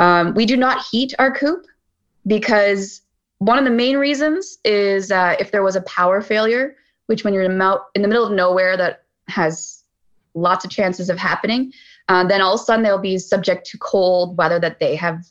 Um, 0.00 0.34
we 0.34 0.46
do 0.46 0.56
not 0.56 0.84
heat 0.90 1.14
our 1.18 1.32
coop 1.32 1.66
because 2.26 3.02
one 3.38 3.58
of 3.58 3.64
the 3.64 3.70
main 3.70 3.96
reasons 3.96 4.58
is 4.64 5.10
uh, 5.10 5.36
if 5.38 5.52
there 5.52 5.62
was 5.62 5.76
a 5.76 5.82
power 5.82 6.20
failure, 6.20 6.76
which 7.06 7.24
when 7.24 7.34
you're 7.34 7.42
in, 7.42 7.52
in 7.94 8.02
the 8.02 8.08
middle 8.08 8.24
of 8.24 8.32
nowhere 8.32 8.76
that 8.76 9.04
has 9.28 9.84
lots 10.34 10.64
of 10.64 10.70
chances 10.70 11.10
of 11.10 11.18
happening, 11.18 11.72
uh, 12.08 12.24
then 12.26 12.40
all 12.40 12.54
of 12.54 12.60
a 12.60 12.64
sudden 12.64 12.82
they'll 12.82 12.98
be 12.98 13.18
subject 13.18 13.66
to 13.66 13.78
cold 13.78 14.36
weather 14.36 14.58
that 14.58 14.80
they 14.80 14.96
have, 14.96 15.24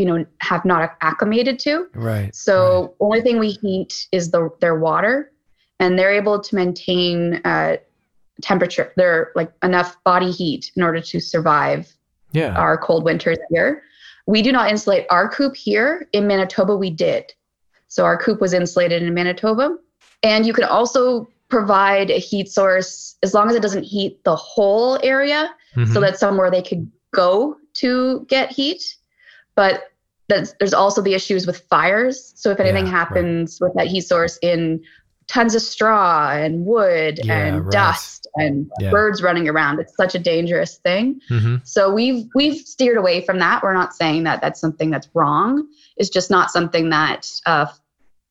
you 0.00 0.06
know, 0.06 0.24
have 0.40 0.64
not 0.64 0.96
acclimated 1.02 1.58
to. 1.60 1.86
right. 1.94 2.34
So 2.34 2.94
only 3.00 3.20
thing 3.20 3.38
we 3.38 3.50
heat 3.50 4.08
is 4.12 4.30
the 4.30 4.48
their 4.60 4.76
water, 4.78 5.30
and 5.78 5.98
they're 5.98 6.12
able 6.22 6.40
to 6.40 6.54
maintain 6.54 7.40
uh, 7.44 7.76
temperature. 8.40 8.92
They're 8.96 9.30
like 9.34 9.52
enough 9.62 10.02
body 10.04 10.30
heat 10.30 10.72
in 10.76 10.82
order 10.82 11.00
to 11.02 11.20
survive 11.20 11.94
yeah. 12.32 12.54
our 12.54 12.78
cold 12.78 13.04
winters 13.04 13.38
here. 13.50 13.82
We 14.26 14.40
do 14.42 14.52
not 14.52 14.70
insulate 14.70 15.06
our 15.10 15.28
coop 15.28 15.54
here. 15.54 16.08
In 16.12 16.26
Manitoba, 16.26 16.76
we 16.76 16.90
did. 16.90 17.32
So 17.88 18.04
our 18.04 18.16
coop 18.16 18.40
was 18.40 18.54
insulated 18.54 19.02
in 19.02 19.12
Manitoba. 19.12 19.76
And 20.22 20.46
you 20.46 20.52
can 20.52 20.64
also 20.64 21.28
provide 21.48 22.10
a 22.10 22.18
heat 22.18 22.48
source 22.48 23.16
as 23.22 23.34
long 23.34 23.50
as 23.50 23.56
it 23.56 23.62
doesn't 23.62 23.82
heat 23.82 24.22
the 24.24 24.36
whole 24.36 24.98
area 25.02 25.50
so 25.74 25.80
Mhm. 25.80 26.00
that's 26.00 26.20
somewhere 26.20 26.50
they 26.50 26.62
could 26.62 26.90
go 27.12 27.56
to 27.74 28.24
get 28.28 28.50
heat. 28.52 28.96
But 29.56 29.89
that's, 30.30 30.54
there's 30.58 30.72
also 30.74 31.02
the 31.02 31.12
issues 31.14 31.46
with 31.46 31.58
fires. 31.68 32.32
So 32.36 32.50
if 32.50 32.60
anything 32.60 32.86
Yeah, 32.86 32.92
right. 32.92 32.98
happens 32.98 33.58
with 33.60 33.72
that 33.74 33.86
heat 33.88 34.02
source 34.02 34.38
in 34.40 34.82
tons 35.28 35.54
of 35.54 35.62
straw 35.62 36.30
and 36.32 36.64
wood 36.64 37.20
Yeah, 37.22 37.34
and 37.34 37.64
right. 37.64 37.70
dust 37.72 38.26
and 38.36 38.70
Yeah. 38.80 38.90
birds 38.90 39.22
running 39.22 39.48
around, 39.48 39.78
it's 39.78 39.94
such 39.96 40.14
a 40.14 40.18
dangerous 40.18 40.78
thing. 40.78 41.20
Mhm. 41.30 41.60
So 41.64 41.92
we've 41.92 42.26
we've 42.34 42.56
steered 42.56 42.96
away 42.96 43.20
from 43.20 43.38
that. 43.38 43.62
We're 43.62 43.74
not 43.74 43.94
saying 43.94 44.24
that 44.24 44.40
that's 44.40 44.60
something 44.60 44.90
that's 44.90 45.08
wrong. 45.14 45.66
It's 45.96 46.10
just 46.10 46.30
not 46.30 46.50
something 46.50 46.90
that 46.90 47.28
uh, 47.46 47.66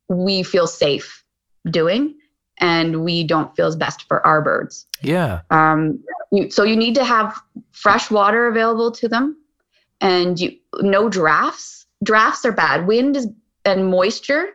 we 0.10 0.44
feel 0.44 0.68
safe 0.68 1.24
doing, 1.70 2.16
and 2.60 3.04
we 3.06 3.24
don't 3.24 3.56
feel 3.56 3.68
is 3.68 3.76
best 3.78 4.04
for 4.08 4.26
our 4.28 4.42
birds. 4.42 4.86
Yeah. 5.02 5.42
Um, 5.52 6.00
you, 6.32 6.50
so 6.50 6.64
you 6.64 6.76
need 6.76 6.96
to 6.96 7.04
have 7.06 7.40
fresh 7.72 8.12
water 8.12 8.48
available 8.48 8.92
to 8.92 9.08
them, 9.08 9.38
and 10.02 10.38
you 10.40 10.58
no 10.82 11.10
drafts. 11.10 11.86
Drafts 12.04 12.46
are 12.46 12.52
bad. 12.52 12.88
Wind 12.88 13.16
is 13.18 13.28
and 13.66 13.90
moisture 13.90 14.50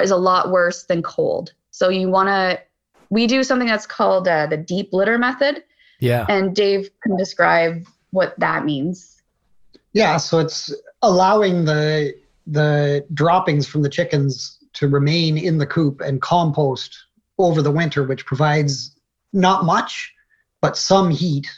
is 0.00 0.10
a 0.10 0.16
lot 0.16 0.50
worse 0.50 0.84
than 0.84 1.02
cold. 1.02 1.52
So 1.70 1.88
you 1.88 2.08
want 2.08 2.28
to. 2.28 2.60
We 3.10 3.26
do 3.26 3.44
something 3.44 3.68
that's 3.68 3.86
called 3.86 4.26
uh, 4.26 4.46
the 4.46 4.56
deep 4.56 4.90
litter 4.92 5.18
method, 5.18 5.64
Yeah. 6.00 6.24
and 6.30 6.56
Dave 6.56 6.88
can 7.02 7.16
describe 7.16 7.86
what 8.10 8.38
that 8.38 8.64
means. 8.64 9.20
Yeah, 9.92 10.16
so 10.16 10.38
it's 10.38 10.72
allowing 11.02 11.64
the 11.64 12.14
the 12.46 13.04
droppings 13.12 13.66
from 13.66 13.82
the 13.82 13.88
chickens 13.90 14.58
to 14.74 14.88
remain 14.88 15.36
in 15.36 15.58
the 15.58 15.66
coop 15.66 16.00
and 16.00 16.22
compost 16.22 16.96
over 17.38 17.60
the 17.60 17.70
winter, 17.70 18.02
which 18.04 18.24
provides 18.24 18.96
not 19.32 19.64
much, 19.64 20.12
but 20.60 20.76
some 20.76 21.10
heat 21.10 21.48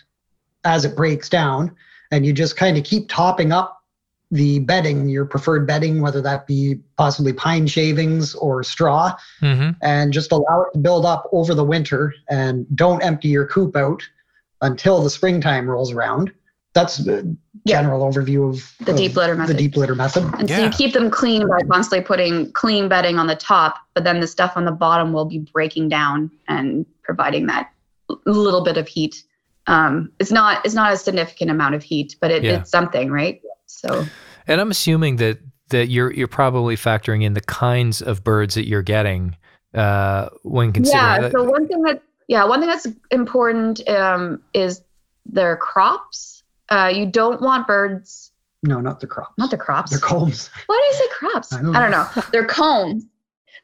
as 0.64 0.84
it 0.84 0.96
breaks 0.96 1.28
down. 1.28 1.74
And 2.10 2.26
you 2.26 2.32
just 2.32 2.56
kind 2.56 2.76
of 2.76 2.84
keep 2.84 3.08
topping 3.08 3.52
up 3.52 3.82
the 4.30 4.58
bedding, 4.60 5.08
your 5.08 5.24
preferred 5.24 5.66
bedding, 5.66 6.00
whether 6.00 6.20
that 6.22 6.46
be 6.46 6.76
possibly 6.96 7.32
pine 7.32 7.66
shavings 7.66 8.34
or 8.34 8.62
straw, 8.64 9.14
hmm 9.40 9.70
and 9.82 10.12
just 10.12 10.32
allow 10.32 10.62
it 10.62 10.72
to 10.72 10.78
build 10.78 11.04
up 11.04 11.28
over 11.32 11.54
the 11.54 11.64
winter 11.64 12.12
and 12.28 12.66
don't 12.74 13.02
empty 13.02 13.28
your 13.28 13.46
coop 13.46 13.76
out 13.76 14.02
until 14.62 15.02
the 15.02 15.10
springtime 15.10 15.68
rolls 15.68 15.92
around. 15.92 16.32
That's 16.74 16.96
the 16.98 17.36
Yeah. 17.64 17.80
general 17.82 18.00
overview 18.10 18.48
of 18.48 18.74
The 18.84 18.92
of 18.92 18.98
deep 18.98 19.14
litter 19.16 19.36
method. 19.36 19.56
The 19.56 19.58
deep 19.62 19.76
litter 19.76 19.94
method. 19.94 20.24
And 20.38 20.50
so 20.50 20.64
you 20.64 20.70
keep 20.70 20.92
them 20.92 21.10
clean 21.10 21.46
by 21.46 21.60
constantly 21.70 22.04
putting 22.04 22.50
clean 22.52 22.88
bedding 22.88 23.18
on 23.18 23.26
the 23.26 23.36
top, 23.36 23.78
but 23.94 24.04
then 24.04 24.20
the 24.20 24.26
stuff 24.26 24.56
on 24.56 24.64
the 24.64 24.72
bottom 24.72 25.12
will 25.12 25.24
be 25.26 25.38
breaking 25.38 25.88
down 25.88 26.30
and 26.48 26.84
providing 27.02 27.46
that 27.46 27.70
little 28.26 28.64
bit 28.64 28.76
of 28.76 28.88
heat. 28.88 29.22
Um, 29.66 30.10
it's 30.18 30.32
not 30.32 30.64
it's 30.64 30.74
not 30.74 30.92
a 30.92 30.96
significant 30.96 31.50
amount 31.50 31.74
of 31.74 31.82
heat, 31.82 32.16
but 32.20 32.30
it, 32.30 32.42
Yeah. 32.42 32.58
it's 32.58 32.70
something, 32.70 33.10
right? 33.10 33.40
So 33.80 34.04
And 34.46 34.60
I'm 34.60 34.70
assuming 34.70 35.16
that 35.16 35.38
that 35.70 35.88
you're 35.88 36.12
you're 36.12 36.28
probably 36.28 36.76
factoring 36.76 37.22
in 37.22 37.34
the 37.34 37.40
kinds 37.40 38.00
of 38.02 38.22
birds 38.22 38.54
that 38.54 38.66
you're 38.68 38.82
getting 38.82 39.36
uh, 39.74 40.28
when 40.42 40.72
considering. 40.72 41.02
yeah. 41.04 41.20
that- 41.20 41.32
So 41.32 41.42
one 41.44 41.66
thing 41.68 41.82
that 41.82 42.02
yeah 42.28 42.44
one 42.44 42.60
thing 42.60 42.68
that's 42.68 42.86
important 43.10 43.86
um, 43.88 44.42
is 44.52 44.82
their 45.26 45.56
crops. 45.56 46.42
Uh, 46.70 46.90
you 46.94 47.06
don't 47.06 47.40
want 47.40 47.66
birds, 47.66 48.30
No, 48.62 48.80
not 48.80 49.00
the 49.00 49.06
crops. 49.06 49.32
not 49.38 49.50
the 49.50 49.56
crops. 49.58 49.90
The 49.92 49.98
combs. 50.00 50.50
Why 50.66 50.80
do 50.80 50.96
you 50.96 51.02
say 51.02 51.08
crops? 51.14 51.52
I 51.52 51.58
I 51.58 51.62
don't 51.62 51.72
don't, 51.72 51.90
know. 51.90 52.08
know. 52.16 52.22
They're 52.32 52.46
cones. 52.46 53.04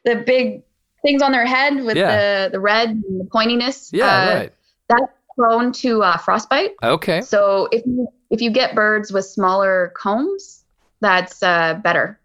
the 0.05 0.15
big 0.17 0.63
things 1.03 1.21
on 1.21 1.31
their 1.31 1.45
head 1.45 1.83
with 1.83 1.97
Yeah. 1.97 2.11
the 2.45 2.49
the 2.53 2.59
red 2.59 2.89
and 2.89 3.21
the 3.21 3.25
pointiness. 3.25 3.89
Yeah, 3.93 4.05
uh, 4.05 4.35
right. 4.35 4.53
That's 4.89 5.11
prone 5.37 5.71
to 5.73 6.03
uh, 6.03 6.17
frostbite. 6.17 6.71
Okay. 6.83 7.21
So 7.21 7.67
if 7.71 7.85
you 7.85 8.07
if 8.31 8.41
you 8.41 8.49
get 8.49 8.73
birds 8.73 9.11
with 9.11 9.25
smaller 9.25 9.91
combs, 9.95 10.63
that's 11.01 11.43
uh, 11.43 11.75
better 11.83 12.19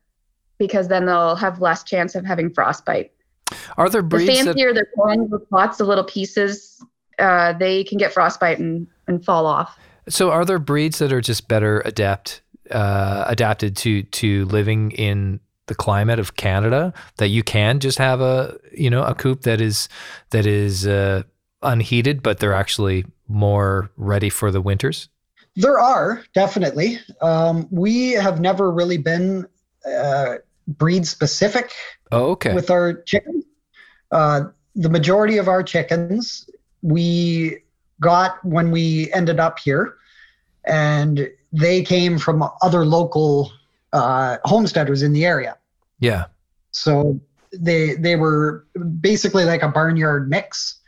because 0.58 0.88
then 0.88 1.04
they'll 1.04 1.36
have 1.36 1.60
less 1.60 1.82
chance 1.82 2.14
of 2.14 2.24
having 2.24 2.48
frostbite. 2.50 3.12
Are 3.76 3.90
there 3.90 4.00
The 4.00 4.08
breeds 4.08 4.38
that 4.38 4.44
fancier 4.46 4.72
their 4.72 4.88
combs 4.96 5.30
with 5.30 5.42
lots 5.50 5.80
of 5.80 5.86
little 5.86 6.04
pieces, 6.04 6.82
uh, 7.18 7.52
they 7.52 7.84
can 7.84 7.98
get 7.98 8.12
frostbite 8.12 8.58
and, 8.58 8.86
and 9.06 9.22
fall 9.22 9.46
off. 9.46 9.78
So, 10.08 10.30
are 10.30 10.44
there 10.44 10.58
breeds 10.58 10.98
that 11.00 11.12
are 11.12 11.20
just 11.20 11.48
better 11.48 11.82
adapt 11.84 12.42
uh, 12.70 13.24
adapted 13.26 13.76
to 13.76 14.02
to 14.04 14.44
living 14.46 14.92
in 14.92 15.40
the 15.66 15.74
climate 15.74 16.20
of 16.20 16.36
Canada 16.36 16.92
that 17.16 17.28
you 17.28 17.42
can 17.42 17.80
just 17.80 17.98
have 17.98 18.20
a 18.20 18.56
you 18.72 18.88
know 18.88 19.02
a 19.02 19.14
coop 19.14 19.42
that 19.42 19.60
is 19.60 19.88
that 20.30 20.46
is 20.46 20.86
uh, 20.86 21.24
unheated, 21.62 22.22
but 22.22 22.38
they're 22.38 22.54
actually 22.54 23.04
more 23.28 23.90
ready 23.96 24.30
for 24.30 24.52
the 24.52 24.60
winters? 24.60 25.08
There 25.56 25.78
are 25.78 26.22
definitely. 26.34 26.98
Um, 27.22 27.66
we 27.70 28.12
have 28.12 28.40
never 28.40 28.70
really 28.70 28.98
been 28.98 29.46
uh, 29.90 30.36
breed 30.68 31.06
specific 31.06 31.72
Oh, 32.12 32.30
okay. 32.32 32.54
with 32.54 32.70
our 32.70 33.02
chickens. 33.02 33.44
Uh, 34.12 34.44
the 34.74 34.90
majority 34.90 35.38
of 35.38 35.48
our 35.48 35.62
chickens 35.62 36.48
we 36.82 37.58
got 38.00 38.44
when 38.44 38.70
we 38.70 39.10
ended 39.12 39.40
up 39.40 39.58
here, 39.58 39.96
and 40.64 41.28
they 41.52 41.82
came 41.82 42.18
from 42.18 42.44
other 42.62 42.84
local 42.84 43.50
uh, 43.92 44.36
homesteaders 44.44 45.02
in 45.02 45.12
the 45.12 45.24
area. 45.24 45.56
yeah. 45.98 46.26
So 46.72 47.18
they 47.58 47.94
they 47.94 48.16
were 48.16 48.66
basically 49.00 49.44
like 49.46 49.62
a 49.62 49.68
barnyard 49.68 50.28
mix 50.28 50.78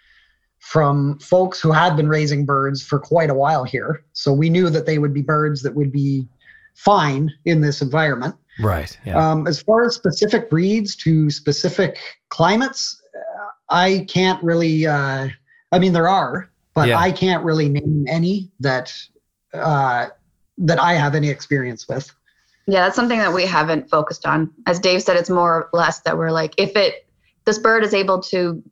from 0.68 1.18
folks 1.18 1.58
who 1.58 1.72
had 1.72 1.96
been 1.96 2.10
raising 2.10 2.44
birds 2.44 2.82
for 2.82 2.98
quite 2.98 3.30
a 3.30 3.34
while 3.34 3.64
here. 3.64 4.04
So 4.12 4.34
we 4.34 4.50
knew 4.50 4.68
that 4.68 4.84
they 4.84 4.98
would 4.98 5.14
be 5.14 5.22
birds 5.22 5.62
that 5.62 5.74
would 5.74 5.90
be 5.90 6.28
fine 6.74 7.32
in 7.46 7.62
this 7.62 7.80
environment. 7.80 8.34
Right. 8.60 8.94
Yeah. 9.06 9.16
Um, 9.16 9.46
as 9.46 9.62
far 9.62 9.86
as 9.86 9.94
specific 9.94 10.50
breeds 10.50 10.94
to 10.96 11.30
specific 11.30 11.96
climates, 12.28 13.00
uh, 13.14 13.46
I 13.70 14.04
can't 14.10 14.44
really. 14.44 14.86
Uh, 14.86 15.28
I 15.72 15.78
mean, 15.78 15.94
there 15.94 16.08
are, 16.08 16.50
but 16.74 16.88
Yeah. 16.88 16.98
I 16.98 17.12
can't 17.12 17.42
really 17.42 17.70
name 17.70 18.04
any 18.06 18.50
that 18.60 18.92
uh, 19.54 20.08
that 20.58 20.78
I 20.78 20.92
have 20.94 21.14
any 21.14 21.30
experience 21.30 21.88
with. 21.88 22.12
Yeah, 22.66 22.84
that's 22.84 22.96
something 22.96 23.20
that 23.20 23.32
we 23.32 23.46
haven't 23.46 23.88
focused 23.88 24.26
on. 24.26 24.52
As 24.66 24.78
Dave 24.80 25.02
said, 25.02 25.16
it's 25.16 25.30
more 25.30 25.54
or 25.54 25.70
less 25.72 26.00
that 26.00 26.18
we're 26.18 26.30
like, 26.30 26.52
if 26.58 26.76
it 26.76 27.06
this 27.46 27.58
bird 27.58 27.84
is 27.84 27.94
able 27.94 28.20
to 28.24 28.62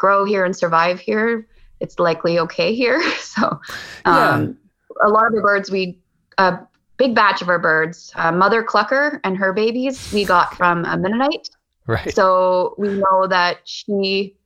grow 0.00 0.24
here 0.24 0.44
and 0.46 0.56
survive 0.56 0.98
here, 0.98 1.46
it's 1.80 1.98
likely 1.98 2.38
okay 2.40 2.74
here. 2.74 3.00
So, 3.30 3.60
um, 4.06 4.56
a 5.04 5.08
lot 5.08 5.26
of 5.26 5.32
the 5.34 5.40
birds 5.40 5.70
we 5.70 5.98
a 6.38 6.58
big 6.96 7.14
batch 7.14 7.40
of 7.42 7.48
our 7.48 7.58
birds, 7.60 8.12
uh, 8.16 8.32
Mother 8.32 8.62
Clucker 8.64 9.20
and 9.24 9.36
her 9.36 9.52
babies, 9.52 10.12
we 10.12 10.24
got 10.24 10.56
from 10.56 10.84
a 10.84 10.96
Mennonite. 10.96 11.48
right. 11.86 12.12
So 12.14 12.74
we 12.76 12.88
know 12.88 13.26
that 13.28 13.58
she 13.64 14.36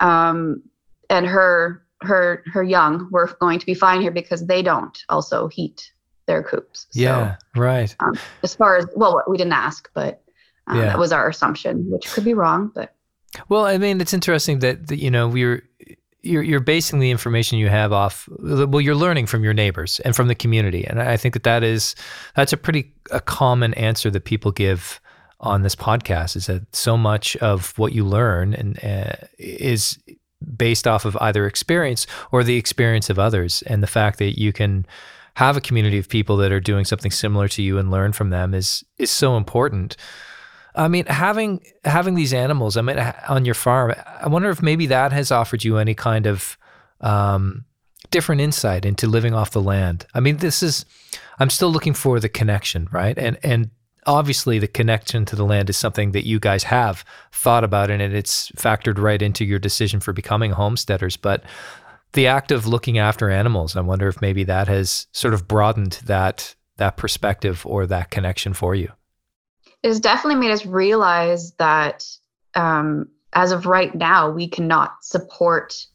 um, 0.00 0.62
and 1.08 1.26
her 1.26 1.82
her 2.02 2.42
her 2.52 2.62
young 2.62 3.08
were 3.10 3.26
going 3.40 3.58
to 3.58 3.66
be 3.66 3.74
fine 3.74 4.00
here 4.02 4.10
because 4.10 4.44
they 4.46 4.60
don't 4.62 4.96
also 5.08 5.48
heat 5.48 5.90
their 6.26 6.42
coops. 6.42 6.86
So, 6.90 7.00
yeah. 7.00 7.36
Right. 7.56 7.94
Um, 8.00 8.14
as 8.42 8.54
far 8.54 8.76
as 8.76 8.86
well, 8.96 9.22
we 9.28 9.36
didn't 9.38 9.54
ask, 9.54 9.88
but 9.94 10.22
um, 10.66 10.76
Yeah. 10.78 10.86
that 10.86 10.98
was 10.98 11.12
our 11.12 11.28
assumption, 11.28 11.88
which 11.90 12.06
could 12.12 12.24
be 12.24 12.34
wrong. 12.34 12.70
But 12.74 12.95
Well, 13.48 13.66
I 13.66 13.78
mean, 13.78 14.00
it's 14.00 14.14
interesting 14.14 14.60
that, 14.60 14.88
that 14.88 14.98
you 14.98 15.10
know 15.10 15.28
we're 15.28 15.62
you're 16.26 16.42
you're 16.42 16.60
basing 16.60 16.98
the 16.98 17.10
information 17.10 17.58
you 17.58 17.68
have 17.68 17.92
off. 17.92 18.28
Well, 18.38 18.80
you're 18.80 18.94
learning 18.94 19.26
from 19.26 19.44
your 19.44 19.54
neighbors 19.54 20.00
and 20.00 20.14
from 20.14 20.28
the 20.28 20.34
community, 20.34 20.86
and 20.86 21.00
I 21.00 21.16
think 21.16 21.34
that 21.34 21.44
that 21.44 21.62
is 21.62 21.94
that's 22.34 22.52
a 22.52 22.56
pretty 22.56 22.92
a 23.10 23.20
common 23.20 23.74
answer 23.74 24.10
that 24.10 24.24
people 24.24 24.50
give 24.50 25.00
on 25.40 25.62
this 25.62 25.76
podcast. 25.76 26.36
Is 26.36 26.46
that 26.46 26.74
so 26.74 26.96
much 26.96 27.36
of 27.36 27.76
what 27.78 27.92
you 27.92 28.04
learn 28.04 28.54
and 28.54 28.82
uh, 28.84 29.26
is 29.38 29.98
based 30.56 30.86
off 30.86 31.04
of 31.04 31.16
either 31.20 31.46
experience 31.46 32.06
or 32.32 32.44
the 32.44 32.56
experience 32.56 33.08
of 33.08 33.18
others, 33.18 33.62
and 33.62 33.82
the 33.82 33.88
fact 33.88 34.18
that 34.18 34.38
you 34.38 34.52
can 34.52 34.86
have 35.34 35.56
a 35.56 35.60
community 35.60 35.98
of 35.98 36.08
people 36.08 36.36
that 36.38 36.50
are 36.50 36.60
doing 36.60 36.84
something 36.84 37.10
similar 37.10 37.46
to 37.46 37.62
you 37.62 37.78
and 37.78 37.90
learn 37.90 38.12
from 38.12 38.30
them 38.30 38.54
is 38.54 38.84
is 38.98 39.10
so 39.10 39.36
important. 39.36 39.96
I 40.76 40.88
mean, 40.88 41.06
having 41.06 41.64
having 41.84 42.14
these 42.14 42.34
animals, 42.34 42.76
I 42.76 42.82
mean, 42.82 42.98
on 43.28 43.44
your 43.44 43.54
farm, 43.54 43.94
I 44.20 44.28
wonder 44.28 44.50
if 44.50 44.62
maybe 44.62 44.86
that 44.86 45.12
has 45.12 45.30
offered 45.32 45.64
you 45.64 45.78
any 45.78 45.94
kind 45.94 46.26
of 46.26 46.58
um, 47.00 47.64
different 48.10 48.42
insight 48.42 48.84
into 48.84 49.06
living 49.06 49.34
off 49.34 49.50
the 49.50 49.62
land. 49.62 50.06
I 50.14 50.20
mean, 50.20 50.36
this 50.36 50.62
is, 50.62 50.84
I'm 51.38 51.50
still 51.50 51.70
looking 51.70 51.94
for 51.94 52.20
the 52.20 52.28
connection, 52.28 52.88
right? 52.92 53.16
And 53.18 53.38
and 53.42 53.70
obviously, 54.06 54.58
the 54.58 54.68
connection 54.68 55.24
to 55.26 55.36
the 55.36 55.44
land 55.44 55.70
is 55.70 55.78
something 55.78 56.12
that 56.12 56.26
you 56.26 56.38
guys 56.38 56.64
have 56.64 57.04
thought 57.32 57.64
about, 57.64 57.90
and 57.90 58.02
it's 58.02 58.50
factored 58.52 58.98
right 58.98 59.22
into 59.22 59.44
your 59.44 59.58
decision 59.58 60.00
for 60.00 60.12
becoming 60.12 60.52
homesteaders. 60.52 61.16
But 61.16 61.42
the 62.12 62.26
act 62.26 62.52
of 62.52 62.66
looking 62.66 62.98
after 62.98 63.30
animals, 63.30 63.76
I 63.76 63.80
wonder 63.80 64.08
if 64.08 64.20
maybe 64.20 64.44
that 64.44 64.68
has 64.68 65.06
sort 65.12 65.34
of 65.34 65.48
broadened 65.48 66.00
that 66.04 66.54
that 66.76 66.98
perspective 66.98 67.64
or 67.64 67.86
that 67.86 68.10
connection 68.10 68.52
for 68.52 68.74
you. 68.74 68.92
It 69.86 69.90
has 69.90 70.00
definitely 70.00 70.40
made 70.40 70.52
us 70.52 70.66
realize 70.66 71.52
that 71.52 72.04
um, 72.54 73.08
as 73.32 73.52
of 73.52 73.66
right 73.66 73.94
now, 73.94 74.30
we 74.30 74.48
cannot 74.48 75.04
support 75.04 75.86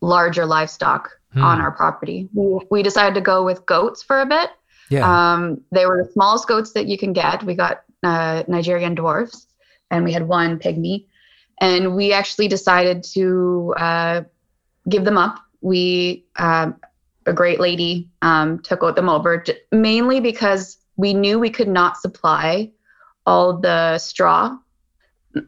larger 0.00 0.44
livestock 0.44 1.10
Hmm. 1.36 1.44
on 1.44 1.60
our 1.60 1.70
property. 1.70 2.28
We, 2.32 2.60
we 2.70 2.82
decided 2.82 3.14
to 3.14 3.20
go 3.20 3.44
with 3.44 3.66
goats 3.66 4.02
for 4.02 4.20
a 4.20 4.26
bit. 4.26 4.50
Yeah. 4.88 5.04
Um, 5.04 5.60
they 5.70 5.84
were 5.84 6.02
the 6.02 6.12
smallest 6.12 6.48
goats 6.48 6.72
that 6.72 6.86
you 6.86 6.96
can 6.96 7.12
get. 7.12 7.42
We 7.42 7.54
got 7.54 7.82
uh, 8.02 8.44
Nigerian 8.48 8.94
dwarfs, 8.94 9.46
and 9.90 10.02
we 10.02 10.12
had 10.12 10.26
one 10.26 10.58
pygmy, 10.58 11.04
and 11.60 11.94
we 11.94 12.14
actually 12.14 12.48
decided 12.48 13.04
to 13.14 13.74
uh, 13.76 14.22
give 14.88 15.04
them 15.04 15.18
up. 15.18 15.38
We 15.60 16.24
um, 16.36 16.76
a 17.26 17.34
great 17.34 17.60
lady 17.60 18.08
um, 18.22 18.60
took 18.60 18.80
them 18.94 19.08
over 19.08 19.44
mainly 19.72 20.20
because 20.20 20.78
we 20.96 21.12
knew 21.12 21.38
we 21.38 21.50
could 21.50 21.68
not 21.68 21.98
supply 21.98 22.70
all 23.26 23.58
the 23.58 23.98
straw 23.98 24.56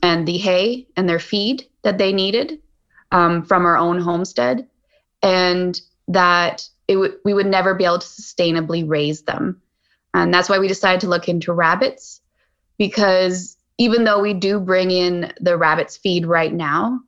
and 0.03 0.26
the 0.26 0.39
hay 0.39 0.87
and 0.97 1.09
their 1.09 1.18
feed 1.18 1.64
that 1.83 1.99
they 1.99 2.12
needed 2.12 2.61
um, 3.12 3.43
from 3.45 3.64
our 3.64 3.76
own 3.76 4.01
homestead, 4.01 4.68
and 5.22 5.81
that 6.09 6.68
it 6.87 6.97
would 6.97 7.16
we 7.24 7.33
would 7.33 7.47
never 7.47 7.74
be 7.74 7.85
able 7.85 7.99
to 7.99 8.07
sustainably 8.07 8.87
raise 8.87 9.22
them. 9.22 9.62
And 10.14 10.33
that's 10.33 10.49
why 10.49 10.59
we 10.59 10.68
decided 10.68 11.01
to 11.03 11.09
look 11.09 11.29
into 11.29 11.53
rabbits 11.53 12.20
because 12.79 13.57
even 13.76 14.05
though 14.05 14.20
we 14.20 14.35
do 14.35 14.59
bring 14.59 14.91
in 14.91 15.33
the 15.41 15.57
rabbits 15.57 15.97
feed 15.97 16.26
right 16.26 16.53
now, 16.53 17.01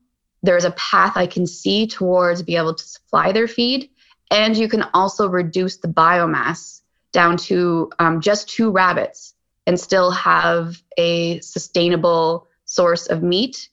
there's 0.43 0.65
a 0.65 0.73
path 0.73 1.17
I 1.17 1.27
can 1.27 1.47
see 1.47 1.87
towards 1.87 2.43
be 2.43 2.57
able 2.57 2.75
to 2.75 2.85
supply 2.85 3.33
their 3.33 3.49
feed. 3.49 3.91
And 4.31 4.57
you 4.57 4.69
can 4.69 4.85
also 4.95 5.29
reduce 5.29 5.79
the 5.79 5.89
biomass 5.89 6.83
down 7.13 7.37
to 7.37 7.91
um, 7.99 8.21
just 8.21 8.49
two 8.49 8.71
rabbits 8.71 9.35
and 9.71 9.79
still 9.79 10.11
have 10.11 10.83
a 10.99 11.39
sustainable 11.43 12.49
source 12.65 13.07
of 13.07 13.23
meat 13.23 13.69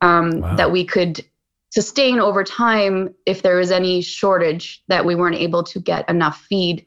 um, 0.00 0.40
Wow. 0.40 0.56
that 0.56 0.72
we 0.72 0.86
could 0.86 1.22
sustain 1.68 2.18
over 2.18 2.42
time 2.44 3.14
if 3.26 3.42
there 3.42 3.56
was 3.56 3.70
any 3.70 4.00
shortage 4.00 4.82
that 4.88 5.04
we 5.04 5.14
weren't 5.14 5.36
able 5.36 5.62
to 5.64 5.78
get 5.80 6.08
enough 6.08 6.40
feed 6.48 6.86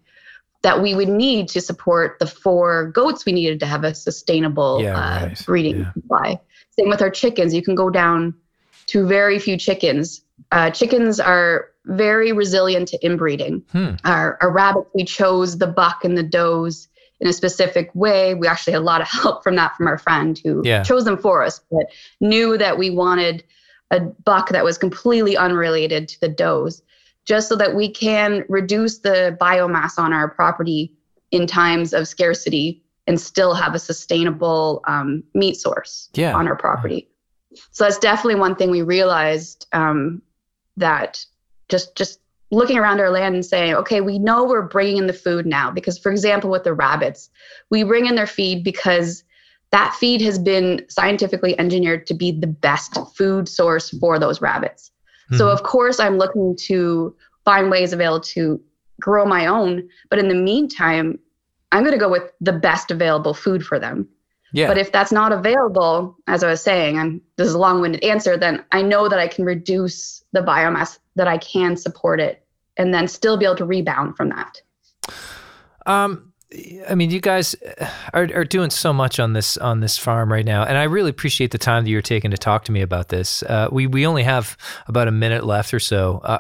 that 0.64 0.82
we 0.82 0.96
would 0.96 1.08
need 1.08 1.48
to 1.50 1.62
support 1.62 2.18
the 2.18 2.26
four 2.26 2.88
goats 2.88 3.28
we 3.28 3.32
needed 3.32 3.60
to 3.60 3.68
have 3.68 3.84
a 3.84 3.94
sustainable 3.94 4.82
Yeah, 4.82 4.98
uh, 4.98 5.26
right. 5.28 5.46
breeding 5.46 5.80
Yeah. 5.82 5.94
supply. 5.94 6.40
Same 6.80 6.90
with 6.90 7.02
our 7.04 7.12
chickens. 7.12 7.54
You 7.54 7.62
can 7.62 7.76
go 7.76 7.92
down 7.92 8.34
to 8.88 9.06
very 9.06 9.38
few 9.38 9.56
chickens. 9.58 10.22
Uh, 10.52 10.72
chickens 10.72 11.20
are 11.20 11.68
very 11.86 12.32
resilient 12.32 12.88
to 12.88 12.98
inbreeding. 13.06 13.62
Hmm. 13.72 13.92
Our, 14.04 14.40
our 14.42 14.52
rabbits, 14.52 14.90
we 14.96 15.04
chose 15.06 15.60
the 15.60 15.68
buck 15.68 16.04
and 16.04 16.18
the 16.18 16.24
does 16.24 16.88
in 17.20 17.28
a 17.28 17.34
specific 17.34 17.90
way. 17.94 18.34
We 18.34 18.48
actually 18.48 18.74
had 18.74 18.82
a 18.82 18.86
lot 18.86 19.02
of 19.02 19.08
help 19.12 19.44
from 19.44 19.56
that 19.56 19.76
from 19.76 19.88
our 19.88 19.98
friend 19.98 20.40
who 20.44 20.62
Yeah. 20.64 20.84
chose 20.84 21.06
them 21.06 21.18
for 21.18 21.44
us, 21.44 21.62
but 21.72 21.88
knew 22.22 22.58
that 22.58 22.78
we 22.78 22.90
wanted 22.90 23.44
a 23.92 24.02
buck 24.02 24.50
that 24.50 24.64
was 24.66 24.78
completely 24.78 25.38
unrelated 25.38 26.08
to 26.10 26.20
the 26.20 26.28
does, 26.28 26.82
just 27.26 27.48
so 27.50 27.56
that 27.56 27.76
we 27.76 27.90
can 27.90 28.44
reduce 28.50 29.00
the 29.00 29.38
biomass 29.40 29.98
on 29.98 30.14
our 30.14 30.30
property 30.30 30.94
in 31.32 31.48
times 31.48 31.94
of 31.94 32.08
scarcity 32.08 32.84
and 33.06 33.20
still 33.20 33.54
have 33.54 33.74
a 33.74 33.80
sustainable 33.80 34.82
um, 34.88 35.24
meat 35.34 35.56
source 35.56 36.10
Yeah. 36.14 36.36
on 36.36 36.48
our 36.48 36.56
property. 36.58 37.08
So 37.72 37.86
that's 37.86 37.98
definitely 37.98 38.36
one 38.36 38.56
thing 38.56 38.70
we 38.70 38.82
realized 38.82 39.68
um, 39.72 40.22
that 40.76 41.26
just 41.70 41.96
just 41.96 42.20
looking 42.52 42.78
around 42.78 43.00
our 43.00 43.10
land 43.10 43.36
and 43.36 43.46
saying, 43.46 43.76
okay, 43.76 44.02
we 44.02 44.20
know 44.20 44.46
we're 44.46 44.62
bringing 44.62 44.98
in 44.98 45.08
the 45.08 45.14
food 45.14 45.46
now 45.46 45.70
because, 45.70 45.98
for 45.98 46.12
example, 46.12 46.50
with 46.50 46.64
the 46.64 46.74
rabbits, 46.74 47.30
we 47.70 47.84
bring 47.84 48.06
in 48.06 48.16
their 48.16 48.28
feed 48.28 48.64
because 48.64 49.24
that 49.72 49.94
feed 49.96 50.22
has 50.22 50.40
been 50.40 50.86
scientifically 50.88 51.60
engineered 51.60 52.08
to 52.08 52.14
be 52.14 52.32
the 52.32 52.48
best 52.48 52.98
food 53.16 53.50
source 53.50 53.90
for 54.00 54.18
those 54.18 54.42
rabbits. 54.42 54.92
So 55.34 55.48
Mhm. 55.48 55.52
of 55.52 55.64
course 55.64 56.00
I'm 56.00 56.18
looking 56.18 56.56
to 56.68 57.14
find 57.44 57.70
ways 57.70 57.92
available 57.92 58.22
to 58.22 58.62
grow 59.02 59.26
my 59.26 59.46
own, 59.46 59.88
but 60.10 60.20
in 60.20 60.30
the 60.30 60.36
meantime, 60.36 61.20
I'm 61.74 61.84
going 61.84 61.92
to 61.92 62.00
go 62.00 62.10
with 62.10 62.32
the 62.40 62.54
best 62.54 62.92
available 62.92 63.34
food 63.34 63.66
for 63.66 63.78
them. 63.78 64.08
Yeah. 64.52 64.68
But 64.68 64.78
if 64.78 64.92
that's 64.92 65.12
not 65.12 65.32
available, 65.32 66.18
as 66.28 66.44
I 66.44 66.50
was 66.50 66.62
saying, 66.62 66.98
I'm 66.98 67.22
this 67.36 67.48
is 67.48 67.54
a 67.54 67.60
long-winded 67.60 68.04
answer, 68.04 68.38
then 68.38 68.64
I 68.72 68.82
know 68.82 69.10
that 69.10 69.20
I 69.20 69.28
can 69.28 69.46
reduce 69.46 70.24
the 70.32 70.42
biomass 70.42 71.00
that 71.16 71.28
I 71.28 71.38
can 71.38 71.76
support 71.76 72.20
it 72.20 72.46
and 72.78 72.94
then 72.94 73.08
still 73.08 73.38
be 73.38 73.46
able 73.46 73.56
to 73.58 73.66
rebound 73.66 74.16
from 74.16 74.30
that. 74.30 74.62
Um, 75.86 76.34
I 76.90 76.96
mean, 76.96 77.12
you 77.12 77.20
guys 77.20 77.56
are, 78.14 78.30
are 78.34 78.46
doing 78.46 78.70
so 78.70 78.94
much 78.94 79.20
on 79.20 79.34
this 79.34 79.58
on 79.58 79.82
this 79.82 79.98
farm 79.98 80.32
right 80.32 80.46
now, 80.46 80.64
and 80.64 80.78
I 80.78 80.84
really 80.84 81.10
appreciate 81.10 81.52
the 81.52 81.58
time 81.58 81.84
that 81.84 81.90
you're 81.90 82.02
taking 82.02 82.32
to 82.32 82.38
talk 82.38 82.64
to 82.66 82.72
me 82.72 82.82
about 82.82 83.10
this. 83.10 83.44
Uh, 83.44 83.68
we 83.72 83.86
we 83.86 84.08
only 84.08 84.24
have 84.24 84.58
about 84.88 85.10
a 85.10 85.12
minute 85.12 85.44
left 85.44 85.74
or 85.74 85.80
so. 85.80 86.22
Uh, 86.24 86.40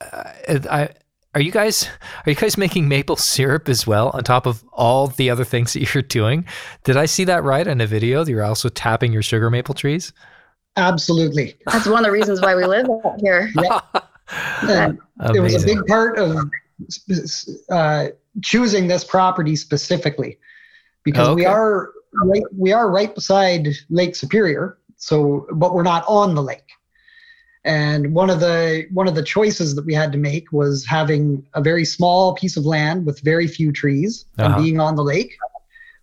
I, 0.00 0.88
are 1.34 1.40
you 1.40 1.50
guys 1.50 1.88
are 2.26 2.30
you 2.30 2.34
guys 2.34 2.58
making 2.58 2.88
maple 2.88 3.16
syrup 3.16 3.68
as 3.68 3.86
well 3.86 4.10
on 4.14 4.22
top 4.22 4.46
of 4.46 4.64
all 4.72 5.08
the 5.08 5.30
other 5.30 5.44
things 5.44 5.72
that 5.72 5.94
you're 5.94 6.02
doing? 6.02 6.44
Did 6.84 6.96
I 6.96 7.06
see 7.06 7.24
that 7.24 7.42
right 7.42 7.66
in 7.66 7.80
a 7.80 7.86
video? 7.86 8.24
That 8.24 8.30
you're 8.30 8.44
also 8.44 8.68
tapping 8.68 9.12
your 9.12 9.22
sugar 9.22 9.50
maple 9.50 9.74
trees. 9.74 10.12
Absolutely. 10.76 11.56
That's 11.66 11.86
one 11.86 11.98
of 11.98 12.04
the 12.04 12.12
reasons 12.12 12.40
why 12.40 12.54
we 12.54 12.64
live 12.64 12.88
out 13.04 13.20
here. 13.20 13.50
And 14.62 14.98
it 15.34 15.40
was 15.40 15.62
a 15.62 15.66
big 15.66 15.84
part 15.86 16.18
of 16.18 16.36
uh, 17.70 18.06
choosing 18.42 18.86
this 18.86 19.04
property 19.04 19.56
specifically 19.56 20.38
because 21.04 21.34
we 21.34 21.44
are 21.44 21.90
right, 22.14 22.42
we 22.56 22.72
are 22.72 22.90
right 22.90 23.14
beside 23.14 23.68
Lake 23.90 24.16
Superior. 24.16 24.78
So, 24.96 25.46
but 25.52 25.74
we're 25.74 25.82
not 25.82 26.04
on 26.06 26.34
the 26.34 26.42
lake. 26.42 26.70
And 27.64 28.12
one 28.12 28.28
of 28.28 28.40
the 28.40 28.86
one 28.92 29.06
of 29.06 29.14
the 29.14 29.22
choices 29.22 29.74
that 29.76 29.86
we 29.86 29.94
had 29.94 30.10
to 30.12 30.18
make 30.18 30.50
was 30.52 30.84
having 30.84 31.46
a 31.54 31.60
very 31.62 31.84
small 31.84 32.34
piece 32.34 32.56
of 32.56 32.64
land 32.66 33.06
with 33.06 33.20
very 33.20 33.46
few 33.46 33.70
trees 33.72 34.24
and 34.38 34.48
Uh-huh. 34.54 34.62
being 34.62 34.80
on 34.80 34.96
the 34.96 35.04
lake, 35.04 35.36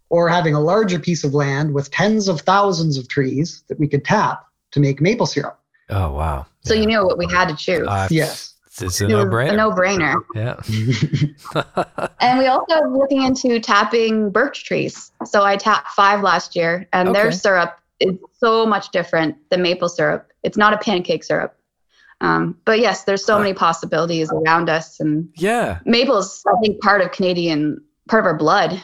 or 0.10 0.30
having 0.30 0.54
a 0.56 0.60
larger 0.62 1.00
piece 1.00 1.24
of 1.26 1.34
land 1.34 1.74
with 1.74 1.92
tens 1.92 2.28
of 2.30 2.42
thousands 2.42 2.98
of 2.98 3.08
trees 3.10 3.64
that 3.68 3.78
we 3.80 3.88
could 3.90 4.06
tap 4.06 4.46
to 4.72 4.80
make 4.80 5.02
maple 5.02 5.26
syrup. 5.26 5.60
Oh 5.90 6.14
wow! 6.14 6.46
So 6.64 6.74
you 6.74 6.86
knew 6.86 7.06
what 7.06 7.18
we 7.18 7.26
had 7.28 7.50
to 7.50 7.56
choose. 7.56 7.86
Uh, 7.88 8.08
Yes. 8.10 8.54
it's 8.82 9.02
a 9.02 9.06
It 9.06 9.10
no-brainer. 9.10 9.52
a 9.54 9.56
no-brainer. 9.58 10.16
yeah. 10.36 11.66
And 12.22 12.40
we 12.40 12.48
also 12.48 12.74
are 12.76 12.90
looking 12.90 13.24
into 13.24 13.60
tapping 13.60 14.30
birch 14.30 14.64
trees. 14.66 15.12
So 15.26 15.44
I 15.44 15.58
tapped 15.58 15.90
five 15.90 16.22
last 16.22 16.56
year, 16.56 16.88
and 16.94 17.14
their 17.14 17.32
syrup 17.34 17.78
is 18.00 18.16
so 18.38 18.66
much 18.66 18.90
different 18.92 19.36
than 19.50 19.62
maple 19.62 19.90
syrup. 19.90 20.32
It's 20.44 20.58
not 20.58 20.74
a 20.74 20.78
pancake 20.78 21.24
syrup. 21.24 21.56
Um, 22.22 22.58
but 22.66 22.80
yes, 22.80 23.06
there's 23.06 23.24
so 23.24 23.40
many 23.40 23.54
possibilities 23.54 24.30
around 24.32 24.70
us, 24.70 25.00
and 25.00 25.30
yeah. 25.38 25.80
maple's 25.86 26.44
I 26.48 26.54
think 26.62 26.82
part 26.82 27.02
of 27.02 27.12
Canadian, 27.12 27.82
part 28.10 28.22
of 28.24 28.26
our 28.26 28.38
blood. 28.38 28.84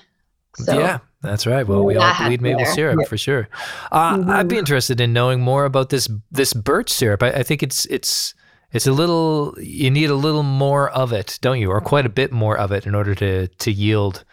So 0.56 0.80
yeah, 0.80 1.00
that's 1.22 1.46
right. 1.46 1.68
Well, 1.68 1.84
we 1.84 1.96
That 1.96 2.00
all 2.02 2.14
has 2.14 2.28
bleed 2.28 2.38
to 2.38 2.44
be 2.44 2.50
maple 2.52 2.64
there. 2.64 2.74
syrup 2.74 3.00
Yeah. 3.02 3.08
for 3.08 3.18
sure. 3.18 3.50
Uh, 3.92 4.24
I'd 4.28 4.48
be 4.48 4.56
Mhm. 4.56 4.60
interested 4.60 5.02
in 5.02 5.12
knowing 5.12 5.42
more 5.42 5.66
about 5.66 5.90
this 5.90 6.10
this 6.32 6.54
birch 6.54 6.90
syrup. 6.90 7.22
I, 7.24 7.32
I 7.32 7.44
think 7.44 7.62
it's 7.62 7.86
it's 7.88 8.34
it's 8.72 8.88
a 8.88 8.94
little. 8.94 9.54
You 9.60 9.92
need 9.92 10.10
a 10.10 10.16
little 10.16 10.44
more 10.44 10.90
of 10.92 11.12
it, 11.12 11.38
don't 11.42 11.60
you, 11.60 11.70
or 11.72 11.82
quite 11.82 12.06
a 12.06 12.10
bit 12.10 12.32
more 12.32 12.58
of 12.58 12.72
it 12.72 12.86
in 12.88 12.96
order 12.96 13.14
to 13.16 13.48
to 13.48 13.70
yield 13.72 14.24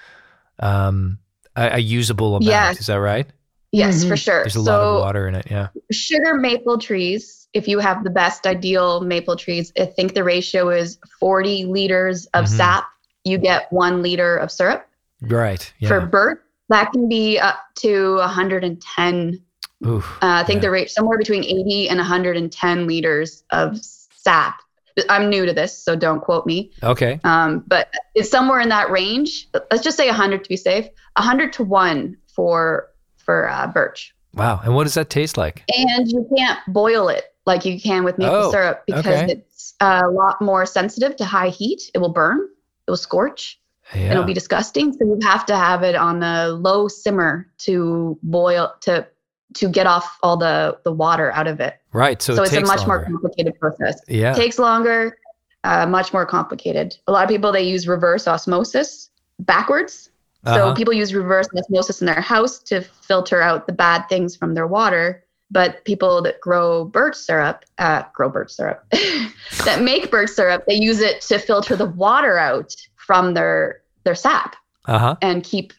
um, 0.61 1.19
a, 1.57 1.75
a 1.75 1.79
usable 1.79 2.37
amount. 2.37 2.45
Yes. 2.45 2.79
Is 2.81 2.87
that 2.87 3.01
right? 3.01 3.27
Yes, 3.73 4.05
Mhm. 4.05 4.09
for 4.09 4.17
sure. 4.17 4.41
There's 4.43 4.57
a 4.57 4.63
so 4.63 4.71
lot 4.73 4.81
of 4.97 5.01
water 5.01 5.29
in 5.29 5.35
it. 5.35 5.47
Yeah. 5.51 5.69
sugar 5.91 6.35
maple 6.35 6.79
trees, 6.79 7.49
if 7.53 7.67
you 7.69 7.79
have 7.81 8.05
the 8.05 8.11
best 8.11 8.47
ideal 8.47 9.01
maple 9.01 9.37
trees, 9.37 9.73
I 9.79 9.87
think 9.87 10.15
the 10.15 10.25
ratio 10.25 10.71
is 10.71 10.99
40 11.21 11.65
liters 11.65 12.27
of 12.35 12.45
Mhm. 12.45 12.49
sap. 12.49 12.85
You 13.25 13.39
get 13.39 13.73
one 13.73 14.03
liter 14.03 14.37
of 14.37 14.51
syrup. 14.51 14.87
Right. 15.21 15.73
Yeah. 15.79 15.89
For 15.89 16.01
birch, 16.01 16.41
that 16.69 16.93
can 16.93 17.09
be 17.09 17.39
up 17.39 17.59
to 17.77 18.19
110. 18.21 19.41
Oof. 19.87 20.05
Uh, 20.23 20.27
I 20.41 20.45
think 20.45 20.59
Yeah. 20.59 20.63
the 20.63 20.71
rate 20.71 20.91
somewhere 20.91 21.19
between 21.19 21.45
80 21.45 21.89
and 21.89 21.99
110 22.01 22.87
liters 22.87 23.43
of 23.51 23.79
sap. 24.15 24.61
I'm 25.09 25.29
new 25.31 25.47
to 25.47 25.53
this, 25.53 25.77
so 25.77 25.97
don't 25.97 26.21
quote 26.21 26.47
me. 26.47 26.71
Okay. 26.83 27.19
Um, 27.25 27.65
but 27.67 27.89
it's 28.15 28.31
somewhere 28.31 28.61
in 28.61 28.69
that 28.69 28.91
range. 28.91 29.49
Let's 29.71 29.83
just 29.83 29.97
say 29.97 30.09
100 30.09 30.45
to 30.45 30.49
be 30.49 30.57
safe. 30.57 30.87
100 31.17 31.53
to 31.55 31.65
one 31.65 32.17
for 32.35 32.89
for 33.25 33.49
uh, 33.49 33.67
birch. 33.69 34.15
Wow. 34.35 34.61
And 34.65 34.75
what 34.75 34.85
does 34.85 34.95
that 34.95 35.11
taste 35.11 35.37
like? 35.37 35.65
And 35.77 36.11
you 36.11 36.27
can't 36.37 36.59
boil 36.69 37.09
it 37.09 37.25
like 37.47 37.65
you 37.65 37.81
can 37.81 38.05
with 38.05 38.19
maple 38.19 38.35
Oh, 38.37 38.51
syrup 38.51 38.83
because 38.87 39.07
okay. 39.07 39.33
it's 39.33 39.75
a 39.81 40.09
lot 40.09 40.41
more 40.41 40.65
sensitive 40.65 41.17
to 41.17 41.25
high 41.25 41.49
heat. 41.49 41.91
It 41.95 41.99
will 41.99 42.13
burn, 42.13 42.41
it 42.87 42.91
will 42.91 42.97
scorch, 42.97 43.61
and 43.93 44.03
Yeah. 44.03 44.13
it'll 44.13 44.25
be 44.25 44.33
disgusting. 44.35 44.93
So 44.93 45.05
you 45.05 45.19
have 45.23 45.45
to 45.47 45.57
have 45.57 45.83
it 45.83 45.95
on 45.97 46.21
the 46.21 46.49
low 46.61 46.89
simmer 46.89 47.47
to 47.59 48.19
boil 48.23 48.73
to 48.83 49.07
to 49.55 49.69
get 49.69 49.87
off 49.87 50.17
all 50.23 50.39
the 50.39 50.79
the 50.85 50.93
water 50.93 51.31
out 51.33 51.47
of 51.47 51.61
it. 51.61 51.75
right. 51.93 52.23
So, 52.23 52.35
So, 52.35 52.43
it 52.43 52.53
it's 52.55 52.57
a 52.57 52.61
much 52.75 52.87
more 52.87 53.05
complicated 53.05 53.59
process. 53.61 54.01
Yeah. 54.09 54.33
takes 54.33 54.59
longer, 54.59 55.19
uh, 55.65 55.85
much 55.87 56.15
more 56.15 56.25
complicated. 56.25 56.97
A 57.07 57.13
lot 57.13 57.23
of 57.25 57.29
people 57.29 57.53
they 57.53 57.63
use 57.63 57.87
reverse 57.87 58.27
osmosis 58.27 59.11
backwards. 59.41 60.09
So 60.45 60.51
Uh-huh. 60.51 60.75
people 60.75 60.93
use 60.93 61.15
reverse 61.15 61.49
osmosis 61.57 62.01
in 62.01 62.07
their 62.07 62.21
house 62.21 62.59
to 62.65 62.81
filter 62.83 63.41
out 63.41 63.67
the 63.67 63.73
bad 63.73 64.09
things 64.09 64.35
from 64.37 64.55
their 64.55 64.67
water. 64.67 65.25
But 65.51 65.85
people 65.85 66.23
that 66.23 66.41
grow 66.41 66.87
birch 66.87 67.15
syrup, 67.15 67.65
uh, 67.79 68.05
grow 68.15 68.31
birch 68.31 68.51
syrup, 68.53 68.83
that 69.67 69.83
make 69.83 70.11
birch 70.11 70.31
syrup, 70.31 70.65
they 70.67 70.77
use 70.77 71.01
it 71.01 71.21
to 71.23 71.39
filter 71.39 71.77
the 71.77 71.85
water 71.87 72.39
out 72.39 72.75
from 72.97 73.35
their 73.35 73.83
their 74.05 74.15
sap 74.15 74.57
Uh 74.87 74.99
huh. 74.99 75.17
and 75.23 75.45
keep 75.45 75.73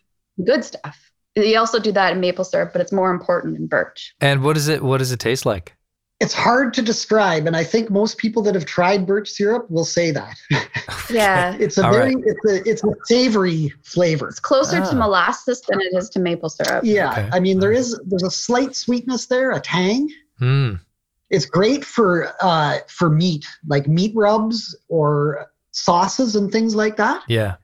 good 0.45 0.63
stuff. 0.63 1.11
They 1.35 1.55
also 1.55 1.79
do 1.79 1.91
that 1.91 2.13
in 2.13 2.19
maple 2.21 2.45
syrup, 2.45 2.71
but 2.71 2.81
it's 2.81 2.91
more 2.91 3.09
important 3.09 3.57
in 3.57 3.65
birch. 3.67 4.13
And 4.21 4.43
what 4.43 4.55
is 4.55 4.67
it? 4.67 4.83
What 4.83 4.99
does 4.99 5.11
it 5.11 5.19
taste 5.19 5.45
like? 5.45 5.75
It's 6.23 6.33
hard 6.33 6.73
to 6.75 6.81
describe, 6.81 7.47
and 7.47 7.55
I 7.55 7.65
think 7.65 7.89
most 7.89 8.17
people 8.17 8.41
that 8.43 8.55
have 8.55 8.65
tried 8.65 9.05
birch 9.05 9.29
syrup 9.29 9.69
will 9.69 9.85
say 9.97 10.11
that. 10.11 10.35
Yeah, 11.09 11.53
it's 11.59 11.77
a 11.77 11.85
All 11.85 11.91
very 11.91 12.15
it's 12.31 12.45
a 12.51 12.55
it's 12.69 12.83
a 12.83 12.91
savory 13.05 13.73
flavor. 13.83 14.29
it's 14.29 14.39
closer 14.39 14.79
Ah. 14.81 14.89
to 14.89 14.95
molasses 14.95 15.59
than 15.67 15.81
it 15.81 15.91
is 15.99 16.09
to 16.11 16.19
maple 16.19 16.49
syrup. 16.49 16.83
Yeah, 16.85 17.11
Okay. 17.11 17.29
I 17.33 17.39
mean 17.41 17.59
there 17.59 17.73
is 17.81 17.99
there's 18.05 18.23
a 18.23 18.31
slight 18.31 18.73
sweetness 18.75 19.25
there, 19.25 19.51
a 19.51 19.59
tang. 19.59 20.09
Hmm. 20.39 20.75
It's 21.29 21.45
great 21.45 21.83
for 21.83 22.09
uh 22.41 22.77
for 22.87 23.09
meat, 23.09 23.45
like 23.67 23.85
meat 23.87 24.13
rubs 24.15 24.57
or 24.87 25.47
sauces 25.71 26.35
and 26.37 26.49
things 26.51 26.73
like 26.73 26.95
that. 26.97 27.19
Yeah. 27.27 27.55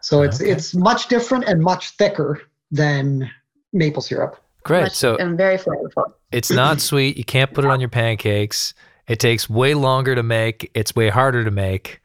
So 0.00 0.22
it's 0.22 0.40
Okay. 0.40 0.50
it's 0.52 0.74
much 0.74 1.08
different 1.08 1.44
and 1.50 1.60
much 1.62 1.90
thicker 2.00 2.40
than 2.70 3.30
maple 3.74 4.02
syrup. 4.02 4.34
Great. 4.68 4.82
Much- 4.82 4.92
So 4.94 5.16
and 5.16 5.36
very 5.36 5.56
flavorful. 5.58 6.12
It's 6.32 6.50
not 6.50 6.80
sweet. 6.90 7.16
You 7.16 7.24
can't 7.24 7.52
put 7.52 7.64
it 7.64 7.70
on 7.70 7.80
your 7.80 7.88
pancakes. 7.88 8.74
It 9.08 9.18
takes 9.20 9.48
way 9.50 9.74
longer 9.74 10.14
to 10.14 10.22
make. 10.22 10.70
It's 10.74 10.94
way 10.94 11.08
harder 11.08 11.42
to 11.44 11.50
make. 11.50 12.00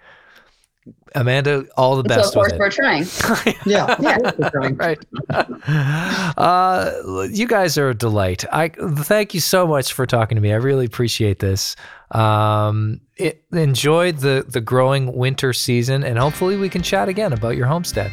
Amanda, 1.15 1.65
all 1.77 2.01
the 2.01 2.09
so 2.09 2.15
of 2.15 2.17
best 2.23 2.33
course 2.33 2.51
with 2.51 2.59
we're 2.59 2.71
trying. 2.71 3.03
it. 3.03 3.55
Yeah. 3.65 3.95
Yeah. 4.01 4.69
right. 4.75 4.99
Uh, 6.37 7.27
you 7.31 7.47
guys 7.47 7.77
are 7.77 7.89
a 7.89 7.93
delight. 7.93 8.43
I 8.51 8.69
thank 8.69 9.33
you 9.33 9.39
so 9.39 9.67
much 9.67 9.93
for 9.93 10.05
talking 10.05 10.35
to 10.35 10.41
me. 10.41 10.51
I 10.51 10.55
really 10.57 10.85
appreciate 10.85 11.39
this. 11.39 11.75
Um, 12.11 12.99
it, 13.17 13.43
enjoyed 13.51 14.17
the 14.17 14.45
the 14.47 14.59
growing 14.61 15.13
winter 15.15 15.53
season, 15.53 16.03
and 16.03 16.17
hopefully 16.17 16.57
we 16.57 16.67
can 16.69 16.81
chat 16.81 17.07
again 17.09 17.31
about 17.33 17.55
your 17.55 17.67
homestead. 17.67 18.11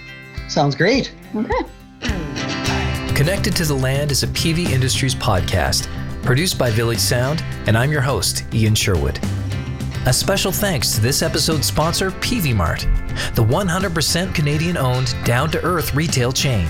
Sounds 0.49 0.75
great. 0.77 1.13
Okay. 1.35 1.65
Connected 3.21 3.53
to 3.57 3.67
the 3.67 3.75
Land 3.75 4.13
is 4.13 4.23
a 4.23 4.29
Peavey 4.29 4.71
Industries 4.71 5.15
podcast, 5.15 5.89
produced 6.23 6.59
by 6.59 6.71
Village 6.71 7.01
Sound, 7.01 7.45
and 7.67 7.77
I'm 7.77 7.93
your 7.93 8.01
host, 8.01 8.45
Ian 8.55 8.75
Sherwood. 8.75 9.21
A 10.07 10.13
special 10.15 10.51
thanks 10.51 10.95
to 10.95 11.03
this 11.03 11.21
episode's 11.21 11.67
sponsor, 11.67 12.11
Peavey 12.11 12.57
Mart, 12.57 12.89
the 13.35 13.45
100% 13.45 14.35
Canadian 14.35 14.79
owned, 14.79 15.15
down 15.27 15.51
to 15.51 15.63
earth 15.63 15.95
retail 15.95 16.33
chain. 16.33 16.67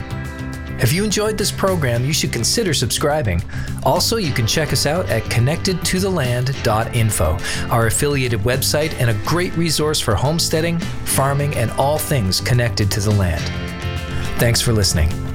If 0.80 0.92
you 0.92 1.04
enjoyed 1.04 1.38
this 1.38 1.52
program, 1.52 2.04
you 2.04 2.12
should 2.12 2.32
consider 2.32 2.74
subscribing. 2.74 3.40
Also, 3.84 4.16
you 4.16 4.32
can 4.32 4.48
check 4.48 4.72
us 4.72 4.86
out 4.86 5.08
at 5.08 5.22
connectedtotheland.info, 5.26 7.38
our 7.72 7.86
affiliated 7.86 8.40
website 8.40 8.92
and 8.94 9.10
a 9.10 9.14
great 9.24 9.56
resource 9.56 10.00
for 10.00 10.16
homesteading, 10.16 10.80
farming, 10.80 11.54
and 11.54 11.70
all 11.78 11.96
things 11.96 12.40
connected 12.40 12.90
to 12.90 12.98
the 12.98 13.12
land. 13.12 13.44
Thanks 14.40 14.60
for 14.60 14.72
listening. 14.72 15.29